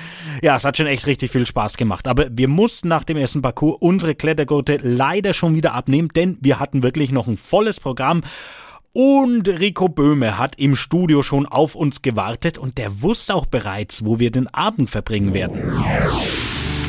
Ja, 0.43 0.57
es 0.57 0.65
hat 0.65 0.77
schon 0.77 0.87
echt 0.87 1.07
richtig 1.07 1.31
viel 1.31 1.47
Spaß 1.47 1.77
gemacht. 1.77 2.09
Aber 2.09 2.27
wir 2.31 2.49
mussten 2.49 2.89
nach 2.89 3.05
dem 3.05 3.17
ersten 3.17 3.43
Parcours 3.43 3.77
unsere 3.81 4.15
Klettergurte 4.15 4.79
leider 4.83 5.35
schon 5.35 5.55
wieder 5.55 5.75
abnehmen, 5.75 6.09
denn 6.09 6.39
wir 6.41 6.59
hatten 6.59 6.83
wirklich 6.83 7.13
noch 7.13 7.27
ein 7.27 7.37
volles 7.37 7.79
Programm. 7.79 8.23
Und 8.93 9.49
Rico 9.49 9.89
Böhme 9.89 10.39
hat 10.39 10.59
im 10.59 10.77
Studio 10.77 11.23
schon 11.23 11.47
auf 11.47 11.75
uns 11.75 12.03
gewartet 12.03 12.59
und 12.59 12.77
der 12.77 13.01
wusste 13.01 13.35
auch 13.35 13.47
bereits, 13.47 14.05
wo 14.05 14.19
wir 14.19 14.31
den 14.31 14.53
Abend 14.53 14.91
verbringen 14.91 15.33
werden. 15.33 15.83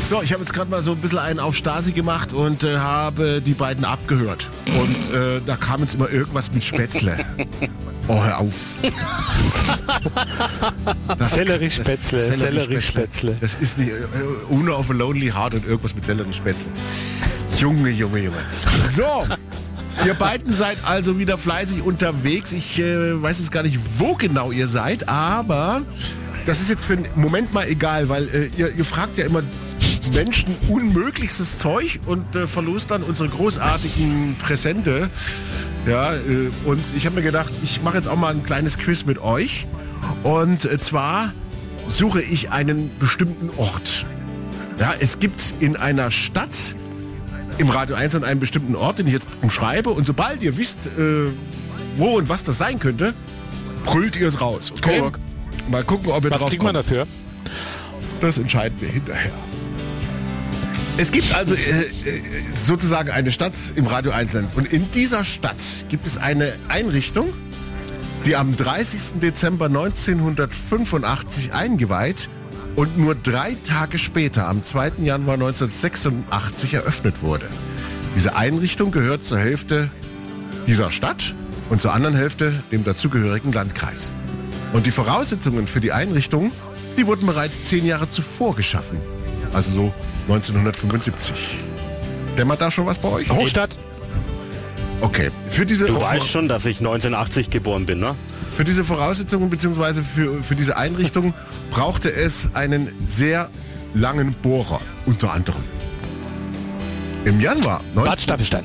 So, 0.09 0.21
ich 0.21 0.33
habe 0.33 0.41
jetzt 0.41 0.53
gerade 0.53 0.69
mal 0.69 0.81
so 0.81 0.91
ein 0.91 0.97
bisschen 0.97 1.19
einen 1.19 1.39
auf 1.39 1.55
Stasi 1.55 1.93
gemacht 1.93 2.33
und 2.33 2.63
äh, 2.63 2.77
habe 2.77 3.41
die 3.43 3.53
beiden 3.53 3.85
abgehört. 3.85 4.49
Und 4.77 5.13
äh, 5.15 5.39
da 5.45 5.55
kam 5.55 5.79
jetzt 5.79 5.95
immer 5.95 6.09
irgendwas 6.09 6.51
mit 6.51 6.63
Spätzle. 6.63 7.25
Oh, 8.07 8.21
hör 8.21 8.39
auf. 8.39 8.53
Sellerie-Spätzle, 11.29 12.17
Sellerie-Spätzle. 12.17 13.37
Das 13.39 13.55
ist 13.55 13.77
nicht 13.77 13.91
äh, 13.91 13.93
Uno 14.49 14.75
auf 14.75 14.89
a 14.89 14.93
Lonely 14.93 15.29
Heart 15.29 15.55
und 15.55 15.65
irgendwas 15.65 15.95
mit 15.95 16.03
Sellerie-Spätzle. 16.03 16.65
Junge, 17.57 17.91
Junge, 17.91 18.19
Junge. 18.19 18.43
So. 18.93 19.23
Ihr 20.05 20.15
beiden 20.15 20.53
seid 20.53 20.77
also 20.83 21.19
wieder 21.19 21.37
fleißig 21.37 21.83
unterwegs. 21.83 22.51
Ich 22.51 22.79
äh, 22.79 23.21
weiß 23.21 23.39
jetzt 23.39 23.51
gar 23.51 23.63
nicht, 23.63 23.79
wo 23.97 24.15
genau 24.15 24.51
ihr 24.51 24.67
seid, 24.67 25.07
aber 25.07 25.83
das 26.45 26.61
ist 26.61 26.69
jetzt 26.69 26.83
für 26.83 26.93
einen 26.93 27.05
Moment 27.15 27.53
mal 27.53 27.67
egal, 27.67 28.09
weil 28.09 28.27
äh, 28.29 28.49
ihr, 28.57 28.75
ihr 28.75 28.85
fragt 28.85 29.17
ja 29.17 29.25
immer 29.25 29.43
Menschen 30.13 30.55
unmöglichstes 30.67 31.57
Zeug 31.57 31.99
und 32.05 32.35
äh, 32.35 32.47
verlost 32.47 32.91
dann 32.91 33.03
unsere 33.03 33.29
großartigen 33.29 34.35
Präsente. 34.41 35.09
Ja, 35.87 36.13
äh, 36.13 36.49
und 36.65 36.81
ich 36.95 37.05
habe 37.05 37.15
mir 37.15 37.21
gedacht, 37.21 37.51
ich 37.63 37.81
mache 37.81 37.97
jetzt 37.97 38.07
auch 38.07 38.15
mal 38.15 38.33
ein 38.33 38.43
kleines 38.43 38.77
Quiz 38.77 39.05
mit 39.05 39.19
euch. 39.19 39.65
Und 40.23 40.65
äh, 40.65 40.77
zwar 40.79 41.33
suche 41.87 42.21
ich 42.21 42.51
einen 42.51 42.91
bestimmten 42.99 43.49
Ort. 43.57 44.05
Ja, 44.79 44.93
es 44.99 45.19
gibt 45.19 45.53
in 45.59 45.75
einer 45.75 46.09
Stadt 46.11 46.75
im 47.57 47.69
Radio 47.69 47.95
1 47.95 48.15
an 48.15 48.23
einem 48.23 48.39
bestimmten 48.39 48.75
Ort, 48.75 48.99
den 48.99 49.07
ich 49.07 49.13
jetzt 49.13 49.27
umschreibe. 49.41 49.89
Und 49.89 50.07
sobald 50.07 50.41
ihr 50.41 50.57
wisst, 50.57 50.87
äh, 50.87 51.27
wo 51.97 52.17
und 52.17 52.29
was 52.29 52.43
das 52.43 52.57
sein 52.57 52.79
könnte, 52.79 53.13
brüllt 53.85 54.15
ihr 54.15 54.27
es 54.27 54.41
raus. 54.41 54.71
Okay? 54.77 55.03
Mal 55.69 55.83
gucken, 55.83 56.11
ob 56.11 56.23
ihr 56.25 56.31
Was 56.31 56.39
drauf 56.39 56.49
kriegt 56.49 56.63
man 56.63 56.73
dafür? 56.73 57.05
Das 58.21 58.37
entscheiden 58.37 58.79
wir 58.79 58.89
hinterher. 58.89 59.31
Es 60.95 61.11
gibt 61.11 61.33
also 61.33 61.55
äh, 61.55 61.57
äh, 61.57 62.21
sozusagen 62.53 63.09
eine 63.09 63.31
Stadt 63.31 63.53
im 63.75 63.87
Radio 63.87 64.11
1 64.11 64.33
Land. 64.33 64.55
Und 64.55 64.71
in 64.71 64.91
dieser 64.91 65.23
Stadt 65.23 65.57
gibt 65.89 66.05
es 66.05 66.19
eine 66.19 66.53
Einrichtung, 66.67 67.33
die 68.25 68.35
am 68.35 68.55
30. 68.55 69.19
Dezember 69.19 69.65
1985 69.65 71.51
eingeweiht 71.51 72.29
und 72.75 72.97
nur 72.99 73.15
drei 73.15 73.57
Tage 73.67 73.97
später, 73.97 74.47
am 74.47 74.63
2. 74.63 74.93
Januar 74.99 75.33
1986, 75.33 76.75
eröffnet 76.75 77.23
wurde. 77.23 77.47
Diese 78.15 78.35
Einrichtung 78.35 78.91
gehört 78.91 79.23
zur 79.23 79.39
Hälfte 79.39 79.89
dieser 80.67 80.91
Stadt 80.91 81.33
und 81.71 81.81
zur 81.81 81.91
anderen 81.93 82.15
Hälfte 82.15 82.53
dem 82.71 82.83
dazugehörigen 82.83 83.51
Landkreis. 83.51 84.11
Und 84.73 84.85
die 84.85 84.91
Voraussetzungen 84.91 85.65
für 85.65 85.81
die 85.81 85.91
Einrichtung, 85.91 86.51
die 86.97 87.07
wurden 87.07 87.25
bereits 87.25 87.63
zehn 87.63 87.83
Jahre 87.83 88.09
zuvor 88.09 88.55
geschaffen. 88.55 88.99
Also 89.53 89.71
so 89.71 89.93
1975. 90.27 91.35
Dämmert 92.37 92.61
da 92.61 92.71
schon 92.71 92.85
was 92.85 92.97
bei 92.97 93.09
euch? 93.09 93.27
Großstadt. 93.27 93.77
Okay. 95.01 95.29
Für 95.49 95.65
diese 95.65 95.85
Du 95.85 96.01
weißt 96.01 96.27
schon, 96.27 96.47
dass 96.47 96.65
ich 96.65 96.79
1980 96.79 97.49
geboren 97.49 97.85
bin, 97.85 97.99
ne? 97.99 98.15
Für 98.55 98.63
diese 98.63 98.83
Voraussetzungen 98.83 99.49
bzw. 99.49 100.01
Für, 100.01 100.43
für 100.43 100.55
diese 100.55 100.77
Einrichtung 100.77 101.33
brauchte 101.71 102.11
es 102.11 102.49
einen 102.53 102.89
sehr 103.05 103.49
langen 103.93 104.33
Bohrer, 104.33 104.81
unter 105.05 105.31
anderem. 105.31 105.61
Im 107.25 107.39
Januar 107.39 107.81
19... 107.95 108.03
Bad 108.03 108.19
Staffelstein. 108.19 108.63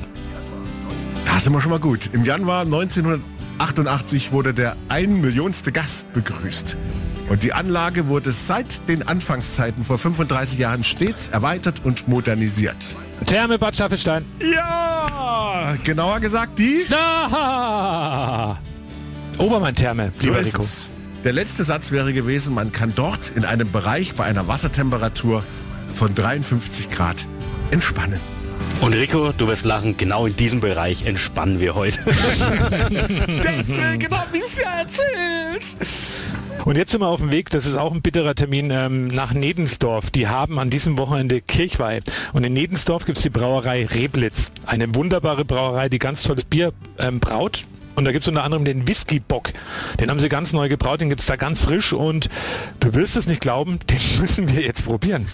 Da 1.25 1.39
sind 1.39 1.53
wir 1.53 1.61
schon 1.61 1.71
mal 1.71 1.79
gut. 1.79 2.09
Im 2.13 2.25
Januar 2.25 2.61
1988 2.61 4.31
wurde 4.31 4.53
der 4.53 4.75
ein 4.89 5.21
Millionste 5.21 5.71
Gast 5.71 6.11
begrüßt. 6.13 6.75
Und 7.29 7.43
die 7.43 7.53
Anlage 7.53 8.07
wurde 8.07 8.31
seit 8.31 8.87
den 8.89 9.07
Anfangszeiten 9.07 9.85
vor 9.85 9.97
35 9.99 10.57
Jahren 10.57 10.83
stets 10.83 11.27
erweitert 11.27 11.81
und 11.83 12.07
modernisiert. 12.07 12.75
Therme 13.25 13.59
Bad 13.59 13.75
Staffelstein. 13.75 14.25
Ja, 14.55 15.75
genauer 15.83 16.19
gesagt 16.19 16.57
die... 16.57 16.85
Da! 16.89 18.57
Obermann-Therme, 19.37 20.11
So 20.19 20.33
ist 20.33 20.47
Rico. 20.53 20.63
es. 20.63 20.89
Der 21.23 21.33
letzte 21.33 21.63
Satz 21.63 21.91
wäre 21.91 22.13
gewesen, 22.13 22.53
man 22.53 22.71
kann 22.71 22.93
dort 22.95 23.31
in 23.35 23.45
einem 23.45 23.71
Bereich 23.71 24.15
bei 24.15 24.23
einer 24.23 24.47
Wassertemperatur 24.47 25.43
von 25.95 26.15
53 26.15 26.89
Grad 26.89 27.27
entspannen. 27.71 28.19
Und 28.81 28.93
Rico, 28.93 29.33
du 29.37 29.47
wirst 29.47 29.65
lachen, 29.65 29.97
genau 29.97 30.25
in 30.25 30.35
diesem 30.35 30.61
Bereich 30.61 31.05
entspannen 31.05 31.59
wir 31.59 31.75
heute. 31.75 31.99
Deswegen 32.89 34.09
hab 34.17 34.33
ich's 34.33 34.57
ja 34.57 34.79
erzählt. 34.79 35.65
Und 36.65 36.77
jetzt 36.77 36.91
sind 36.91 37.01
wir 37.01 37.07
auf 37.07 37.19
dem 37.19 37.31
Weg, 37.31 37.49
das 37.49 37.65
ist 37.65 37.75
auch 37.75 37.93
ein 37.93 38.01
bitterer 38.01 38.35
Termin, 38.35 38.69
ähm, 38.71 39.07
nach 39.07 39.33
Nedensdorf. 39.33 40.11
Die 40.11 40.27
haben 40.27 40.59
an 40.59 40.69
diesem 40.69 40.97
Wochenende 40.97 41.41
Kirchweih. 41.41 42.01
Und 42.33 42.43
in 42.43 42.53
Nedensdorf 42.53 43.05
gibt 43.05 43.17
es 43.17 43.23
die 43.23 43.29
Brauerei 43.29 43.85
Reblitz. 43.85 44.51
Eine 44.65 44.93
wunderbare 44.93 45.45
Brauerei, 45.45 45.89
die 45.89 45.99
ganz 45.99 46.23
tolles 46.23 46.45
Bier 46.45 46.73
ähm, 46.97 47.19
braut. 47.19 47.65
Und 47.99 48.05
da 48.05 48.13
gibt 48.13 48.23
es 48.23 48.29
unter 48.29 48.45
anderem 48.45 48.63
den 48.63 48.87
Whisky-Bock. 48.87 49.51
Den 49.99 50.09
haben 50.09 50.21
sie 50.21 50.29
ganz 50.29 50.53
neu 50.53 50.69
gebraut, 50.69 51.01
den 51.01 51.09
gibt 51.09 51.19
es 51.19 51.27
da 51.27 51.35
ganz 51.35 51.59
frisch 51.59 51.91
und 51.91 52.29
du 52.79 52.93
wirst 52.93 53.17
es 53.17 53.27
nicht 53.27 53.41
glauben, 53.41 53.79
den 53.89 54.21
müssen 54.21 54.47
wir 54.47 54.61
jetzt 54.61 54.85
probieren. 54.85 55.27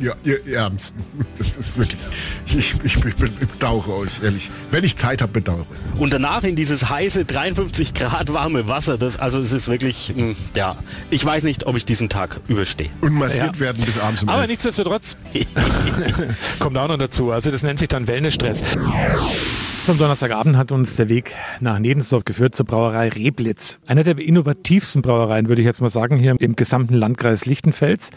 Ja, 0.00 0.14
ihr 0.24 0.40
Ernst. 0.56 0.94
Das 1.36 1.48
ist 1.54 1.76
wirklich. 1.76 2.00
Ich, 2.46 2.74
ich, 2.82 2.96
ich 3.04 3.14
bedauere 3.14 3.90
euch, 3.90 4.22
ehrlich. 4.22 4.50
Wenn 4.70 4.84
ich 4.84 4.96
Zeit 4.96 5.20
habe, 5.20 5.32
bedauere. 5.32 5.66
Und 5.98 6.14
danach 6.14 6.44
in 6.44 6.56
dieses 6.56 6.88
heiße 6.88 7.26
53 7.26 7.92
Grad 7.92 8.32
warme 8.32 8.68
Wasser, 8.68 8.96
das 8.96 9.18
also 9.18 9.38
es 9.38 9.52
ist 9.52 9.68
wirklich, 9.68 10.14
mh, 10.16 10.34
ja, 10.56 10.76
ich 11.10 11.22
weiß 11.22 11.44
nicht, 11.44 11.66
ob 11.66 11.76
ich 11.76 11.84
diesen 11.84 12.08
Tag 12.08 12.40
überstehe. 12.48 12.88
Und 13.02 13.12
massiert 13.12 13.60
werden 13.60 13.84
bis 13.84 13.98
abends 13.98 14.22
um 14.22 14.30
Aber 14.30 14.40
elf. 14.40 14.50
nichtsdestotrotz 14.50 15.18
kommt 16.58 16.78
auch 16.78 16.88
noch 16.88 16.96
dazu. 16.96 17.32
Also 17.32 17.50
das 17.50 17.62
nennt 17.62 17.80
sich 17.80 17.88
dann 17.88 18.06
Wellnessstress. 18.06 18.62
Zum 19.84 19.98
Donnerstagabend 19.98 20.56
hat 20.56 20.70
uns 20.70 20.94
der 20.94 21.08
Weg 21.08 21.34
nach 21.58 21.80
Nedensdorf 21.80 22.24
geführt 22.24 22.54
zur 22.54 22.64
Brauerei 22.66 23.08
Reblitz. 23.08 23.80
Einer 23.84 24.04
der 24.04 24.16
innovativsten 24.16 25.02
Brauereien, 25.02 25.48
würde 25.48 25.60
ich 25.60 25.66
jetzt 25.66 25.80
mal 25.80 25.90
sagen, 25.90 26.20
hier 26.20 26.36
im 26.38 26.54
gesamten 26.54 26.94
Landkreis 26.94 27.46
Lichtenfels. 27.46 28.12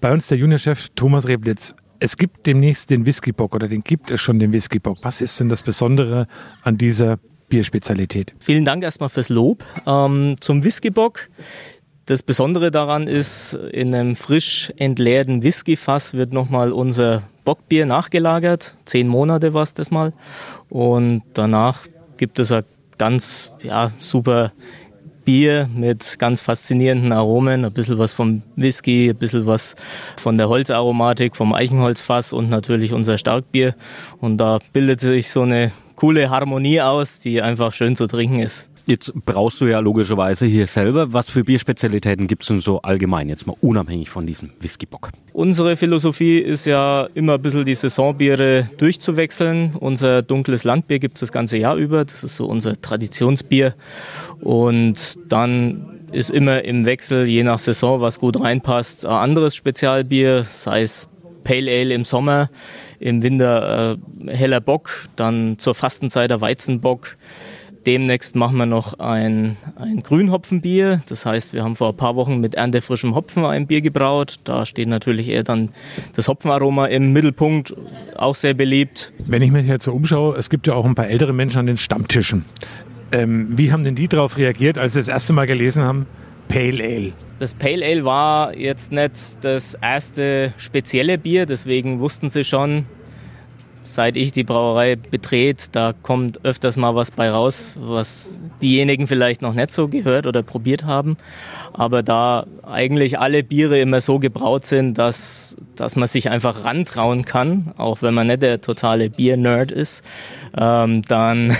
Bei 0.00 0.12
uns 0.12 0.28
der 0.28 0.38
Juniorchef 0.38 0.90
Thomas 0.94 1.26
Reblitz. 1.26 1.74
Es 1.98 2.16
gibt 2.16 2.46
demnächst 2.46 2.88
den 2.90 3.04
Whiskybock 3.04 3.52
oder 3.52 3.66
den 3.66 3.82
gibt 3.82 4.12
es 4.12 4.20
schon 4.20 4.38
den 4.38 4.52
Whiskybock. 4.52 4.98
Was 5.02 5.20
ist 5.20 5.40
denn 5.40 5.48
das 5.48 5.62
Besondere 5.62 6.28
an 6.62 6.78
dieser 6.78 7.18
Bierspezialität? 7.48 8.34
Vielen 8.38 8.64
Dank 8.64 8.84
erstmal 8.84 9.08
fürs 9.08 9.28
Lob. 9.28 9.64
Ähm, 9.84 10.36
zum 10.38 10.62
Whiskybock. 10.62 11.28
Das 12.06 12.22
Besondere 12.22 12.70
daran 12.70 13.08
ist, 13.08 13.54
in 13.54 13.92
einem 13.92 14.14
frisch 14.14 14.72
entleerten 14.76 15.42
Whiskyfass 15.42 16.14
wird 16.14 16.32
nochmal 16.32 16.72
unser 16.72 17.24
Bockbier 17.44 17.86
nachgelagert. 17.86 18.74
Zehn 18.84 19.08
Monate 19.08 19.54
war 19.54 19.62
es 19.62 19.74
das 19.74 19.90
mal. 19.90 20.12
Und 20.68 21.22
danach 21.34 21.80
gibt 22.16 22.38
es 22.38 22.52
ein 22.52 22.64
ganz 22.98 23.50
ja, 23.62 23.92
super 23.98 24.52
Bier 25.24 25.68
mit 25.74 26.18
ganz 26.18 26.40
faszinierenden 26.40 27.12
Aromen. 27.12 27.64
Ein 27.64 27.72
bisschen 27.72 27.98
was 27.98 28.12
vom 28.12 28.42
Whisky, 28.56 29.10
ein 29.10 29.16
bisschen 29.16 29.46
was 29.46 29.76
von 30.16 30.36
der 30.36 30.48
Holzaromatik, 30.48 31.36
vom 31.36 31.52
Eichenholzfass 31.52 32.32
und 32.32 32.50
natürlich 32.50 32.92
unser 32.92 33.18
Starkbier. 33.18 33.74
Und 34.20 34.38
da 34.38 34.58
bildet 34.72 35.00
sich 35.00 35.30
so 35.30 35.42
eine 35.42 35.72
coole 35.96 36.30
Harmonie 36.30 36.80
aus, 36.80 37.20
die 37.20 37.40
einfach 37.42 37.72
schön 37.72 37.96
zu 37.96 38.06
trinken 38.06 38.40
ist. 38.40 38.68
Jetzt 38.84 39.12
brauchst 39.24 39.60
du 39.60 39.66
ja 39.66 39.78
logischerweise 39.78 40.46
hier 40.46 40.66
selber. 40.66 41.12
Was 41.12 41.30
für 41.30 41.44
Bierspezialitäten 41.44 42.26
gibt 42.26 42.42
es 42.42 42.48
denn 42.48 42.60
so 42.60 42.82
allgemein, 42.82 43.28
jetzt 43.28 43.46
mal 43.46 43.56
unabhängig 43.60 44.10
von 44.10 44.26
diesem 44.26 44.50
Whiskybock? 44.58 45.10
Unsere 45.32 45.76
Philosophie 45.76 46.38
ist 46.38 46.64
ja 46.64 47.08
immer 47.14 47.34
ein 47.34 47.42
bisschen 47.42 47.64
die 47.64 47.76
Saisonbiere 47.76 48.68
durchzuwechseln. 48.78 49.76
Unser 49.78 50.22
dunkles 50.22 50.64
Landbier 50.64 50.98
gibt 50.98 51.16
es 51.16 51.20
das 51.20 51.32
ganze 51.32 51.58
Jahr 51.58 51.76
über. 51.76 52.04
Das 52.04 52.24
ist 52.24 52.36
so 52.36 52.46
unser 52.46 52.80
Traditionsbier. 52.80 53.74
Und 54.40 55.14
dann 55.28 56.00
ist 56.10 56.30
immer 56.30 56.64
im 56.64 56.84
Wechsel, 56.84 57.28
je 57.28 57.44
nach 57.44 57.60
Saison, 57.60 58.00
was 58.00 58.18
gut 58.18 58.38
reinpasst, 58.40 59.06
ein 59.06 59.12
anderes 59.12 59.54
Spezialbier, 59.54 60.44
sei 60.44 60.82
es 60.82 61.08
Pale 61.44 61.70
Ale 61.70 61.94
im 61.94 62.04
Sommer, 62.04 62.50
im 62.98 63.22
Winter 63.22 63.98
äh, 64.26 64.36
heller 64.36 64.60
Bock, 64.60 65.08
dann 65.16 65.58
zur 65.58 65.74
Fastenzeit 65.74 66.30
der 66.30 66.40
Weizenbock. 66.40 67.16
Demnächst 67.86 68.36
machen 68.36 68.56
wir 68.58 68.66
noch 68.66 68.98
ein, 69.00 69.56
ein 69.76 70.02
Grünhopfenbier. 70.02 71.02
Das 71.08 71.26
heißt, 71.26 71.52
wir 71.52 71.64
haben 71.64 71.74
vor 71.74 71.90
ein 71.90 71.96
paar 71.96 72.14
Wochen 72.14 72.40
mit 72.40 72.54
erntefrischem 72.54 73.14
Hopfen 73.14 73.44
ein 73.44 73.66
Bier 73.66 73.80
gebraut. 73.80 74.36
Da 74.44 74.64
steht 74.66 74.88
natürlich 74.88 75.28
eher 75.28 75.42
dann 75.42 75.70
das 76.14 76.28
Hopfenaroma 76.28 76.86
im 76.86 77.12
Mittelpunkt, 77.12 77.74
auch 78.16 78.36
sehr 78.36 78.54
beliebt. 78.54 79.12
Wenn 79.26 79.42
ich 79.42 79.50
mich 79.50 79.66
jetzt 79.66 79.84
so 79.84 79.92
umschaue, 79.92 80.36
es 80.36 80.48
gibt 80.48 80.66
ja 80.68 80.74
auch 80.74 80.84
ein 80.84 80.94
paar 80.94 81.08
ältere 81.08 81.32
Menschen 81.32 81.58
an 81.58 81.66
den 81.66 81.76
Stammtischen. 81.76 82.44
Ähm, 83.10 83.48
wie 83.50 83.72
haben 83.72 83.82
denn 83.82 83.96
die 83.96 84.08
darauf 84.08 84.38
reagiert, 84.38 84.78
als 84.78 84.92
sie 84.92 85.00
das 85.00 85.08
erste 85.08 85.32
Mal 85.32 85.46
gelesen 85.46 85.82
haben? 85.82 86.06
Pale 86.48 86.84
Ale. 86.84 87.12
Das 87.38 87.54
Pale 87.54 87.84
Ale 87.84 88.04
war 88.04 88.56
jetzt 88.56 88.92
nicht 88.92 89.38
das 89.42 89.74
erste 89.74 90.52
spezielle 90.56 91.18
Bier, 91.18 91.46
deswegen 91.46 91.98
wussten 91.98 92.30
sie 92.30 92.44
schon, 92.44 92.86
seit 93.94 94.16
ich 94.16 94.32
die 94.32 94.44
Brauerei 94.44 94.96
betrete, 94.96 95.66
da 95.72 95.92
kommt 96.02 96.44
öfters 96.44 96.76
mal 96.76 96.94
was 96.94 97.10
bei 97.10 97.30
raus, 97.30 97.76
was 97.78 98.32
diejenigen 98.60 99.06
vielleicht 99.06 99.42
noch 99.42 99.54
nicht 99.54 99.70
so 99.72 99.88
gehört 99.88 100.26
oder 100.26 100.42
probiert 100.42 100.84
haben. 100.84 101.16
Aber 101.72 102.02
da 102.02 102.46
eigentlich 102.62 103.18
alle 103.18 103.42
Biere 103.42 103.80
immer 103.80 104.00
so 104.00 104.18
gebraut 104.18 104.66
sind, 104.66 104.98
dass, 104.98 105.56
dass 105.76 105.96
man 105.96 106.08
sich 106.08 106.30
einfach 106.30 106.64
rantrauen 106.64 107.24
kann, 107.24 107.72
auch 107.76 108.02
wenn 108.02 108.14
man 108.14 108.26
nicht 108.28 108.42
der 108.42 108.60
totale 108.60 109.10
Bier-Nerd 109.10 109.72
ist, 109.72 110.02
ähm, 110.56 111.02
dann 111.02 111.50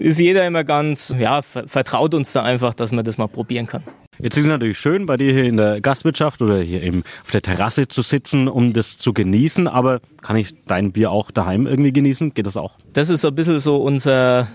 ist 0.00 0.18
jeder 0.20 0.46
immer 0.46 0.64
ganz, 0.64 1.14
ja, 1.18 1.42
ver- 1.42 1.68
vertraut 1.68 2.14
uns 2.14 2.32
da 2.32 2.42
einfach, 2.42 2.74
dass 2.74 2.92
man 2.92 3.04
das 3.04 3.18
mal 3.18 3.28
probieren 3.28 3.66
kann. 3.66 3.82
Jetzt 4.18 4.36
ist 4.36 4.44
es 4.44 4.48
natürlich 4.48 4.78
schön, 4.78 5.06
bei 5.06 5.16
dir 5.16 5.32
hier 5.32 5.44
in 5.44 5.56
der 5.56 5.80
Gastwirtschaft 5.80 6.40
oder 6.42 6.58
hier 6.58 6.82
im, 6.82 7.02
auf 7.24 7.30
der 7.30 7.42
Terrasse 7.42 7.88
zu 7.88 8.02
sitzen, 8.02 8.48
um 8.48 8.72
das 8.72 8.98
zu 8.98 9.12
genießen. 9.12 9.68
Aber 9.68 10.00
kann 10.22 10.36
ich 10.36 10.54
dein 10.66 10.92
Bier 10.92 11.10
auch 11.10 11.30
daheim 11.30 11.66
irgendwie 11.66 11.92
genießen? 11.92 12.34
Geht 12.34 12.46
das 12.46 12.56
auch? 12.56 12.72
Das 12.92 13.08
ist 13.08 13.22
so 13.22 13.28
ein 13.28 13.34
bisschen 13.34 13.58
so 13.60 13.76
unser 13.76 14.48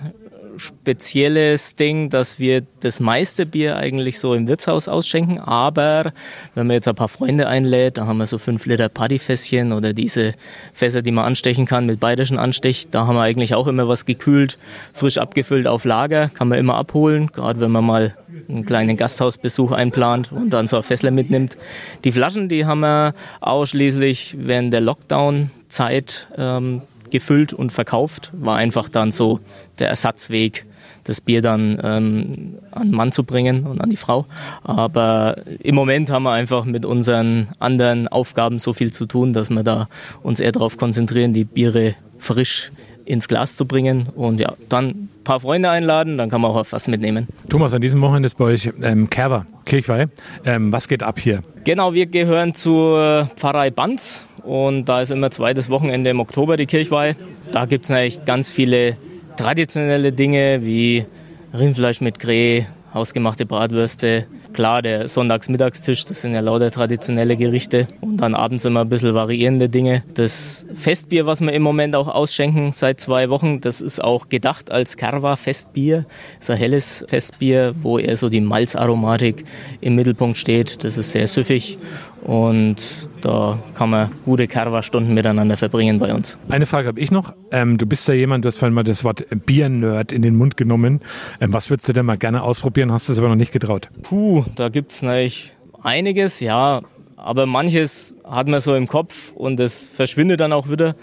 spezielles 0.58 1.76
Ding, 1.76 2.10
dass 2.10 2.40
wir 2.40 2.64
das 2.82 3.00
meiste 3.00 3.46
Bier 3.46 3.78
eigentlich 3.78 4.20
so 4.20 4.34
im 4.34 4.48
Wirtshaus 4.48 4.88
ausschenken. 4.88 5.40
Aber 5.40 6.12
wenn 6.56 6.68
man 6.68 6.76
jetzt 6.76 6.88
ein 6.88 6.96
paar 6.96 7.08
Freunde 7.08 7.48
einlädt, 7.48 7.98
da 7.98 8.06
haben 8.06 8.18
wir 8.18 8.26
so 8.26 8.38
fünf 8.38 8.66
Liter 8.66 8.90
Partyfässchen 8.90 9.72
oder 9.72 9.94
diese 9.94 10.34
Fässer, 10.74 11.02
die 11.02 11.12
man 11.12 11.26
anstechen 11.26 11.66
kann 11.66 11.86
mit 11.86 12.00
bayerischen 12.00 12.38
Anstich. 12.38 12.90
Da 12.90 13.08
haben 13.08 13.16
wir 13.16 13.22
eigentlich 13.22 13.56
auch 13.56 13.68
immer 13.68 13.88
was 13.88 14.06
gekühlt, 14.06 14.58
frisch 14.94 15.18
abgefüllt 15.18 15.68
auf 15.68 15.86
Lager, 15.86 16.30
kann 16.30 16.48
man 16.48 16.60
immer 16.60 16.76
abholen. 16.76 17.28
Gerade 17.28 17.60
wenn 17.60 17.72
man 17.72 17.86
mal 17.86 18.16
einen 18.48 18.66
kleinen 18.66 18.98
Gasthausbesuch 18.98 19.72
einplant 19.72 20.32
und 20.32 20.52
dann 20.52 20.68
so 20.68 20.78
ein 20.78 20.84
Fässler 20.84 21.12
mitnimmt. 21.12 21.58
Die 22.04 22.12
Flaschen, 22.12 22.50
die 22.50 22.66
haben 22.66 22.82
wir 22.82 23.14
ausschließlich 23.42 24.36
während 24.40 24.74
der 24.74 24.82
Lockdown-Zeit 24.82 26.28
ähm, 26.38 26.82
gefüllt 27.12 27.54
und 27.54 27.72
verkauft. 27.72 28.32
War 28.34 28.58
einfach 28.58 28.90
dann 28.90 29.12
so 29.12 29.40
der 29.80 29.90
Ersatzweg, 29.90 30.66
das 31.04 31.22
Bier 31.22 31.42
dann 31.42 31.80
ähm, 31.84 32.58
an 32.72 32.90
den 32.90 32.96
Mann 32.96 33.12
zu 33.12 33.24
bringen 33.24 33.66
und 33.66 33.82
an 33.82 33.90
die 33.90 33.98
Frau. 33.98 34.26
Aber 34.64 35.38
im 35.60 35.76
Moment 35.76 36.10
haben 36.10 36.24
wir 36.24 36.32
einfach 36.32 36.66
mit 36.66 36.86
unseren 36.86 37.50
anderen 37.60 38.08
Aufgaben 38.08 38.60
so 38.60 38.74
viel 38.74 38.92
zu 38.94 39.06
tun, 39.06 39.34
dass 39.34 39.50
wir 39.50 39.64
da 39.64 39.88
uns 40.22 40.40
eher 40.40 40.52
darauf 40.52 40.78
konzentrieren, 40.78 41.34
die 41.34 41.46
Biere 41.46 41.96
frisch 42.20 42.72
ins 43.06 43.28
Glas 43.28 43.56
zu 43.56 43.66
bringen 43.66 44.08
und 44.16 44.40
ja, 44.40 44.54
dann 44.70 44.88
ein 44.88 45.10
paar 45.24 45.40
Freunde 45.40 45.72
einladen, 45.72 46.20
dann 46.20 46.30
kann 46.30 46.42
man 46.42 46.52
auch 46.52 46.64
was 46.70 46.88
mitnehmen. 46.88 47.28
Thomas, 47.50 47.74
an 47.74 47.82
diesem 47.82 48.02
Wochenende 48.02 48.28
ist 48.28 48.38
bei 48.38 48.46
euch 48.46 48.72
ähm, 48.84 49.10
Kerber, 49.10 49.48
Kirchweih. 49.66 50.10
Ähm, 50.46 50.72
was 50.72 50.88
geht 50.88 51.02
ab 51.02 51.20
hier? 51.20 51.42
Genau, 51.64 51.96
wir 51.96 52.06
gehören 52.06 52.54
zur 52.54 53.28
Pfarrei 53.36 53.72
Banz 53.72 54.26
und 54.42 54.86
da 54.86 55.02
ist 55.02 55.12
immer 55.12 55.32
zweites 55.32 55.70
Wochenende 55.70 56.10
im 56.10 56.20
Oktober 56.20 56.58
die 56.58 56.66
Kirchweih. 56.66 57.16
Da 57.52 57.66
gibt 57.66 57.86
es 57.86 57.92
eigentlich 57.92 58.26
ganz 58.26 58.50
viele 58.50 58.98
traditionelle 59.38 60.12
Dinge 60.12 60.60
wie 60.64 61.06
Rindfleisch 61.54 62.02
mit 62.02 62.20
Greh, 62.20 62.64
hausgemachte 62.94 63.46
Bratwürste. 63.46 64.26
Klar, 64.54 64.82
der 64.82 65.08
Sonntagsmittagstisch, 65.08 66.06
das 66.06 66.22
sind 66.22 66.34
ja 66.34 66.40
lauter 66.40 66.72
traditionelle 66.72 67.38
Gerichte. 67.38 67.88
Und 68.02 68.18
dann 68.18 68.34
abends 68.34 68.66
immer 68.66 68.82
ein 68.82 68.90
bisschen 68.90 69.14
variierende 69.14 69.70
Dinge. 69.70 70.04
Das 70.16 70.66
Festbier, 70.74 71.26
was 71.28 71.40
wir 71.40 71.54
im 71.54 71.62
Moment 71.62 71.96
auch 71.96 72.08
ausschenken 72.08 72.72
seit 72.74 73.00
zwei 73.00 73.30
Wochen, 73.30 73.62
das 73.62 73.80
ist 73.80 74.04
auch 74.04 74.28
gedacht 74.28 74.72
als 74.72 74.98
Kerwa-Festbier. 74.98 76.06
Das 76.40 76.46
ist 76.46 76.50
ein 76.50 76.58
helles 76.58 77.06
Festbier, 77.08 77.76
wo 77.80 78.00
eher 78.00 78.18
so 78.18 78.30
die 78.30 78.42
Malzaromatik 78.42 79.46
im 79.82 79.96
Mittelpunkt 79.96 80.38
steht. 80.38 80.84
Das 80.84 80.98
ist 80.98 81.12
sehr 81.12 81.28
süffig 81.28 81.78
und 82.22 83.10
da 83.22 83.60
kann 83.76 83.90
man 83.90 84.12
gute 84.26 84.48
Kerwa-Stunden 84.48 85.14
miteinander 85.14 85.58
verbringen 85.58 86.00
bei 86.00 86.14
uns. 86.14 86.38
Eine 86.50 86.66
Frage 86.66 86.88
habe 86.88 87.00
ich 87.00 87.12
noch. 87.12 87.34
Ähm, 87.52 87.78
du 87.78 87.86
bist 87.86 88.08
ja 88.08 88.14
jemand, 88.14 88.46
du 88.46 88.48
hast 88.48 88.58
vorhin 88.58 88.74
mal 88.74 88.84
das 88.84 89.04
Wort 89.04 89.26
Bier-Nerd 89.46 90.12
in 90.12 90.22
den 90.22 90.36
Mund 90.36 90.58
genommen. 90.58 91.02
Ähm, 91.42 91.54
was 91.54 91.70
würdest 91.70 91.90
du 91.90 91.94
denn 91.94 92.06
mal 92.06 92.18
gerne 92.18 92.44
ausprobieren, 92.44 92.92
hast 92.92 93.10
du 93.10 93.14
es 93.14 93.20
aber 93.20 93.30
noch 93.30 93.36
nicht 93.36 93.52
getraut? 93.52 93.90
Puh, 94.04 94.46
da 94.56 94.70
gibt's 94.70 95.02
natürlich 95.02 95.54
einiges, 95.82 96.40
ja. 96.40 96.82
Aber 97.16 97.46
manches 97.46 98.14
hat 98.24 98.48
man 98.48 98.62
so 98.62 98.76
im 98.76 98.88
Kopf 98.88 99.34
und 99.34 99.60
es 99.60 99.88
verschwindet 99.88 100.40
dann 100.40 100.54
auch 100.54 100.70
wieder. 100.70 100.96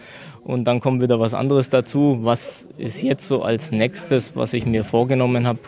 Und 0.46 0.64
dann 0.66 0.78
kommt 0.78 1.02
wieder 1.02 1.18
was 1.18 1.34
anderes 1.34 1.70
dazu. 1.70 2.20
Was 2.22 2.68
ist 2.78 3.02
jetzt 3.02 3.26
so 3.26 3.42
als 3.42 3.72
nächstes, 3.72 4.36
was 4.36 4.52
ich 4.52 4.64
mir 4.64 4.84
vorgenommen 4.84 5.44
habe? 5.44 5.58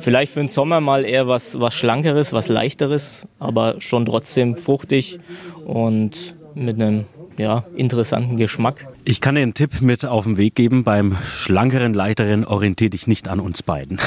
Vielleicht 0.00 0.32
für 0.32 0.40
den 0.40 0.48
Sommer 0.48 0.80
mal 0.80 1.04
eher 1.04 1.28
was, 1.28 1.60
was 1.60 1.74
Schlankeres, 1.74 2.32
was 2.32 2.48
Leichteres, 2.48 3.28
aber 3.38 3.74
schon 3.80 4.06
trotzdem 4.06 4.56
fruchtig 4.56 5.18
und 5.66 6.36
mit 6.54 6.80
einem 6.80 7.04
ja, 7.36 7.66
interessanten 7.76 8.38
Geschmack. 8.38 8.86
Ich 9.04 9.20
kann 9.20 9.34
dir 9.34 9.42
einen 9.42 9.52
Tipp 9.52 9.82
mit 9.82 10.06
auf 10.06 10.24
den 10.24 10.38
Weg 10.38 10.54
geben. 10.54 10.84
Beim 10.84 11.18
schlankeren, 11.22 11.92
leichteren 11.92 12.46
orientier 12.46 12.88
dich 12.88 13.06
nicht 13.06 13.28
an 13.28 13.40
uns 13.40 13.62
beiden. 13.62 14.00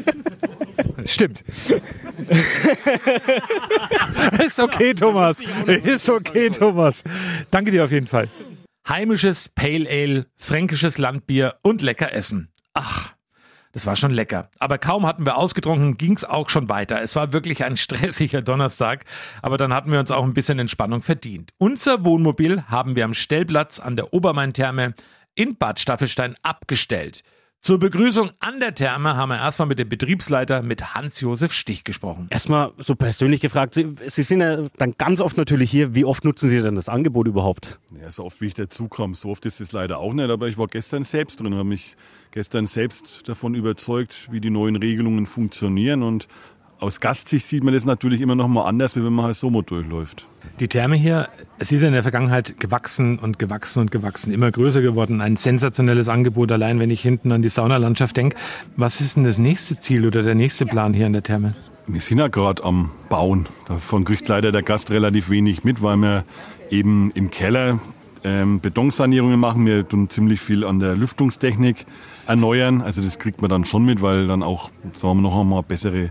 Stimmt. 1.06 1.44
Ist 4.46 4.60
okay, 4.60 4.92
Thomas. 4.92 5.38
Ist 5.82 6.10
okay, 6.10 6.50
Thomas. 6.50 7.02
Danke 7.50 7.70
dir 7.70 7.84
auf 7.84 7.90
jeden 7.90 8.06
Fall. 8.06 8.28
Heimisches 8.88 9.48
Pale 9.48 9.88
Ale, 9.88 10.26
fränkisches 10.36 10.98
Landbier 10.98 11.56
und 11.62 11.82
lecker 11.82 12.12
Essen. 12.12 12.50
Ach, 12.74 13.14
das 13.72 13.86
war 13.86 13.94
schon 13.94 14.10
lecker. 14.10 14.50
Aber 14.58 14.78
kaum 14.78 15.06
hatten 15.06 15.24
wir 15.24 15.36
ausgetrunken, 15.36 15.96
ging's 15.96 16.24
auch 16.24 16.50
schon 16.50 16.68
weiter. 16.68 17.00
Es 17.00 17.14
war 17.14 17.32
wirklich 17.32 17.64
ein 17.64 17.76
stressiger 17.76 18.42
Donnerstag, 18.42 19.04
aber 19.42 19.58
dann 19.58 19.72
hatten 19.72 19.92
wir 19.92 20.00
uns 20.00 20.10
auch 20.10 20.24
ein 20.24 20.34
bisschen 20.34 20.58
Entspannung 20.58 21.02
verdient. 21.02 21.52
Unser 21.58 22.04
Wohnmobil 22.04 22.64
haben 22.64 22.96
wir 22.96 23.04
am 23.04 23.14
Stellplatz 23.14 23.78
an 23.78 23.96
der 23.96 24.12
Obermain-Therme 24.12 24.94
in 25.34 25.56
Bad 25.56 25.78
Staffelstein 25.78 26.34
abgestellt. 26.42 27.22
Zur 27.62 27.78
Begrüßung 27.78 28.30
an 28.38 28.58
der 28.58 28.74
Therme 28.74 29.16
haben 29.16 29.28
wir 29.28 29.36
erstmal 29.36 29.68
mit 29.68 29.78
dem 29.78 29.90
Betriebsleiter, 29.90 30.62
mit 30.62 30.94
Hans-Josef 30.94 31.52
Stich 31.52 31.84
gesprochen. 31.84 32.26
Erstmal 32.30 32.72
so 32.78 32.94
persönlich 32.94 33.42
gefragt, 33.42 33.74
Sie, 33.74 33.96
Sie 34.06 34.22
sind 34.22 34.40
ja 34.40 34.68
dann 34.78 34.94
ganz 34.96 35.20
oft 35.20 35.36
natürlich 35.36 35.70
hier. 35.70 35.94
Wie 35.94 36.06
oft 36.06 36.24
nutzen 36.24 36.48
Sie 36.48 36.62
denn 36.62 36.74
das 36.74 36.88
Angebot 36.88 37.28
überhaupt? 37.28 37.78
Ja, 38.00 38.10
so 38.10 38.24
oft 38.24 38.40
wie 38.40 38.46
ich 38.46 38.54
dazukomme. 38.54 39.14
So 39.14 39.28
oft 39.28 39.44
ist 39.44 39.60
es 39.60 39.72
leider 39.72 39.98
auch 39.98 40.14
nicht, 40.14 40.30
aber 40.30 40.48
ich 40.48 40.56
war 40.56 40.68
gestern 40.68 41.04
selbst 41.04 41.40
drin, 41.40 41.52
habe 41.52 41.64
mich 41.64 41.96
gestern 42.30 42.64
selbst 42.64 43.28
davon 43.28 43.54
überzeugt, 43.54 44.28
wie 44.30 44.40
die 44.40 44.50
neuen 44.50 44.76
Regelungen 44.76 45.26
funktionieren 45.26 46.02
und 46.02 46.28
aus 46.80 47.00
Gastsicht 47.00 47.46
sieht 47.46 47.62
man 47.62 47.74
das 47.74 47.84
natürlich 47.84 48.20
immer 48.20 48.34
noch 48.34 48.48
mal 48.48 48.64
anders, 48.64 48.96
wie 48.96 49.04
wenn 49.04 49.12
man 49.12 49.26
halt 49.26 49.36
so 49.36 49.50
mal 49.50 49.62
durchläuft. 49.62 50.26
Die 50.58 50.68
Therme 50.68 50.96
hier, 50.96 51.28
es 51.58 51.72
ist 51.72 51.82
ja 51.82 51.88
in 51.88 51.94
der 51.94 52.02
Vergangenheit 52.02 52.58
gewachsen 52.58 53.18
und 53.18 53.38
gewachsen 53.38 53.80
und 53.80 53.90
gewachsen, 53.90 54.32
immer 54.32 54.50
größer 54.50 54.80
geworden. 54.80 55.20
Ein 55.20 55.36
sensationelles 55.36 56.08
Angebot, 56.08 56.50
allein 56.52 56.78
wenn 56.78 56.90
ich 56.90 57.02
hinten 57.02 57.32
an 57.32 57.42
die 57.42 57.48
Saunalandschaft 57.48 58.16
denke. 58.16 58.36
Was 58.76 59.00
ist 59.00 59.16
denn 59.16 59.24
das 59.24 59.38
nächste 59.38 59.78
Ziel 59.78 60.06
oder 60.06 60.22
der 60.22 60.34
nächste 60.34 60.66
Plan 60.66 60.94
hier 60.94 61.06
in 61.06 61.12
der 61.12 61.22
Therme? 61.22 61.54
Wir 61.86 62.00
sind 62.00 62.18
ja 62.18 62.28
gerade 62.28 62.64
am 62.64 62.90
Bauen. 63.08 63.46
Davon 63.66 64.04
kriegt 64.04 64.28
leider 64.28 64.52
der 64.52 64.62
Gast 64.62 64.90
relativ 64.90 65.28
wenig 65.28 65.64
mit, 65.64 65.82
weil 65.82 65.96
wir 65.96 66.24
eben 66.70 67.10
im 67.12 67.30
Keller 67.30 67.80
ähm, 68.22 68.60
Betonsanierungen 68.60 69.40
machen. 69.40 69.66
Wir 69.66 69.86
tun 69.88 70.08
ziemlich 70.08 70.40
viel 70.40 70.64
an 70.64 70.78
der 70.78 70.94
Lüftungstechnik 70.94 71.86
erneuern. 72.26 72.80
Also 72.80 73.02
das 73.02 73.18
kriegt 73.18 73.40
man 73.40 73.50
dann 73.50 73.64
schon 73.64 73.84
mit, 73.84 74.02
weil 74.02 74.26
dann 74.26 74.42
auch, 74.42 74.70
sagen 74.92 75.18
wir 75.18 75.22
noch 75.22 75.40
einmal, 75.40 75.62
bessere 75.62 76.10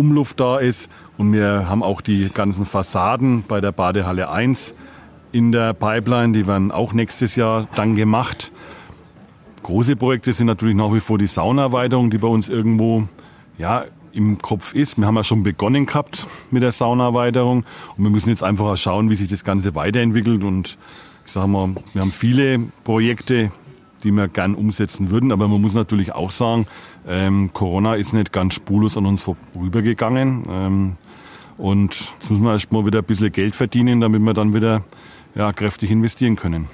Umluft 0.00 0.40
da 0.40 0.58
ist. 0.58 0.88
Und 1.18 1.34
wir 1.34 1.68
haben 1.68 1.82
auch 1.82 2.00
die 2.00 2.30
ganzen 2.32 2.64
Fassaden 2.64 3.44
bei 3.46 3.60
der 3.60 3.72
Badehalle 3.72 4.30
1 4.30 4.74
in 5.32 5.52
der 5.52 5.74
Pipeline. 5.74 6.32
Die 6.32 6.46
werden 6.46 6.72
auch 6.72 6.94
nächstes 6.94 7.36
Jahr 7.36 7.68
dann 7.74 7.96
gemacht. 7.96 8.50
Große 9.62 9.96
Projekte 9.96 10.32
sind 10.32 10.46
natürlich 10.46 10.74
nach 10.74 10.92
wie 10.94 11.00
vor 11.00 11.18
die 11.18 11.26
Saunaerweiterung, 11.26 12.08
die 12.10 12.16
bei 12.16 12.28
uns 12.28 12.48
irgendwo 12.48 13.06
ja, 13.58 13.84
im 14.12 14.38
Kopf 14.38 14.74
ist. 14.74 14.96
Wir 14.96 15.06
haben 15.06 15.16
ja 15.16 15.24
schon 15.24 15.42
begonnen 15.42 15.84
gehabt 15.84 16.26
mit 16.50 16.62
der 16.62 16.72
Saunaerweiterung 16.72 17.64
und 17.96 18.02
wir 18.02 18.10
müssen 18.10 18.30
jetzt 18.30 18.42
einfach 18.42 18.74
schauen, 18.78 19.10
wie 19.10 19.16
sich 19.16 19.28
das 19.28 19.44
Ganze 19.44 19.74
weiterentwickelt. 19.74 20.42
Und 20.42 20.78
ich 21.26 21.32
sage 21.32 21.48
mal, 21.48 21.74
wir 21.92 22.00
haben 22.00 22.12
viele 22.12 22.58
Projekte, 22.84 23.52
die 24.00 24.10
wir 24.10 24.28
gern 24.28 24.54
umsetzen 24.54 25.10
würden, 25.10 25.32
aber 25.32 25.48
man 25.48 25.60
muss 25.60 25.74
natürlich 25.74 26.12
auch 26.12 26.30
sagen, 26.30 26.66
ähm, 27.06 27.50
Corona 27.52 27.94
ist 27.94 28.12
nicht 28.12 28.32
ganz 28.32 28.54
spurlos 28.54 28.96
an 28.96 29.06
uns 29.06 29.22
vorübergegangen. 29.22 30.44
Ähm, 30.48 30.94
und 31.58 32.12
jetzt 32.14 32.30
müssen 32.30 32.42
wir 32.42 32.52
erst 32.52 32.72
mal 32.72 32.86
wieder 32.86 33.00
ein 33.00 33.04
bisschen 33.04 33.30
Geld 33.32 33.54
verdienen, 33.54 34.00
damit 34.00 34.22
wir 34.22 34.32
dann 34.32 34.54
wieder 34.54 34.82
ja, 35.34 35.52
kräftig 35.52 35.90
investieren 35.90 36.36
können. 36.36 36.68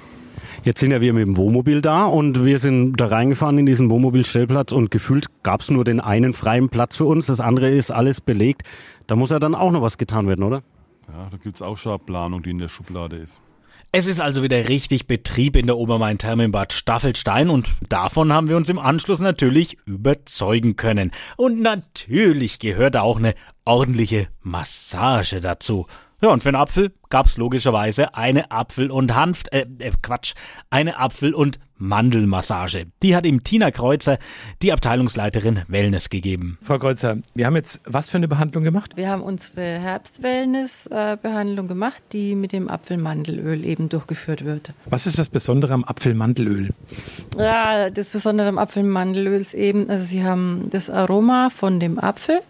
Jetzt 0.63 0.79
sind 0.79 0.91
ja 0.91 1.01
wir 1.01 1.13
mit 1.13 1.25
dem 1.25 1.37
Wohnmobil 1.37 1.81
da 1.81 2.05
und 2.05 2.43
wir 2.43 2.59
sind 2.59 2.97
da 2.97 3.07
reingefahren 3.07 3.57
in 3.57 3.65
diesen 3.65 3.89
Wohnmobilstellplatz 3.89 4.71
und 4.71 4.91
gefühlt 4.91 5.27
gab 5.43 5.61
es 5.61 5.69
nur 5.69 5.85
den 5.85 5.99
einen 5.99 6.33
freien 6.33 6.69
Platz 6.69 6.97
für 6.97 7.05
uns, 7.05 7.27
das 7.27 7.39
andere 7.39 7.69
ist 7.69 7.91
alles 7.91 8.21
belegt. 8.21 8.63
Da 9.05 9.15
muss 9.15 9.29
ja 9.29 9.39
dann 9.39 9.55
auch 9.55 9.71
noch 9.71 9.81
was 9.81 9.97
getan 9.97 10.27
werden, 10.27 10.43
oder? 10.43 10.63
Ja, 11.07 11.29
da 11.31 11.37
gibt 11.37 11.55
es 11.55 11.61
auch 11.61 11.77
schon 11.77 11.93
eine 11.93 11.99
Planung, 11.99 12.43
die 12.43 12.49
in 12.49 12.57
der 12.57 12.67
Schublade 12.67 13.17
ist. 13.17 13.39
Es 13.93 14.05
ist 14.05 14.19
also 14.19 14.43
wieder 14.43 14.67
richtig 14.67 15.07
Betrieb 15.07 15.55
in 15.55 15.65
der 15.65 15.77
Obermain-Therme 15.77 16.43
in 16.43 16.51
Bad 16.51 16.73
Staffelstein 16.73 17.49
und 17.49 17.69
davon 17.87 18.33
haben 18.33 18.49
wir 18.49 18.57
uns 18.57 18.67
im 18.67 18.79
Anschluss 18.79 19.21
natürlich 19.21 19.77
überzeugen 19.85 20.75
können. 20.75 21.11
Und 21.37 21.61
natürlich 21.61 22.59
gehört 22.59 22.95
da 22.95 23.01
auch 23.01 23.17
eine 23.17 23.33
ordentliche 23.63 24.27
Massage 24.41 25.39
dazu. 25.39 25.87
Ja, 26.21 26.29
und 26.29 26.43
für 26.43 26.49
einen 26.49 26.57
Apfel 26.57 26.91
gab's 27.09 27.37
logischerweise 27.37 28.15
eine 28.15 28.51
Apfel- 28.51 28.91
und 28.91 29.15
Hanf, 29.15 29.43
äh, 29.51 29.65
äh, 29.79 29.91
Quatsch, 30.01 30.33
eine 30.69 30.99
Apfel- 30.99 31.33
und 31.33 31.59
Mandelmassage. 31.79 32.87
Die 33.03 33.15
hat 33.15 33.25
ihm 33.25 33.43
Tina 33.43 33.71
Kreuzer, 33.71 34.17
die 34.61 34.73
Abteilungsleiterin 34.73 35.61
Wellness, 35.67 36.09
gegeben. 36.09 36.57
Frau 36.61 36.79
Kreuzer, 36.79 37.17
wir 37.35 37.45
haben 37.45 37.55
jetzt 37.55 37.81
was 37.85 38.09
für 38.09 38.17
eine 38.17 38.27
Behandlung 38.27 38.63
gemacht? 38.63 38.97
Wir 38.97 39.09
haben 39.09 39.21
unsere 39.21 39.61
Herbst-Wellness-Behandlung 39.61 41.67
gemacht, 41.67 42.03
die 42.13 42.35
mit 42.35 42.51
dem 42.51 42.69
Apfelmandelöl 42.69 43.65
eben 43.65 43.89
durchgeführt 43.89 44.45
wird. 44.45 44.73
Was 44.85 45.05
ist 45.05 45.19
das 45.19 45.29
Besondere 45.29 45.73
am 45.73 45.83
Apfelmandelöl? 45.83 46.69
Ja, 47.37 47.89
das 47.89 48.09
Besondere 48.09 48.47
am 48.47 48.57
Apfelmandelöl 48.57 49.41
ist 49.41 49.53
eben, 49.53 49.89
also 49.89 50.05
Sie 50.05 50.23
haben 50.23 50.67
das 50.71 50.89
Aroma 50.89 51.49
von 51.49 51.79
dem 51.79 51.99
Apfel 51.99 52.41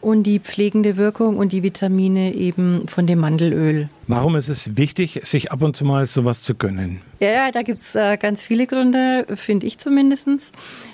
und 0.00 0.22
die 0.22 0.38
pflegende 0.38 0.96
Wirkung 0.96 1.38
und 1.38 1.52
die 1.52 1.62
Vitamine 1.62 2.34
eben 2.34 2.86
von 2.86 3.06
dem 3.06 3.18
Mandelöl. 3.18 3.88
Warum 4.08 4.36
ist 4.36 4.48
es 4.48 4.78
wichtig, 4.78 5.20
sich 5.24 5.52
ab 5.52 5.60
und 5.60 5.76
zu 5.76 5.84
mal 5.84 6.06
sowas 6.06 6.40
zu 6.40 6.54
gönnen? 6.54 7.02
Ja, 7.20 7.30
ja 7.30 7.50
da 7.50 7.62
gibt 7.62 7.80
es 7.80 7.94
äh, 7.94 8.16
ganz 8.16 8.42
viele 8.42 8.66
Gründe, 8.66 9.26
finde 9.34 9.66
ich 9.66 9.78
zumindest. 9.78 10.28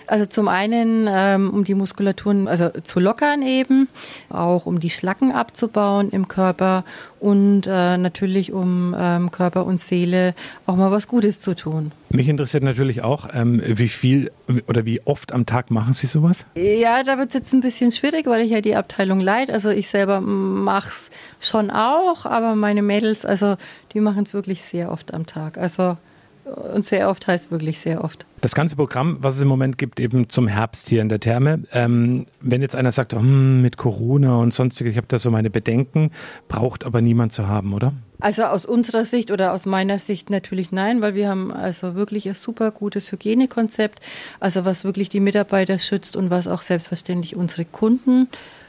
Also 0.06 0.26
zum 0.26 0.48
einen, 0.48 1.08
ähm, 1.10 1.50
um 1.50 1.64
die 1.64 1.74
Muskulaturen 1.74 2.46
also 2.46 2.68
zu 2.82 3.00
lockern 3.00 3.42
eben, 3.42 3.88
auch 4.28 4.66
um 4.66 4.78
die 4.78 4.90
Schlacken 4.90 5.32
abzubauen 5.32 6.10
im 6.10 6.28
Körper 6.28 6.84
und 7.20 7.66
äh, 7.66 7.96
natürlich 7.96 8.52
um 8.52 8.94
ähm, 8.98 9.30
Körper 9.30 9.64
und 9.64 9.80
Seele 9.80 10.34
auch 10.66 10.76
mal 10.76 10.90
was 10.90 11.08
Gutes 11.08 11.40
zu 11.40 11.54
tun. 11.54 11.92
Mich 12.10 12.28
interessiert 12.28 12.62
natürlich 12.62 13.02
auch, 13.02 13.28
ähm, 13.32 13.62
wie 13.64 13.88
viel 13.88 14.30
oder 14.68 14.84
wie 14.84 15.00
oft 15.06 15.32
am 15.32 15.46
Tag 15.46 15.70
machen 15.70 15.94
Sie 15.94 16.06
sowas? 16.06 16.44
Ja, 16.54 17.02
da 17.02 17.16
wird 17.16 17.28
es 17.28 17.34
jetzt 17.34 17.54
ein 17.54 17.60
bisschen 17.60 17.90
schwierig, 17.90 18.26
weil 18.26 18.42
ich 18.42 18.50
ja 18.50 18.60
die 18.60 18.76
Abteilung 18.76 19.20
leite. 19.20 19.52
Also 19.54 19.70
ich 19.70 19.88
selber 19.88 20.20
mache 20.20 20.88
es 20.88 21.10
schon 21.40 21.70
auch, 21.70 22.26
aber 22.26 22.54
meine 22.54 22.82
Mädels, 22.82 23.24
also 23.24 23.56
die 23.94 24.00
machen 24.00 24.24
es 24.24 24.34
wirklich 24.34 24.60
sehr 24.62 24.92
oft 24.92 25.14
am 25.14 25.24
Tag. 25.24 25.56
Also 25.56 25.96
und 26.45 26.84
sehr 26.84 27.09
oft 27.09 27.26
heißt 27.26 27.51
wirklich 27.51 27.80
sehr 27.80 28.05
oft. 28.05 28.26
Das 28.40 28.55
ganze 28.55 28.76
Programm, 28.76 29.18
was 29.20 29.36
es 29.36 29.42
im 29.42 29.49
Moment 29.49 29.78
gibt, 29.78 30.01
eben 30.01 30.28
zum 30.28 30.47
Herbst 30.47 30.88
hier 30.88 31.01
in 31.01 31.09
der 31.09 31.20
Therme, 31.20 31.62
ähm, 31.72 32.26
wenn 32.40 32.61
jetzt 32.61 32.76
einer 32.76 32.92
sagt, 32.92 33.14
hm, 33.14 33.62
mit 33.62 33.76
Corona 33.76 34.36
und 34.36 34.53
sonstiges, 34.53 34.92
ich 34.92 34.97
habe 34.97 35.07
da 35.09 35.18
so 35.18 35.30
meine 35.30 35.51
Bedenken, 35.51 36.11
braucht 36.49 36.84
aber 36.84 37.01
niemand 37.01 37.32
zu 37.32 37.49
haben, 37.49 37.72
oder? 37.72 37.92
Also 38.20 38.45
aus 38.45 38.66
unserer 38.66 39.05
Sicht 39.05 39.30
oder 39.30 39.53
aus 39.53 39.66
meiner 39.66 39.99
Sicht 39.99 40.30
natürlich 40.30 40.72
nein, 40.72 41.01
weil 41.03 41.14
wir 41.14 41.28
haben 41.28 41.53
also 41.53 41.95
wirklich 41.95 42.28
ein 42.28 42.34
super 42.34 42.70
gutes 42.70 43.11
Hygienekonzept, 43.11 44.01
also 44.40 44.64
was 44.64 44.84
wirklich 44.84 45.09
die 45.09 45.20
Mitarbeiter 45.20 45.78
schützt 45.78 46.16
und 46.16 46.30
was 46.30 46.47
auch 46.47 46.62
selbstverständlich 46.62 47.36
unsere 47.36 47.64
Kunden 47.64 48.28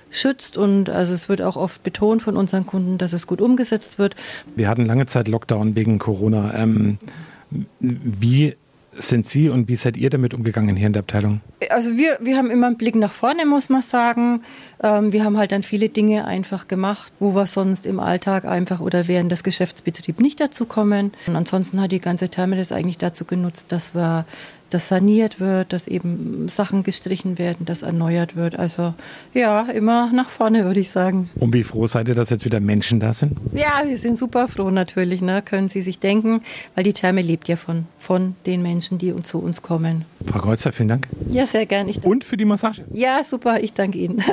schützt 0.10 0.58
und 0.58 0.90
also 0.90 1.14
es 1.14 1.30
wird 1.30 1.42
auch 1.42 1.56
oft 1.56 1.84
betont 1.84 2.22
von 2.22 2.38
unseren 2.38 2.66
Kunden, 2.66 2.98
dass 2.98 3.14
es 3.14 3.28
gut 3.28 3.42
umgesetzt 3.42 4.00
wird. 4.00 4.16
Wir 4.56 4.70
hatten 4.70 4.86
lange 4.86 5.06
Zeit 5.08 5.28
Lockdown 5.28 5.76
wegen 5.76 6.00
Corona. 6.00 6.54
Ähm, 6.54 6.98
wie 7.80 8.56
sind 8.98 9.26
Sie 9.26 9.50
und 9.50 9.68
wie 9.68 9.76
seid 9.76 9.98
ihr 9.98 10.10
damit 10.10 10.34
umgegangen 10.34 10.76
hier 10.76 10.88
in 10.88 10.94
der 10.94 11.02
Abteilung? 11.02 11.42
Also 11.70 11.98
wir, 11.98 12.18
wir 12.22 12.38
haben 12.38 12.50
immer 12.50 12.68
einen 12.68 12.78
Blick 12.78 12.96
nach 12.96 13.12
vorne, 13.12 13.46
muss 13.46 13.70
man 13.70 13.82
sagen. 13.82 14.42
Ähm, 14.82 15.12
wir 15.12 15.24
haben 15.24 15.38
halt 15.38 15.52
dann 15.52 15.64
viele 15.64 15.90
Dinge 15.90 16.26
einfach 16.26 16.68
gemacht, 16.68 17.12
wo 17.20 17.36
wir 17.36 17.48
sonst 17.48 17.86
im 17.86 18.00
Alltag 18.00 18.46
einfach 18.46 18.80
oder 18.80 19.08
während 19.08 19.32
des 19.32 19.44
Geschäftsbetriebs 19.44 20.20
nicht 20.20 20.40
dazu 20.40 20.66
kommen. 20.66 21.12
Und 21.28 21.36
ansonsten 21.36 21.82
hat 21.82 21.92
die 21.92 22.00
ganze 22.00 22.30
Therme 22.30 22.56
das 22.56 22.72
eigentlich 22.72 22.98
dazu 22.98 23.26
genutzt, 23.26 23.72
dass 23.72 23.94
wir 23.96 24.26
dass 24.70 24.88
saniert 24.88 25.40
wird, 25.40 25.74
dass 25.74 25.88
eben 25.88 26.48
Sachen 26.48 26.84
gestrichen 26.84 27.38
werden, 27.38 27.66
dass 27.66 27.82
erneuert 27.82 28.36
wird. 28.36 28.58
Also 28.58 28.94
ja, 29.34 29.64
immer 29.64 30.12
nach 30.12 30.30
vorne, 30.30 30.66
würde 30.66 30.80
ich 30.80 30.90
sagen. 30.90 31.30
Und 31.36 31.54
wie 31.54 31.64
froh 31.64 31.88
seid 31.88 32.08
ihr, 32.08 32.16
dass 32.16 32.30
jetzt 32.30 32.46
wieder 32.46 32.60
Menschen 32.60 33.00
da 33.00 33.14
sind? 33.14 33.38
Ja, 33.54 33.84
wir 33.86 33.98
sind 33.98 34.18
super 34.18 34.48
froh 34.48 34.70
natürlich, 34.70 35.22
ne? 35.22 35.42
können 35.42 35.70
Sie 35.70 35.82
sich 35.82 36.00
denken, 36.00 36.42
weil 36.76 36.84
die 36.84 36.94
Therme 36.94 37.22
lebt 37.22 37.48
ja 37.48 37.56
von, 37.56 37.86
von 37.98 38.36
den 38.46 38.62
Menschen, 38.62 38.98
die 38.98 39.14
zu 39.24 39.40
uns 39.40 39.62
kommen. 39.62 40.06
Frau 40.26 40.40
Kreuzer, 40.40 40.72
vielen 40.72 40.90
Dank. 40.90 41.08
Ja, 41.30 41.46
sehr 41.46 41.66
gerne. 41.66 41.94
Und 42.02 42.24
für 42.24 42.38
die 42.38 42.46
Massage? 42.46 42.84
Ja, 42.92 43.24
super, 43.24 43.62
ich 43.62 43.74
danke 43.74 43.98
Ihnen. 43.98 44.24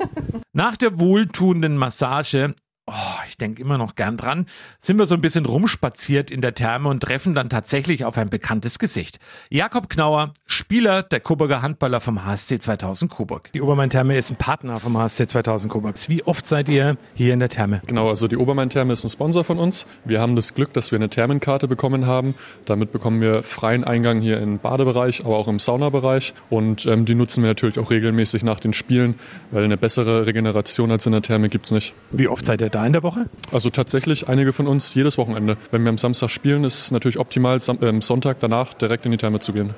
Nach 0.52 0.76
der 0.76 0.98
wohltuenden 0.98 1.76
Massage 1.76 2.54
oh, 2.90 3.20
ich 3.28 3.36
denke 3.36 3.62
immer 3.62 3.78
noch 3.78 3.94
gern 3.94 4.16
dran, 4.16 4.46
sind 4.80 4.98
wir 4.98 5.06
so 5.06 5.14
ein 5.14 5.20
bisschen 5.20 5.46
rumspaziert 5.46 6.30
in 6.30 6.40
der 6.40 6.54
Therme 6.54 6.88
und 6.88 7.02
treffen 7.02 7.34
dann 7.34 7.48
tatsächlich 7.48 8.04
auf 8.04 8.18
ein 8.18 8.30
bekanntes 8.30 8.78
Gesicht. 8.78 9.18
Jakob 9.48 9.88
Knauer, 9.88 10.32
Spieler 10.46 11.02
der 11.02 11.20
Coburger 11.20 11.62
Handballer 11.62 12.00
vom 12.00 12.24
HSC 12.24 12.58
2000 12.58 13.10
Coburg. 13.10 13.50
Die 13.52 13.62
Obermain-Therme 13.62 14.16
ist 14.16 14.30
ein 14.30 14.36
Partner 14.36 14.78
vom 14.78 14.96
HSC 14.98 15.26
2000 15.26 15.72
Coburg. 15.72 15.96
Wie 16.08 16.22
oft 16.24 16.46
seid 16.46 16.68
ihr 16.68 16.96
hier 17.14 17.32
in 17.32 17.40
der 17.40 17.48
Therme? 17.48 17.82
Genau, 17.86 18.08
also 18.08 18.28
die 18.28 18.36
Obermain-Therme 18.36 18.92
ist 18.92 19.04
ein 19.04 19.10
Sponsor 19.10 19.44
von 19.44 19.58
uns. 19.58 19.86
Wir 20.04 20.20
haben 20.20 20.36
das 20.36 20.54
Glück, 20.54 20.72
dass 20.72 20.92
wir 20.92 20.98
eine 20.98 21.08
Thermenkarte 21.08 21.68
bekommen 21.68 22.06
haben. 22.06 22.34
Damit 22.64 22.92
bekommen 22.92 23.20
wir 23.20 23.42
freien 23.42 23.84
Eingang 23.84 24.20
hier 24.20 24.40
im 24.40 24.58
Badebereich, 24.58 25.24
aber 25.24 25.36
auch 25.36 25.48
im 25.48 25.58
Saunabereich. 25.58 26.34
Und 26.48 26.86
ähm, 26.86 27.04
die 27.04 27.14
nutzen 27.14 27.42
wir 27.42 27.48
natürlich 27.48 27.78
auch 27.78 27.90
regelmäßig 27.90 28.42
nach 28.42 28.60
den 28.60 28.72
Spielen, 28.72 29.18
weil 29.50 29.64
eine 29.64 29.76
bessere 29.76 30.26
Regeneration 30.26 30.90
als 30.90 31.06
in 31.06 31.12
der 31.12 31.22
Therme 31.22 31.48
gibt 31.48 31.66
es 31.66 31.72
nicht. 31.72 31.94
Wie 32.10 32.28
oft 32.28 32.44
seid 32.44 32.60
ihr 32.60 32.70
da 32.70 32.79
in 32.86 32.92
der 32.92 33.02
Woche? 33.02 33.26
Also 33.52 33.70
tatsächlich 33.70 34.28
einige 34.28 34.52
von 34.52 34.66
uns 34.66 34.94
jedes 34.94 35.18
Wochenende. 35.18 35.56
Wenn 35.70 35.82
wir 35.82 35.90
am 35.90 35.98
Samstag 35.98 36.30
spielen, 36.30 36.64
ist 36.64 36.80
es 36.80 36.90
natürlich 36.90 37.18
optimal, 37.18 37.60
am 37.66 37.78
ähm, 37.82 38.02
Sonntag 38.02 38.38
danach 38.40 38.74
direkt 38.74 39.04
in 39.04 39.12
die 39.12 39.18
Therme 39.18 39.40
zu 39.40 39.52
gehen. 39.52 39.74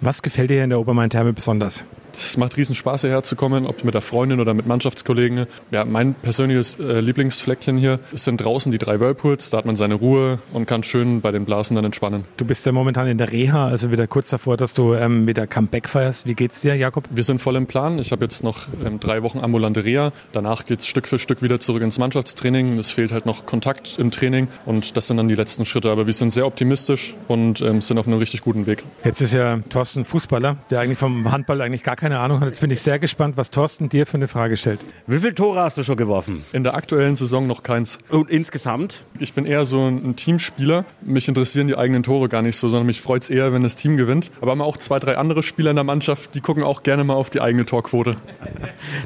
Was 0.00 0.22
gefällt 0.22 0.50
dir 0.50 0.64
in 0.64 0.70
der 0.70 0.80
Obermain-Therme 0.80 1.32
besonders? 1.32 1.84
Es 2.12 2.36
macht 2.36 2.56
riesen 2.56 2.74
Spaß, 2.74 3.02
hierher 3.02 3.22
zu 3.22 3.36
kommen, 3.36 3.66
ob 3.66 3.84
mit 3.84 3.94
der 3.94 4.00
Freundin 4.00 4.40
oder 4.40 4.54
mit 4.54 4.66
Mannschaftskollegen. 4.66 5.46
Ja, 5.70 5.84
mein 5.84 6.14
persönliches 6.14 6.78
äh, 6.78 7.00
Lieblingsfleckchen 7.00 7.76
hier 7.76 8.00
sind 8.12 8.38
draußen 8.38 8.72
die 8.72 8.78
drei 8.78 9.00
Whirlpools. 9.00 9.50
Da 9.50 9.58
hat 9.58 9.66
man 9.66 9.76
seine 9.76 9.94
Ruhe 9.94 10.38
und 10.52 10.66
kann 10.66 10.82
schön 10.82 11.20
bei 11.20 11.30
den 11.30 11.44
Blasen 11.44 11.74
dann 11.76 11.84
entspannen. 11.84 12.24
Du 12.36 12.44
bist 12.44 12.64
ja 12.66 12.72
momentan 12.72 13.06
in 13.06 13.18
der 13.18 13.32
Reha, 13.32 13.68
also 13.68 13.90
wieder 13.92 14.06
kurz 14.06 14.30
davor, 14.30 14.56
dass 14.56 14.74
du 14.74 14.94
ähm, 14.94 15.26
wieder 15.26 15.46
Comeback 15.46 15.88
feierst. 15.88 16.26
Wie 16.26 16.34
geht's 16.34 16.60
dir, 16.60 16.74
Jakob? 16.74 17.04
Wir 17.10 17.24
sind 17.24 17.40
voll 17.40 17.56
im 17.56 17.66
Plan. 17.66 17.98
Ich 17.98 18.12
habe 18.12 18.24
jetzt 18.24 18.44
noch 18.44 18.68
ähm, 18.84 19.00
drei 19.00 19.22
Wochen 19.22 19.38
ambulante 19.38 19.84
Reha. 19.84 20.12
Danach 20.32 20.64
geht's 20.64 20.86
Stück 20.86 21.08
für 21.08 21.18
Stück 21.18 21.42
wieder 21.42 21.60
zurück 21.60 21.82
ins 21.82 21.98
Mannschaftstraining. 21.98 22.78
Es 22.78 22.90
fehlt 22.90 23.12
halt 23.12 23.26
noch 23.26 23.46
Kontakt 23.46 23.98
im 23.98 24.10
Training 24.10 24.48
und 24.66 24.96
das 24.96 25.06
sind 25.06 25.16
dann 25.16 25.28
die 25.28 25.34
letzten 25.34 25.64
Schritte. 25.64 25.90
Aber 25.90 26.06
wir 26.06 26.14
sind 26.14 26.30
sehr 26.30 26.46
optimistisch 26.46 27.14
und 27.28 27.60
ähm, 27.60 27.80
sind 27.80 27.98
auf 27.98 28.06
einem 28.06 28.18
richtig 28.18 28.40
guten 28.40 28.66
Weg. 28.66 28.84
Jetzt 29.04 29.20
ist 29.20 29.34
ja 29.34 29.60
Thorsten 29.68 30.04
Fußballer, 30.04 30.56
der 30.70 30.80
eigentlich 30.80 30.98
vom 30.98 31.30
Handball 31.30 31.60
eigentlich 31.60 31.82
gar 31.82 31.96
keine 31.98 32.20
Ahnung 32.20 32.40
hat. 32.40 32.46
Jetzt 32.48 32.60
bin 32.60 32.70
ich 32.70 32.80
sehr 32.80 32.98
gespannt, 32.98 33.36
was 33.36 33.50
Thorsten 33.50 33.88
dir 33.88 34.06
für 34.06 34.16
eine 34.16 34.28
Frage 34.28 34.56
stellt. 34.56 34.80
Wie 35.06 35.18
viele 35.18 35.34
Tore 35.34 35.60
hast 35.60 35.76
du 35.76 35.82
schon 35.82 35.96
geworfen? 35.96 36.44
In 36.52 36.62
der 36.62 36.74
aktuellen 36.74 37.16
Saison 37.16 37.46
noch 37.46 37.62
keins. 37.62 37.98
Und 38.08 38.30
insgesamt? 38.30 39.02
Ich 39.18 39.34
bin 39.34 39.44
eher 39.44 39.64
so 39.64 39.86
ein 39.88 40.16
Teamspieler. 40.16 40.84
Mich 41.02 41.28
interessieren 41.28 41.66
die 41.66 41.76
eigenen 41.76 42.04
Tore 42.04 42.28
gar 42.28 42.42
nicht 42.42 42.56
so, 42.56 42.68
sondern 42.68 42.86
mich 42.86 43.00
freut 43.00 43.24
es 43.24 43.30
eher, 43.30 43.52
wenn 43.52 43.64
das 43.64 43.76
Team 43.76 43.96
gewinnt. 43.96 44.30
Aber 44.40 44.52
haben 44.52 44.62
auch 44.62 44.76
zwei, 44.76 44.98
drei 45.00 45.18
andere 45.18 45.42
Spieler 45.42 45.70
in 45.70 45.76
der 45.76 45.84
Mannschaft, 45.84 46.34
die 46.34 46.40
gucken 46.40 46.62
auch 46.62 46.84
gerne 46.84 47.02
mal 47.02 47.14
auf 47.14 47.30
die 47.30 47.40
eigene 47.40 47.66
Torquote. 47.66 48.16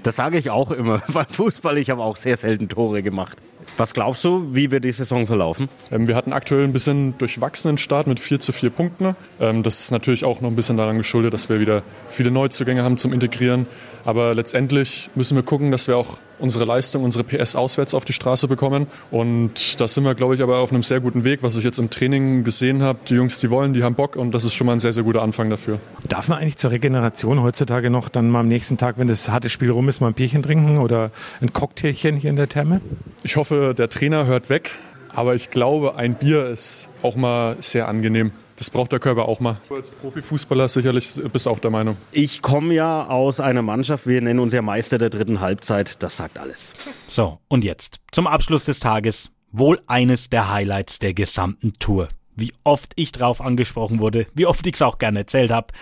Das 0.03 0.17
sage 0.17 0.37
ich 0.37 0.51
auch 0.51 0.71
immer 0.71 1.03
beim 1.13 1.27
Fußball. 1.27 1.79
Ich 1.79 1.89
habe 1.91 2.03
auch 2.03 2.17
sehr 2.17 2.37
selten 2.37 2.69
Tore 2.69 3.03
gemacht. 3.03 3.39
Was 3.79 3.95
glaubst 3.95 4.23
du, 4.25 4.55
wie 4.55 4.71
wird 4.71 4.85
die 4.85 4.93
Saison 4.93 5.27
verlaufen? 5.27 5.69
Ähm, 5.91 6.07
wir 6.07 6.15
hatten 6.15 6.33
aktuell 6.33 6.65
ein 6.65 6.73
bisschen 6.73 7.17
durchwachsenen 7.17 7.79
Start 7.79 8.07
mit 8.07 8.21
4 8.21 8.39
zu 8.39 8.53
4 8.53 8.71
Punkten. 8.71 9.17
Ähm, 9.41 9.63
das 9.63 9.81
ist 9.81 9.91
natürlich 9.91 10.25
auch 10.25 10.41
noch 10.41 10.51
ein 10.51 10.57
bisschen 10.57 10.77
daran 10.77 10.99
geschuldet, 10.99 11.33
dass 11.33 11.49
wir 11.49 11.59
wieder 11.59 11.83
viele 12.09 12.31
Neuzugänge 12.31 12.83
haben 12.83 12.99
zum 12.99 13.13
Integrieren. 13.13 13.67
Aber 14.05 14.35
letztendlich 14.35 15.11
müssen 15.15 15.37
wir 15.37 15.43
gucken, 15.43 15.71
dass 15.71 15.89
wir 15.89 15.97
auch 15.97 16.19
unsere 16.39 16.65
Leistung, 16.65 17.05
unsere 17.05 17.25
PS 17.25 17.55
auswärts 17.55 17.95
auf 17.95 18.05
die 18.05 18.13
Straße 18.13 18.49
bekommen. 18.49 18.89
Und 19.11 19.81
da 19.81 19.87
sind 19.87 20.05
wir, 20.05 20.15
glaube 20.15 20.35
ich, 20.35 20.43
aber 20.43 20.59
auf 20.59 20.73
einem 20.73 20.83
sehr 20.83 21.01
guten 21.01 21.25
Weg, 21.25 21.43
was 21.43 21.57
ich 21.57 21.65
jetzt 21.65 21.79
im 21.79 21.89
Training 21.89 22.43
gesehen 22.43 22.83
habe. 22.83 22.99
Die 23.09 23.15
Jungs, 23.15 23.39
die 23.41 23.49
wollen, 23.49 23.73
die 23.73 23.85
haben 23.85 23.95
Bock 23.95 24.17
und 24.17 24.33
das 24.33 24.45
ist 24.45 24.55
schon 24.55 24.67
mal 24.67 24.73
ein 24.73 24.81
sehr, 24.81 24.93
sehr 24.93 25.05
guter 25.05 25.23
Anfang 25.23 25.51
dafür. 25.51 25.79
Darf 26.09 26.29
man 26.29 26.39
eigentlich 26.39 26.57
zur 26.57 26.73
Regeneration 26.73 27.41
heutzutage 27.43 27.91
noch 27.91 28.09
dann 28.09 28.29
mal 28.29 28.41
am 28.41 28.49
nächsten 28.49 28.77
Tag, 28.77 28.99
wenn 28.99 29.09
das 29.09 29.29
harte 29.29 29.49
Spiel 29.51 29.71
rum 29.71 29.89
ist, 29.89 30.01
mal 30.01 30.09
ein 30.09 30.15
Bierchen 30.15 30.43
trinken 30.43 30.79
oder 30.79 31.11
ein 31.41 31.53
Cocktailchen 31.53 32.17
hier 32.17 32.31
in 32.31 32.37
der 32.37 32.49
Therme? 32.49 32.81
Ich 33.23 33.37
hoffe, 33.37 33.75
der 33.77 33.89
Trainer 33.89 34.27
hört 34.27 34.51
weg. 34.51 34.73
Aber 35.15 35.35
ich 35.35 35.51
glaube, 35.51 35.97
ein 35.97 36.15
Bier 36.15 36.47
ist 36.47 36.89
auch 37.03 37.17
mal 37.17 37.57
sehr 37.61 37.87
angenehm. 37.87 38.33
Das 38.63 38.71
braucht 38.71 38.93
der 38.93 39.01
Körper 39.01 39.27
auch 39.27 39.41
mal. 39.41 39.57
Du 39.69 39.75
als 39.75 39.91
Profifußballer 39.91 40.69
sicherlich 40.69 41.21
bist 41.33 41.47
du 41.47 41.51
auch 41.51 41.59
der 41.59 41.73
Meinung. 41.73 41.97
Ich 42.13 42.43
komme 42.43 42.75
ja 42.75 43.09
aus 43.09 43.41
einer 43.41 43.61
Mannschaft, 43.61 44.07
wir 44.07 44.21
nennen 44.21 44.39
uns 44.39 44.53
ja 44.53 44.63
Meister 44.63 44.99
der 44.99 45.11
dritten 45.11 45.41
Halbzeit. 45.41 46.01
Das 46.01 46.17
sagt 46.17 46.39
alles. 46.39 46.73
So, 47.09 47.41
und 47.49 47.65
jetzt 47.65 47.99
zum 48.13 48.29
Abschluss 48.29 48.65
des 48.65 48.79
Tages 48.79 49.33
wohl 49.51 49.81
eines 49.89 50.31
der 50.31 50.53
Highlights 50.53 51.01
der 51.01 51.13
gesamten 51.13 51.73
Tour. 51.81 52.07
Wie 52.37 52.53
oft 52.63 52.93
ich 52.95 53.11
drauf 53.11 53.41
angesprochen 53.41 53.99
wurde, 53.99 54.29
wie 54.33 54.47
oft 54.47 54.65
ich 54.65 54.75
es 54.75 54.83
auch 54.83 54.99
gerne 54.99 55.19
erzählt 55.19 55.51
habe. 55.51 55.75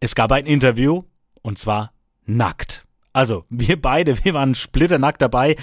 Es 0.00 0.14
gab 0.14 0.32
ein 0.32 0.46
Interview 0.46 1.02
und 1.42 1.58
zwar 1.58 1.92
nackt. 2.24 2.86
Also, 3.12 3.44
wir 3.50 3.78
beide, 3.78 4.16
wir 4.24 4.32
waren 4.32 4.54
splitternackt 4.54 5.20
dabei. 5.20 5.56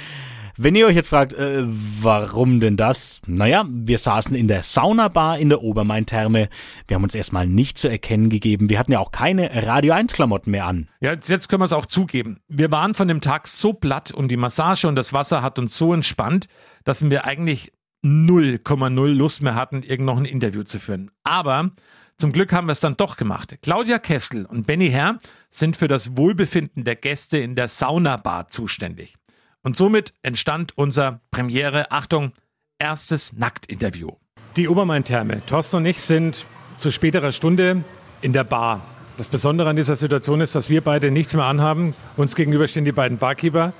Wenn 0.61 0.75
ihr 0.75 0.87
euch 0.87 0.95
jetzt 0.97 1.07
fragt, 1.07 1.31
äh, 1.31 1.63
warum 1.65 2.59
denn 2.59 2.75
das? 2.75 3.21
Naja, 3.25 3.63
wir 3.69 3.97
saßen 3.97 4.35
in 4.35 4.49
der 4.49 4.61
Saunabar 4.61 5.39
in 5.39 5.47
der 5.47 5.63
Obermain-Therme. 5.63 6.49
Wir 6.85 6.95
haben 6.95 7.03
uns 7.05 7.15
erstmal 7.15 7.47
nicht 7.47 7.77
zu 7.77 7.87
erkennen 7.87 8.27
gegeben. 8.27 8.67
Wir 8.67 8.77
hatten 8.77 8.91
ja 8.91 8.99
auch 8.99 9.13
keine 9.13 9.49
Radio 9.65 9.93
1-Klamotten 9.93 10.51
mehr 10.51 10.65
an. 10.65 10.89
Ja, 10.99 11.13
jetzt, 11.13 11.47
können 11.47 11.61
wir 11.61 11.65
es 11.65 11.71
auch 11.71 11.85
zugeben. 11.85 12.41
Wir 12.49 12.73
waren 12.73 12.93
von 12.93 13.07
dem 13.07 13.21
Tag 13.21 13.47
so 13.47 13.71
platt 13.71 14.11
und 14.11 14.31
die 14.31 14.35
Massage 14.35 14.85
und 14.85 14.97
das 14.97 15.13
Wasser 15.13 15.41
hat 15.41 15.59
uns 15.59 15.77
so 15.77 15.93
entspannt, 15.93 16.47
dass 16.83 17.09
wir 17.09 17.23
eigentlich 17.23 17.71
0,0 18.03 19.07
Lust 19.13 19.41
mehr 19.41 19.55
hatten, 19.55 19.81
irgend 19.81 20.07
noch 20.07 20.17
ein 20.17 20.25
Interview 20.25 20.63
zu 20.63 20.77
führen. 20.77 21.09
Aber 21.23 21.71
zum 22.17 22.33
Glück 22.33 22.51
haben 22.51 22.67
wir 22.67 22.73
es 22.73 22.81
dann 22.81 22.97
doch 22.97 23.15
gemacht. 23.15 23.57
Claudia 23.61 23.97
Kessel 23.97 24.45
und 24.45 24.67
Benny 24.67 24.89
Herr 24.89 25.19
sind 25.51 25.77
für 25.77 25.87
das 25.87 26.17
Wohlbefinden 26.17 26.83
der 26.83 26.97
Gäste 26.97 27.37
in 27.37 27.55
der 27.55 27.69
Saunabar 27.69 28.49
zuständig. 28.49 29.15
Und 29.61 29.75
somit 29.75 30.13
entstand 30.23 30.77
unser 30.77 31.19
Premiere, 31.31 31.91
Achtung, 31.91 32.31
erstes 32.79 33.33
Nacktinterview. 33.33 34.11
Die 34.55 34.69
Obermain-Therme. 34.69 35.45
Thorsten 35.45 35.77
und 35.77 35.85
ich 35.85 35.99
sind 36.01 36.45
zu 36.77 36.91
späterer 36.91 37.31
Stunde 37.33 37.83
in 38.21 38.31
der 38.31 38.45
Bar. 38.45 38.81
Das 39.17 39.27
Besondere 39.27 39.69
an 39.69 39.75
dieser 39.75 39.97
Situation 39.97 40.39
ist, 40.39 40.55
dass 40.55 40.69
wir 40.69 40.79
beide 40.79 41.11
nichts 41.11 41.33
mehr 41.33 41.43
anhaben. 41.43 41.93
Uns 42.15 42.35
gegenüber 42.35 42.69
stehen 42.69 42.85
die 42.85 42.93
beiden 42.93 43.17
Barkeeper. 43.17 43.73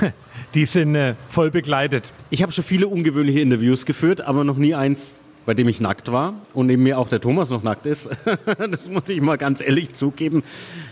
Die 0.54 0.64
sind 0.64 0.94
äh, 0.94 1.14
voll 1.28 1.50
begleitet. 1.50 2.10
Ich 2.30 2.42
habe 2.42 2.52
schon 2.52 2.64
viele 2.64 2.88
ungewöhnliche 2.88 3.40
Interviews 3.40 3.84
geführt, 3.84 4.22
aber 4.22 4.44
noch 4.44 4.56
nie 4.56 4.74
eins, 4.74 5.20
bei 5.48 5.54
dem 5.54 5.66
ich 5.66 5.80
nackt 5.80 6.12
war 6.12 6.34
und 6.52 6.66
neben 6.66 6.82
mir 6.82 6.98
auch 6.98 7.08
der 7.08 7.22
Thomas 7.22 7.48
noch 7.48 7.62
nackt 7.62 7.86
ist. 7.86 8.10
das 8.70 8.86
muss 8.86 9.08
ich 9.08 9.22
mal 9.22 9.38
ganz 9.38 9.62
ehrlich 9.62 9.94
zugeben. 9.94 10.42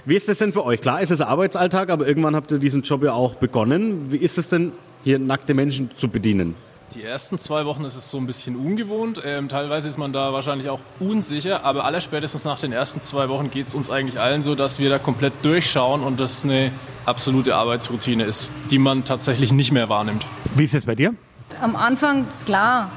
Wie 0.07 0.17
ist 0.17 0.31
das 0.31 0.39
denn 0.39 0.55
für 0.55 0.65
euch? 0.65 0.81
Klar, 0.81 1.03
es 1.03 1.11
ist 1.11 1.21
Arbeitsalltag, 1.21 1.91
aber 1.91 2.09
irgendwann 2.09 2.35
habt 2.35 2.51
ihr 2.53 2.59
diesen 2.59 2.81
Job 2.81 3.05
ja 3.05 3.13
auch 3.13 3.35
begonnen. 3.35 4.11
Wie 4.11 4.17
ist 4.17 4.39
es 4.39 4.49
denn, 4.49 4.73
hier 5.05 5.19
nackte 5.19 5.53
Menschen 5.53 5.91
zu 5.99 6.09
bedienen? 6.09 6.55
Die 6.95 7.03
ersten 7.03 7.39
zwei 7.39 7.67
Wochen 7.67 7.85
ist 7.85 7.97
es 7.97 8.11
so 8.11 8.17
ein 8.17 8.27
bisschen 8.27 8.57
ungewohnt. 8.57 9.21
Ähm, 9.27 9.51
teilweise 9.51 9.91
ist 9.91 9.99
man 9.99 10.15
da 10.15 10.33
wahrscheinlich 10.33 10.71
auch 10.71 10.81
unsicher, 11.01 11.63
aber 11.63 11.85
allerspätestens 11.85 12.47
nach 12.47 12.59
den 12.59 12.73
ersten 12.73 13.03
zwei 13.03 13.29
Wochen 13.29 13.51
geht 13.51 13.67
es 13.67 13.75
uns 13.75 13.91
eigentlich 13.91 14.19
allen 14.19 14.41
so, 14.41 14.55
dass 14.55 14.81
wir 14.81 14.89
da 14.89 14.99
komplett 14.99 15.35
durchschauen 15.43 16.03
und 16.03 16.19
das 16.19 16.45
eine 16.45 16.73
absolute 17.05 17.57
Arbeitsroutine 17.57 18.25
ist, 18.25 18.49
die 18.71 18.79
man 18.79 19.05
tatsächlich 19.05 19.53
nicht 19.53 19.71
mehr 19.71 19.91
wahrnimmt. 19.91 20.25
Wie 20.55 20.65
ist 20.65 20.75
es 20.75 20.87
bei 20.87 20.95
dir? 20.95 21.13
Am 21.61 21.77
Anfang, 21.77 22.27
klar, 22.47 22.91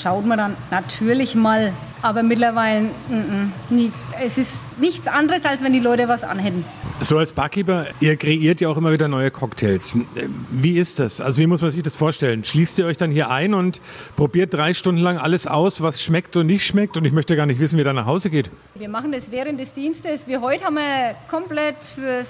schaut 0.00 0.26
man 0.26 0.38
dann 0.38 0.56
natürlich 0.70 1.34
mal, 1.34 1.72
aber 2.02 2.22
mittlerweile, 2.22 2.88
n 3.10 3.52
-n, 3.70 3.74
nie. 3.74 3.92
es 4.20 4.38
ist 4.38 4.60
nichts 4.78 5.06
anderes, 5.06 5.44
als 5.44 5.62
wenn 5.62 5.72
die 5.72 5.80
Leute 5.80 6.08
was 6.08 6.24
anhätten. 6.24 6.64
So 7.00 7.18
als 7.18 7.32
Barkeeper, 7.32 7.86
ihr 8.00 8.16
kreiert 8.16 8.60
ja 8.60 8.68
auch 8.68 8.76
immer 8.76 8.92
wieder 8.92 9.08
neue 9.08 9.30
Cocktails. 9.30 9.94
Wie 10.50 10.78
ist 10.78 10.98
das? 10.98 11.20
Also 11.20 11.40
wie 11.40 11.46
muss 11.46 11.62
man 11.62 11.70
sich 11.70 11.82
das 11.82 11.96
vorstellen? 11.96 12.44
Schließt 12.44 12.78
ihr 12.78 12.86
euch 12.86 12.96
dann 12.96 13.10
hier 13.10 13.30
ein 13.30 13.54
und 13.54 13.80
probiert 14.16 14.54
drei 14.54 14.74
Stunden 14.74 15.00
lang 15.00 15.18
alles 15.18 15.46
aus, 15.46 15.80
was 15.80 16.02
schmeckt 16.02 16.36
und 16.36 16.46
nicht 16.46 16.64
schmeckt? 16.64 16.96
Und 16.96 17.04
ich 17.04 17.12
möchte 17.12 17.34
gar 17.34 17.46
nicht 17.46 17.60
wissen, 17.60 17.78
wie 17.78 17.84
da 17.84 17.92
nach 17.92 18.06
Hause 18.06 18.30
geht. 18.30 18.50
Wir 18.74 18.88
machen 18.88 19.12
das 19.12 19.30
während 19.30 19.58
des 19.58 19.72
Dienstes. 19.72 20.26
Wir 20.26 20.40
heute 20.40 20.64
haben 20.64 20.76
wir 20.76 21.14
komplett 21.28 21.76
fürs 21.82 22.28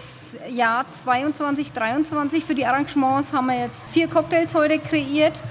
Jahr 0.51 0.87
22, 1.05 1.73
23 1.73 2.45
für 2.45 2.55
die 2.55 2.65
Arrangements 2.65 3.33
haben 3.33 3.47
wir 3.47 3.59
jetzt 3.59 3.83
vier 3.93 4.09
Cocktails 4.09 4.55
heute 4.55 4.79
kreiert. 4.79 5.43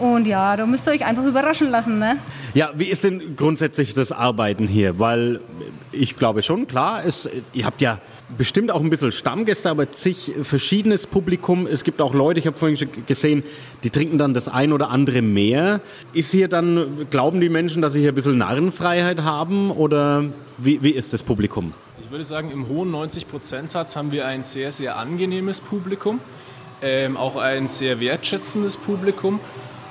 Und 0.00 0.26
ja, 0.26 0.56
da 0.56 0.66
müsst 0.66 0.88
ihr 0.88 0.92
euch 0.92 1.04
einfach 1.04 1.24
überraschen 1.24 1.70
lassen, 1.70 1.98
ne? 1.98 2.16
Ja, 2.54 2.70
wie 2.74 2.86
ist 2.86 3.04
denn 3.04 3.36
grundsätzlich 3.36 3.92
das 3.92 4.12
Arbeiten 4.12 4.66
hier? 4.66 4.98
Weil 4.98 5.40
ich 5.92 6.16
glaube 6.16 6.42
schon, 6.42 6.66
klar, 6.66 7.04
es, 7.04 7.28
ihr 7.52 7.66
habt 7.66 7.80
ja 7.80 7.98
bestimmt 8.36 8.70
auch 8.70 8.80
ein 8.80 8.90
bisschen 8.90 9.12
Stammgäste, 9.12 9.70
aber 9.70 9.90
zig 9.92 10.32
verschiedenes 10.42 11.06
Publikum. 11.06 11.66
Es 11.66 11.84
gibt 11.84 12.00
auch 12.00 12.14
Leute, 12.14 12.40
ich 12.40 12.46
habe 12.46 12.56
vorhin 12.56 12.78
schon 12.78 12.88
gesehen, 13.06 13.42
die 13.84 13.90
trinken 13.90 14.18
dann 14.18 14.34
das 14.34 14.48
ein 14.48 14.72
oder 14.72 14.90
andere 14.90 15.20
mehr. 15.20 15.80
Ist 16.12 16.30
hier 16.30 16.48
dann, 16.48 17.06
glauben 17.10 17.40
die 17.40 17.48
Menschen, 17.48 17.82
dass 17.82 17.92
sie 17.92 18.00
hier 18.00 18.12
ein 18.12 18.14
bisschen 18.14 18.38
Narrenfreiheit 18.38 19.22
haben 19.22 19.70
oder 19.70 20.24
wie, 20.58 20.82
wie 20.82 20.90
ist 20.90 21.12
das 21.12 21.22
Publikum? 21.22 21.74
Ich 22.02 22.10
würde 22.10 22.24
sagen, 22.24 22.50
im 22.50 22.68
hohen 22.68 22.90
90%-Satz 22.92 23.96
haben 23.96 24.12
wir 24.12 24.26
ein 24.26 24.42
sehr, 24.42 24.72
sehr 24.72 24.96
angenehmes 24.96 25.60
Publikum, 25.60 26.20
ähm, 26.82 27.16
auch 27.16 27.36
ein 27.36 27.68
sehr 27.68 28.00
wertschätzendes 28.00 28.76
Publikum. 28.76 29.40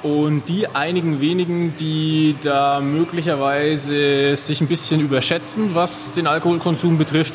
Und 0.01 0.47
die 0.47 0.67
einigen 0.67 1.19
wenigen, 1.19 1.75
die 1.77 2.35
da 2.41 2.79
möglicherweise 2.79 4.35
sich 4.37 4.61
ein 4.61 4.67
bisschen 4.67 5.01
überschätzen, 5.01 5.75
was 5.75 6.13
den 6.13 6.25
Alkoholkonsum 6.25 6.97
betrifft, 6.97 7.33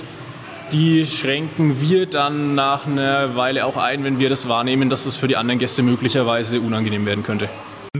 die 0.73 1.05
schränken 1.05 1.81
wir 1.83 2.07
dann 2.07 2.55
nach 2.55 2.87
einer 2.87 3.37
Weile 3.37 3.67
auch 3.67 3.77
ein, 3.77 4.03
wenn 4.03 4.19
wir 4.19 4.31
das 4.31 4.49
wahrnehmen, 4.49 4.89
dass 4.89 5.05
das 5.05 5.19
für 5.19 5.29
die 5.29 5.37
anderen 5.37 5.59
Gäste 5.59 5.83
möglicherweise 5.83 6.61
unangenehm 6.61 7.05
werden 7.05 7.23
könnte. 7.23 7.51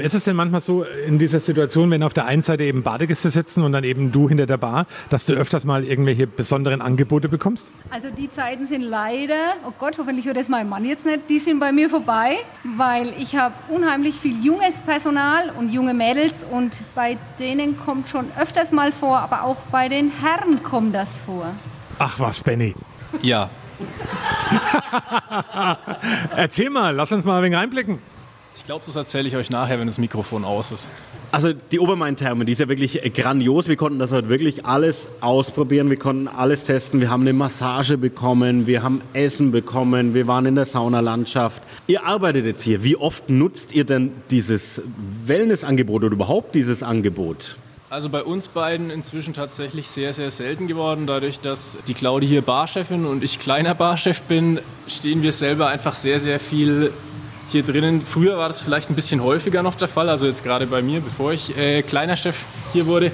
Ist 0.01 0.15
es 0.15 0.25
denn 0.25 0.35
manchmal 0.35 0.61
so 0.61 0.83
in 0.83 1.21
dieser 1.21 1.39
Situation, 1.39 1.89
wenn 1.93 2.03
auf 2.03 2.13
der 2.13 2.25
einen 2.25 2.43
Seite 2.43 2.65
eben 2.65 2.83
Badegäste 2.83 3.31
sitzen 3.31 3.63
und 3.63 3.71
dann 3.71 3.85
eben 3.85 4.11
du 4.11 4.29
hinter 4.29 4.45
der 4.45 4.57
Bar, 4.57 4.89
dass 5.09 5.25
du 5.25 5.35
öfters 5.35 5.65
mal 5.65 5.85
irgendwelche 5.85 6.27
besonderen 6.27 6.83
Angebote 6.83 7.29
bekommst? 7.29 7.73
Also 7.91 8.11
die 8.11 8.29
Zeiten 8.29 8.67
sind 8.67 8.83
leider, 8.83 9.55
oh 9.65 9.73
Gott, 9.79 9.97
hoffentlich 9.97 10.27
hört 10.27 10.37
das 10.37 10.49
mein 10.49 10.69
Mann 10.69 10.85
jetzt 10.85 11.07
nicht, 11.07 11.31
die 11.31 11.39
sind 11.39 11.61
bei 11.61 11.71
mir 11.71 11.89
vorbei, 11.89 12.39
weil 12.77 13.15
ich 13.21 13.37
habe 13.37 13.55
unheimlich 13.69 14.17
viel 14.17 14.45
junges 14.45 14.81
Personal 14.81 15.53
und 15.57 15.73
junge 15.73 15.95
Mädels 15.95 16.35
und 16.51 16.83
bei 16.97 17.17
denen 17.39 17.79
kommt 17.79 18.09
schon 18.09 18.27
öfters 18.37 18.73
mal 18.73 18.91
vor, 18.91 19.21
aber 19.21 19.45
auch 19.45 19.59
bei 19.71 19.89
den 19.89 20.11
Herren 20.11 20.65
kommt 20.65 20.93
das 20.93 21.21
vor. 21.21 21.55
Ach 22.01 22.19
was, 22.19 22.41
Benny. 22.41 22.75
Ja. 23.23 23.49
Erzähl 26.37 26.71
mal, 26.71 26.97
lass 26.97 27.13
uns 27.13 27.25
mal 27.25 27.37
ein 27.37 27.45
wenig 27.45 27.59
einblicken. 27.59 28.01
Ich 28.57 28.65
glaube, 28.65 28.85
das 28.87 28.95
erzähle 28.95 29.27
ich 29.27 29.35
euch 29.35 29.51
nachher, 29.51 29.81
wenn 29.81 29.87
das 29.89 29.99
Mikrofon 29.99 30.45
aus 30.45 30.71
ist. 30.71 30.89
Also 31.33 31.53
die 31.53 31.81
Obermain-Therme, 31.81 32.45
die 32.45 32.53
ist 32.53 32.61
ja 32.61 32.69
wirklich 32.69 33.01
grandios. 33.13 33.67
Wir 33.67 33.75
konnten 33.75 33.99
das 33.99 34.13
heute 34.13 34.29
wirklich 34.29 34.65
alles 34.65 35.09
ausprobieren. 35.21 35.91
Wir 35.91 35.97
konnten 35.97 36.29
alles 36.29 36.63
testen. 36.63 37.01
Wir 37.01 37.11
haben 37.11 37.23
eine 37.23 37.33
Massage 37.33 37.99
bekommen, 37.99 38.69
wir 38.69 38.85
haben 38.85 39.03
Essen 39.13 39.51
bekommen, 39.51 40.15
wir 40.15 40.29
waren 40.29 40.47
in 40.47 40.55
der 40.55 40.67
Saunalandschaft. 40.67 41.65
Ihr 41.89 42.07
arbeitet 42.07 42.47
jetzt 42.47 42.63
hier. 42.63 42.85
Wie 42.85 42.97
oft 42.97 43.29
nutzt 43.29 43.73
ihr 43.73 43.85
denn 43.85 44.13
dieses 44.31 44.83
Wellnessangebot 45.27 46.05
oder 46.05 46.15
überhaupt 46.15 46.55
dieses 46.55 46.85
Angebot? 46.85 47.57
Also 47.91 48.09
bei 48.09 48.23
uns 48.23 48.49
beiden 48.49 48.91
inzwischen 48.91 49.35
tatsächlich 49.35 49.89
sehr, 49.89 50.13
sehr 50.13 50.31
selten 50.31 50.69
geworden. 50.69 51.07
Dadurch, 51.07 51.41
dass 51.41 51.79
die 51.89 51.95
Claudi 51.95 52.27
hier 52.27 52.43
Barchefin 52.43 53.05
und 53.05 53.25
ich 53.25 53.41
kleiner 53.41 53.75
Barchef 53.75 54.21
bin, 54.23 54.61
stehen 54.87 55.23
wir 55.23 55.33
selber 55.33 55.69
einfach 55.69 55.95
sehr, 55.95 56.21
sehr 56.21 56.39
viel 56.39 56.93
hier 57.55 57.63
drinnen. 57.63 58.03
Früher 58.05 58.37
war 58.37 58.49
das 58.49 58.61
vielleicht 58.61 58.91
ein 58.91 58.97
bisschen 58.97 59.23
häufiger 59.23 59.63
noch 59.63 59.77
der 59.77 59.87
Fall, 59.89 60.09
also 60.09 60.27
jetzt 60.27 60.43
gerade 60.43 60.67
bei 60.67 60.83
mir, 60.83 61.01
bevor 61.01 61.33
ich 61.33 61.57
äh, 61.57 61.83
kleiner 61.83 62.17
Chef 62.17 62.37
hier 62.73 62.87
wurde. 62.87 63.13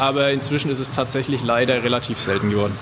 Aber 0.00 0.30
inzwischen 0.30 0.70
ist 0.70 0.78
es 0.78 0.90
tatsächlich 0.90 1.44
leider 1.44 1.84
relativ 1.84 2.18
selten 2.18 2.50
geworden. 2.50 2.72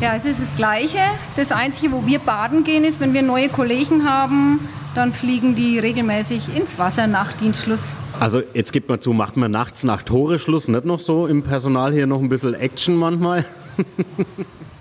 Ja, 0.00 0.14
es 0.14 0.24
ist 0.24 0.40
das 0.40 0.48
Gleiche. 0.56 0.98
Das 1.36 1.50
Einzige, 1.50 1.92
wo 1.92 2.06
wir 2.06 2.20
baden 2.20 2.62
gehen, 2.62 2.84
ist, 2.84 3.00
wenn 3.00 3.12
wir 3.12 3.22
neue 3.22 3.48
Kollegen 3.48 4.08
haben, 4.08 4.68
dann 4.94 5.12
fliegen 5.12 5.56
die 5.56 5.80
regelmäßig 5.80 6.54
ins 6.56 6.78
Wasser 6.78 7.08
nach 7.08 7.32
Dienstschluss. 7.32 7.94
Also 8.20 8.42
jetzt 8.54 8.72
gibt 8.72 8.88
man 8.88 9.00
zu, 9.00 9.12
macht 9.12 9.36
man 9.36 9.50
nachts 9.50 9.82
nach 9.82 10.02
Tore 10.02 10.38
Schluss, 10.38 10.68
nicht 10.68 10.84
noch 10.84 11.00
so 11.00 11.26
im 11.26 11.42
Personal 11.42 11.92
hier 11.92 12.06
noch 12.06 12.20
ein 12.20 12.28
bisschen 12.28 12.54
Action 12.54 12.94
manchmal? 12.94 13.44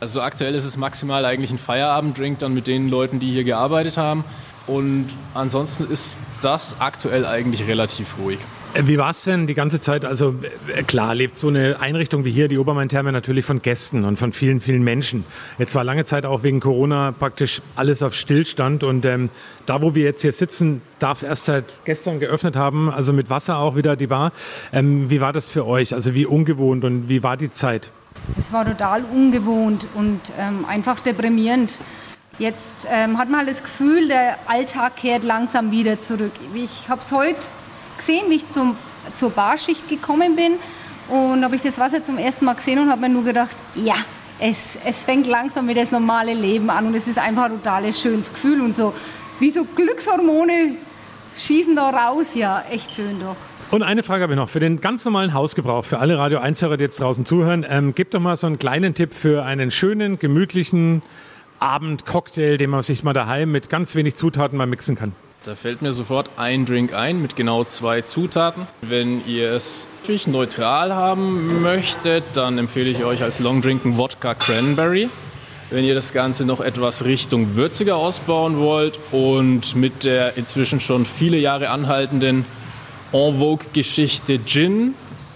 Also 0.02 0.20
aktuell 0.22 0.56
ist 0.56 0.66
es 0.66 0.78
maximal 0.78 1.26
eigentlich 1.26 1.52
ein 1.52 1.60
Feierabenddrink 1.60 2.40
dann 2.40 2.56
mit 2.56 2.66
den 2.66 2.90
Leuten, 2.90 3.20
die 3.20 3.30
hier 3.30 3.44
gearbeitet 3.44 3.98
haben. 3.98 4.24
Und 4.68 5.08
ansonsten 5.34 5.92
ist 5.92 6.20
das 6.42 6.80
aktuell 6.80 7.26
eigentlich 7.26 7.68
relativ 7.68 8.16
ruhig. 8.20 8.40
Äh, 8.74 8.84
Wie 8.86 8.98
war 8.98 9.10
es 9.10 9.24
denn 9.24 9.48
die 9.48 9.54
ganze 9.54 9.82
Zeit? 9.82 10.06
Also 10.06 10.36
äh, 10.74 10.84
klar, 10.84 11.14
lebt 11.14 11.38
so 11.38 11.50
eine 11.50 11.80
Einrichtung 11.80 12.24
wie 12.24 12.32
hier, 12.32 12.48
die 12.48 12.58
Obermain-Therme, 12.58 13.12
natürlich 13.12 13.46
von 13.46 13.62
Gästen 13.62 14.06
und 14.06 14.18
von 14.18 14.32
vielen, 14.32 14.62
vielen 14.62 14.84
Menschen. 14.84 15.26
Jetzt 15.58 15.76
war 15.76 15.84
lange 15.84 16.06
Zeit 16.06 16.26
auch 16.26 16.44
wegen 16.44 16.60
Corona 16.60 17.12
praktisch 17.12 17.62
alles 17.76 18.02
auf 18.02 18.16
Stillstand 18.16 18.84
und 18.84 19.06
ähm, 19.06 19.30
da, 19.66 19.82
wo 19.82 19.94
wir 19.96 20.04
jetzt 20.04 20.22
hier 20.22 20.32
sitzen, 20.32 20.82
darf 21.00 21.24
erst 21.24 21.46
seit 21.46 21.66
gestern 21.86 22.20
geöffnet 22.20 22.56
haben, 22.56 22.90
also 22.90 23.14
mit 23.14 23.30
Wasser 23.30 23.58
auch 23.58 23.76
wieder 23.76 23.96
die 23.96 24.08
Bar. 24.08 24.32
Ähm, 24.72 25.10
wie 25.10 25.22
war 25.22 25.34
das 25.34 25.50
für 25.50 25.66
euch? 25.68 25.94
Also 25.94 26.14
wie 26.14 26.26
ungewohnt 26.26 26.84
und 26.84 27.10
wie 27.10 27.24
war 27.24 27.38
die 27.38 27.52
Zeit? 27.52 27.90
Es 28.38 28.54
war 28.54 28.66
total 28.66 29.04
ungewohnt 29.04 29.88
und 29.96 30.20
ähm, 30.38 30.66
einfach 30.66 31.00
deprimierend. 31.02 31.80
Jetzt 32.42 32.88
ähm, 32.90 33.20
hat 33.20 33.30
man 33.30 33.42
halt 33.42 33.50
das 33.52 33.62
Gefühl, 33.62 34.08
der 34.08 34.36
Alltag 34.48 34.96
kehrt 34.96 35.24
langsam 35.24 35.70
wieder 35.70 36.00
zurück. 36.00 36.32
Ich 36.56 36.90
habe 36.90 37.00
es 37.00 37.12
heute 37.12 37.38
gesehen, 38.00 38.32
wie 38.32 38.38
ich 38.38 38.50
zum, 38.50 38.76
zur 39.14 39.30
Barschicht 39.30 39.88
gekommen 39.88 40.36
bin 40.36 40.54
und 41.08 41.44
habe 41.44 41.56
ich 41.56 41.62
das 41.62 41.78
Wasser 41.78 42.04
zum 42.04 42.18
ersten 42.18 42.46
Mal 42.46 42.56
gesehen 42.56 42.80
und 42.80 42.90
habe 42.90 43.02
mir 43.02 43.10
nur 43.10 43.24
gedacht, 43.24 43.52
ja, 43.76 43.94
es, 44.40 44.76
es 44.84 45.04
fängt 45.04 45.28
langsam 45.28 45.68
wieder 45.68 45.82
das 45.82 45.92
normale 45.92 46.34
Leben 46.34 46.72
an 46.72 46.88
und 46.88 46.96
es 46.96 47.08
ist 47.08 47.20
einfach 47.20 47.44
ein 47.44 47.52
totales 47.52 48.02
schönes 48.02 48.34
Gefühl 48.34 48.62
und 48.62 48.76
so 48.76 48.92
wie 49.40 49.52
so 49.52 49.64
Glückshormone 49.64 50.78
schießen 51.38 51.76
da 51.76 51.92
raus, 51.92 52.34
ja, 52.34 52.64
echt 52.72 52.92
schön 52.96 53.20
doch. 53.20 53.36
Und 53.70 53.84
eine 53.84 54.02
Frage 54.02 54.24
habe 54.24 54.34
ich 54.34 54.40
noch. 54.40 54.50
Für 54.50 54.60
den 54.60 54.82
ganz 54.82 55.06
normalen 55.06 55.36
Hausgebrauch, 55.36 55.86
für 55.86 56.00
alle 56.00 56.18
Radio 56.18 56.40
1-Hörer, 56.40 56.78
die 56.78 56.86
jetzt 56.86 57.00
draußen 57.00 57.24
zuhören, 57.24 57.64
ähm, 57.70 57.94
gib 57.94 58.10
doch 58.10 58.20
mal 58.20 58.36
so 58.36 58.48
einen 58.48 58.58
kleinen 58.58 58.96
Tipp 58.96 59.14
für 59.14 59.46
einen 59.46 59.70
schönen, 59.70 60.18
gemütlichen 60.18 61.04
Abendcocktail, 61.62 62.58
den 62.58 62.70
man 62.70 62.84
sich 62.84 63.04
mal 63.04 63.14
daheim 63.14 63.52
mit 63.52 63.70
ganz 63.70 63.96
wenig 63.96 64.16
Zutaten 64.16 64.58
mal 64.58 64.68
mixen 64.68 64.96
kann. 64.96 65.14
Da 65.44 65.56
fällt 65.56 65.82
mir 65.82 65.92
sofort 65.92 66.30
ein 66.38 66.66
Drink 66.66 66.94
ein 66.94 67.22
mit 67.22 67.36
genau 67.36 67.64
zwei 67.64 68.02
Zutaten. 68.02 68.68
Wenn 68.82 69.26
ihr 69.28 69.52
es 69.54 69.88
natürlich 70.02 70.28
neutral 70.28 70.94
haben 70.94 71.62
möchtet, 71.64 72.24
dann 72.34 72.60
empfehle 72.60 72.90
ich 72.90 73.04
euch 73.04 73.24
als 73.24 73.40
Longdrink 73.40 73.84
einen 73.84 73.98
Wodka 73.98 74.36
Cranberry. 74.36 75.10
Wenn 75.72 75.84
ihr 75.84 75.96
das 75.96 76.14
Ganze 76.14 76.46
noch 76.46 76.60
etwas 76.60 77.06
Richtung 77.06 77.56
würziger 77.56 77.96
ausbauen 77.96 78.60
wollt 78.60 79.00
und 79.12 79.76
mit 79.76 80.04
der 80.04 80.38
inzwischen 80.38 80.80
schon 80.80 81.06
viele 81.06 81.38
Jahre 81.38 81.70
anhaltenden 81.70 82.46
En 83.14 83.40
Vogue-Geschichte 83.40 84.40
Gin 84.46 84.94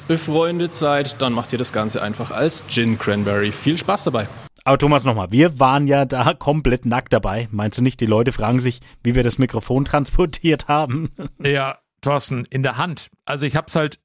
befreundet 0.08 0.76
seid, 0.76 1.22
dann 1.22 1.34
macht 1.34 1.52
ihr 1.54 1.60
das 1.60 1.74
Ganze 1.74 2.02
einfach 2.02 2.32
als 2.32 2.66
Gin 2.68 3.00
Cranberry. 3.00 3.52
Viel 3.52 3.78
Spaß 3.78 4.04
dabei! 4.04 4.28
Aber 4.68 4.80
Thomas 4.80 5.04
nochmal, 5.04 5.32
wir 5.32 5.60
waren 5.60 5.86
ja 5.86 6.06
da 6.06 6.34
komplett 6.40 6.86
nackt 6.86 7.14
dabei. 7.14 7.48
Meinst 7.52 7.78
du 7.78 7.84
nicht, 7.84 8.02
die 8.02 8.08
Leute 8.08 8.32
fragen 8.32 8.60
sich, 8.60 8.82
wie 9.04 9.14
wir 9.14 9.24
das 9.24 9.38
Mikrofon 9.38 9.86
transportiert 9.86 10.68
haben? 10.68 11.12
Ja, 11.42 11.78
Thorsten, 12.02 12.46
in 12.50 12.64
der 12.64 12.78
Hand. 12.78 13.12
Also 13.26 13.46
ich 13.46 13.56
habe 13.56 13.68
es 13.68 13.76
halt 13.76 14.00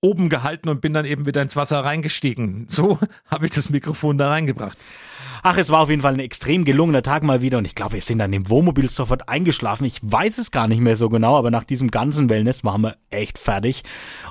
oben 0.00 0.28
gehalten 0.28 0.68
und 0.68 0.80
bin 0.80 0.92
dann 0.92 1.04
eben 1.04 1.26
wieder 1.26 1.42
ins 1.42 1.56
Wasser 1.56 1.84
reingestiegen. 1.84 2.66
So 2.68 2.98
habe 3.30 3.46
ich 3.46 3.52
das 3.52 3.70
Mikrofon 3.70 4.18
da 4.18 4.28
reingebracht. 4.28 4.78
Ach, 5.42 5.56
es 5.58 5.70
war 5.70 5.80
auf 5.80 5.90
jeden 5.90 6.02
Fall 6.02 6.14
ein 6.14 6.20
extrem 6.20 6.64
gelungener 6.64 7.02
Tag 7.02 7.22
mal 7.22 7.42
wieder 7.42 7.58
und 7.58 7.66
ich 7.66 7.74
glaube, 7.74 7.94
wir 7.94 8.00
sind 8.00 8.18
dann 8.18 8.32
im 8.32 8.48
Wohnmobil 8.50 8.90
sofort 8.90 9.28
eingeschlafen. 9.28 9.84
Ich 9.84 10.00
weiß 10.02 10.38
es 10.38 10.50
gar 10.50 10.66
nicht 10.66 10.80
mehr 10.80 10.96
so 10.96 11.08
genau, 11.08 11.36
aber 11.36 11.50
nach 11.50 11.64
diesem 11.64 11.90
ganzen 11.90 12.28
Wellness 12.28 12.64
waren 12.64 12.80
wir 12.80 12.96
echt 13.10 13.38
fertig. 13.38 13.82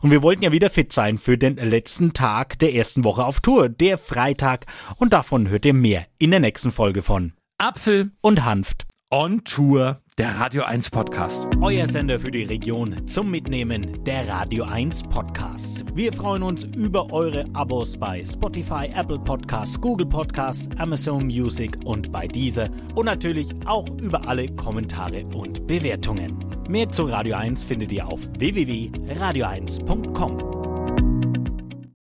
Und 0.01 0.11
wir 0.11 0.22
wollten 0.22 0.43
ja 0.43 0.51
wieder 0.51 0.70
fit 0.70 0.91
sein 0.91 1.18
für 1.18 1.38
den 1.38 1.55
letzten 1.55 2.13
Tag 2.13 2.59
der 2.59 2.74
ersten 2.74 3.03
Woche 3.03 3.24
auf 3.24 3.39
Tour, 3.39 3.70
der 3.70 3.97
Freitag. 3.97 4.66
Und 4.97 5.13
davon 5.13 5.47
hört 5.47 5.66
ihr 5.66 5.74
mehr 5.74 6.05
in 6.18 6.32
der 6.32 6.41
nächsten 6.41 6.72
Folge 6.72 7.01
von 7.01 7.34
Apfel 7.57 8.11
und 8.22 8.43
Hanft. 8.43 8.86
On 9.12 9.43
Tour, 9.43 10.01
der 10.18 10.39
Radio 10.39 10.64
1 10.64 10.89
Podcast. 10.89 11.45
Euer 11.62 11.86
Sender 11.86 12.20
für 12.20 12.32
die 12.32 12.41
Region 12.41 13.06
zum 13.06 13.30
Mitnehmen 13.30 14.03
der 14.03 14.28
Radio 14.28 14.64
1 14.64 15.03
Podcasts. 15.03 15.86
Wir 15.93 16.12
freuen 16.12 16.41
uns 16.41 16.64
über 16.64 17.14
eure 17.14 17.45
Abos 17.53 17.95
bei 17.97 18.24
Spotify, 18.24 18.89
Apple 18.95 19.20
Podcasts, 19.20 19.80
Google 19.80 20.08
Podcasts, 20.08 20.68
Amazon 20.80 21.28
Music 21.28 21.78
und 21.86 22.12
bei 22.12 22.28
dieser 22.28 22.68
und 22.95 23.06
natürlich 23.06 23.53
auch 23.68 23.88
über 24.01 24.28
alle 24.28 24.47
Kommentare 24.56 25.24
und 25.36 25.68
Bewertungen. 25.68 26.43
Mehr 26.68 26.89
zu 26.89 27.03
Radio 27.03 27.36
1 27.36 27.64
findet 27.64 27.91
ihr 27.91 28.08
auf 28.08 28.22
www.radio1.com. 28.39 30.75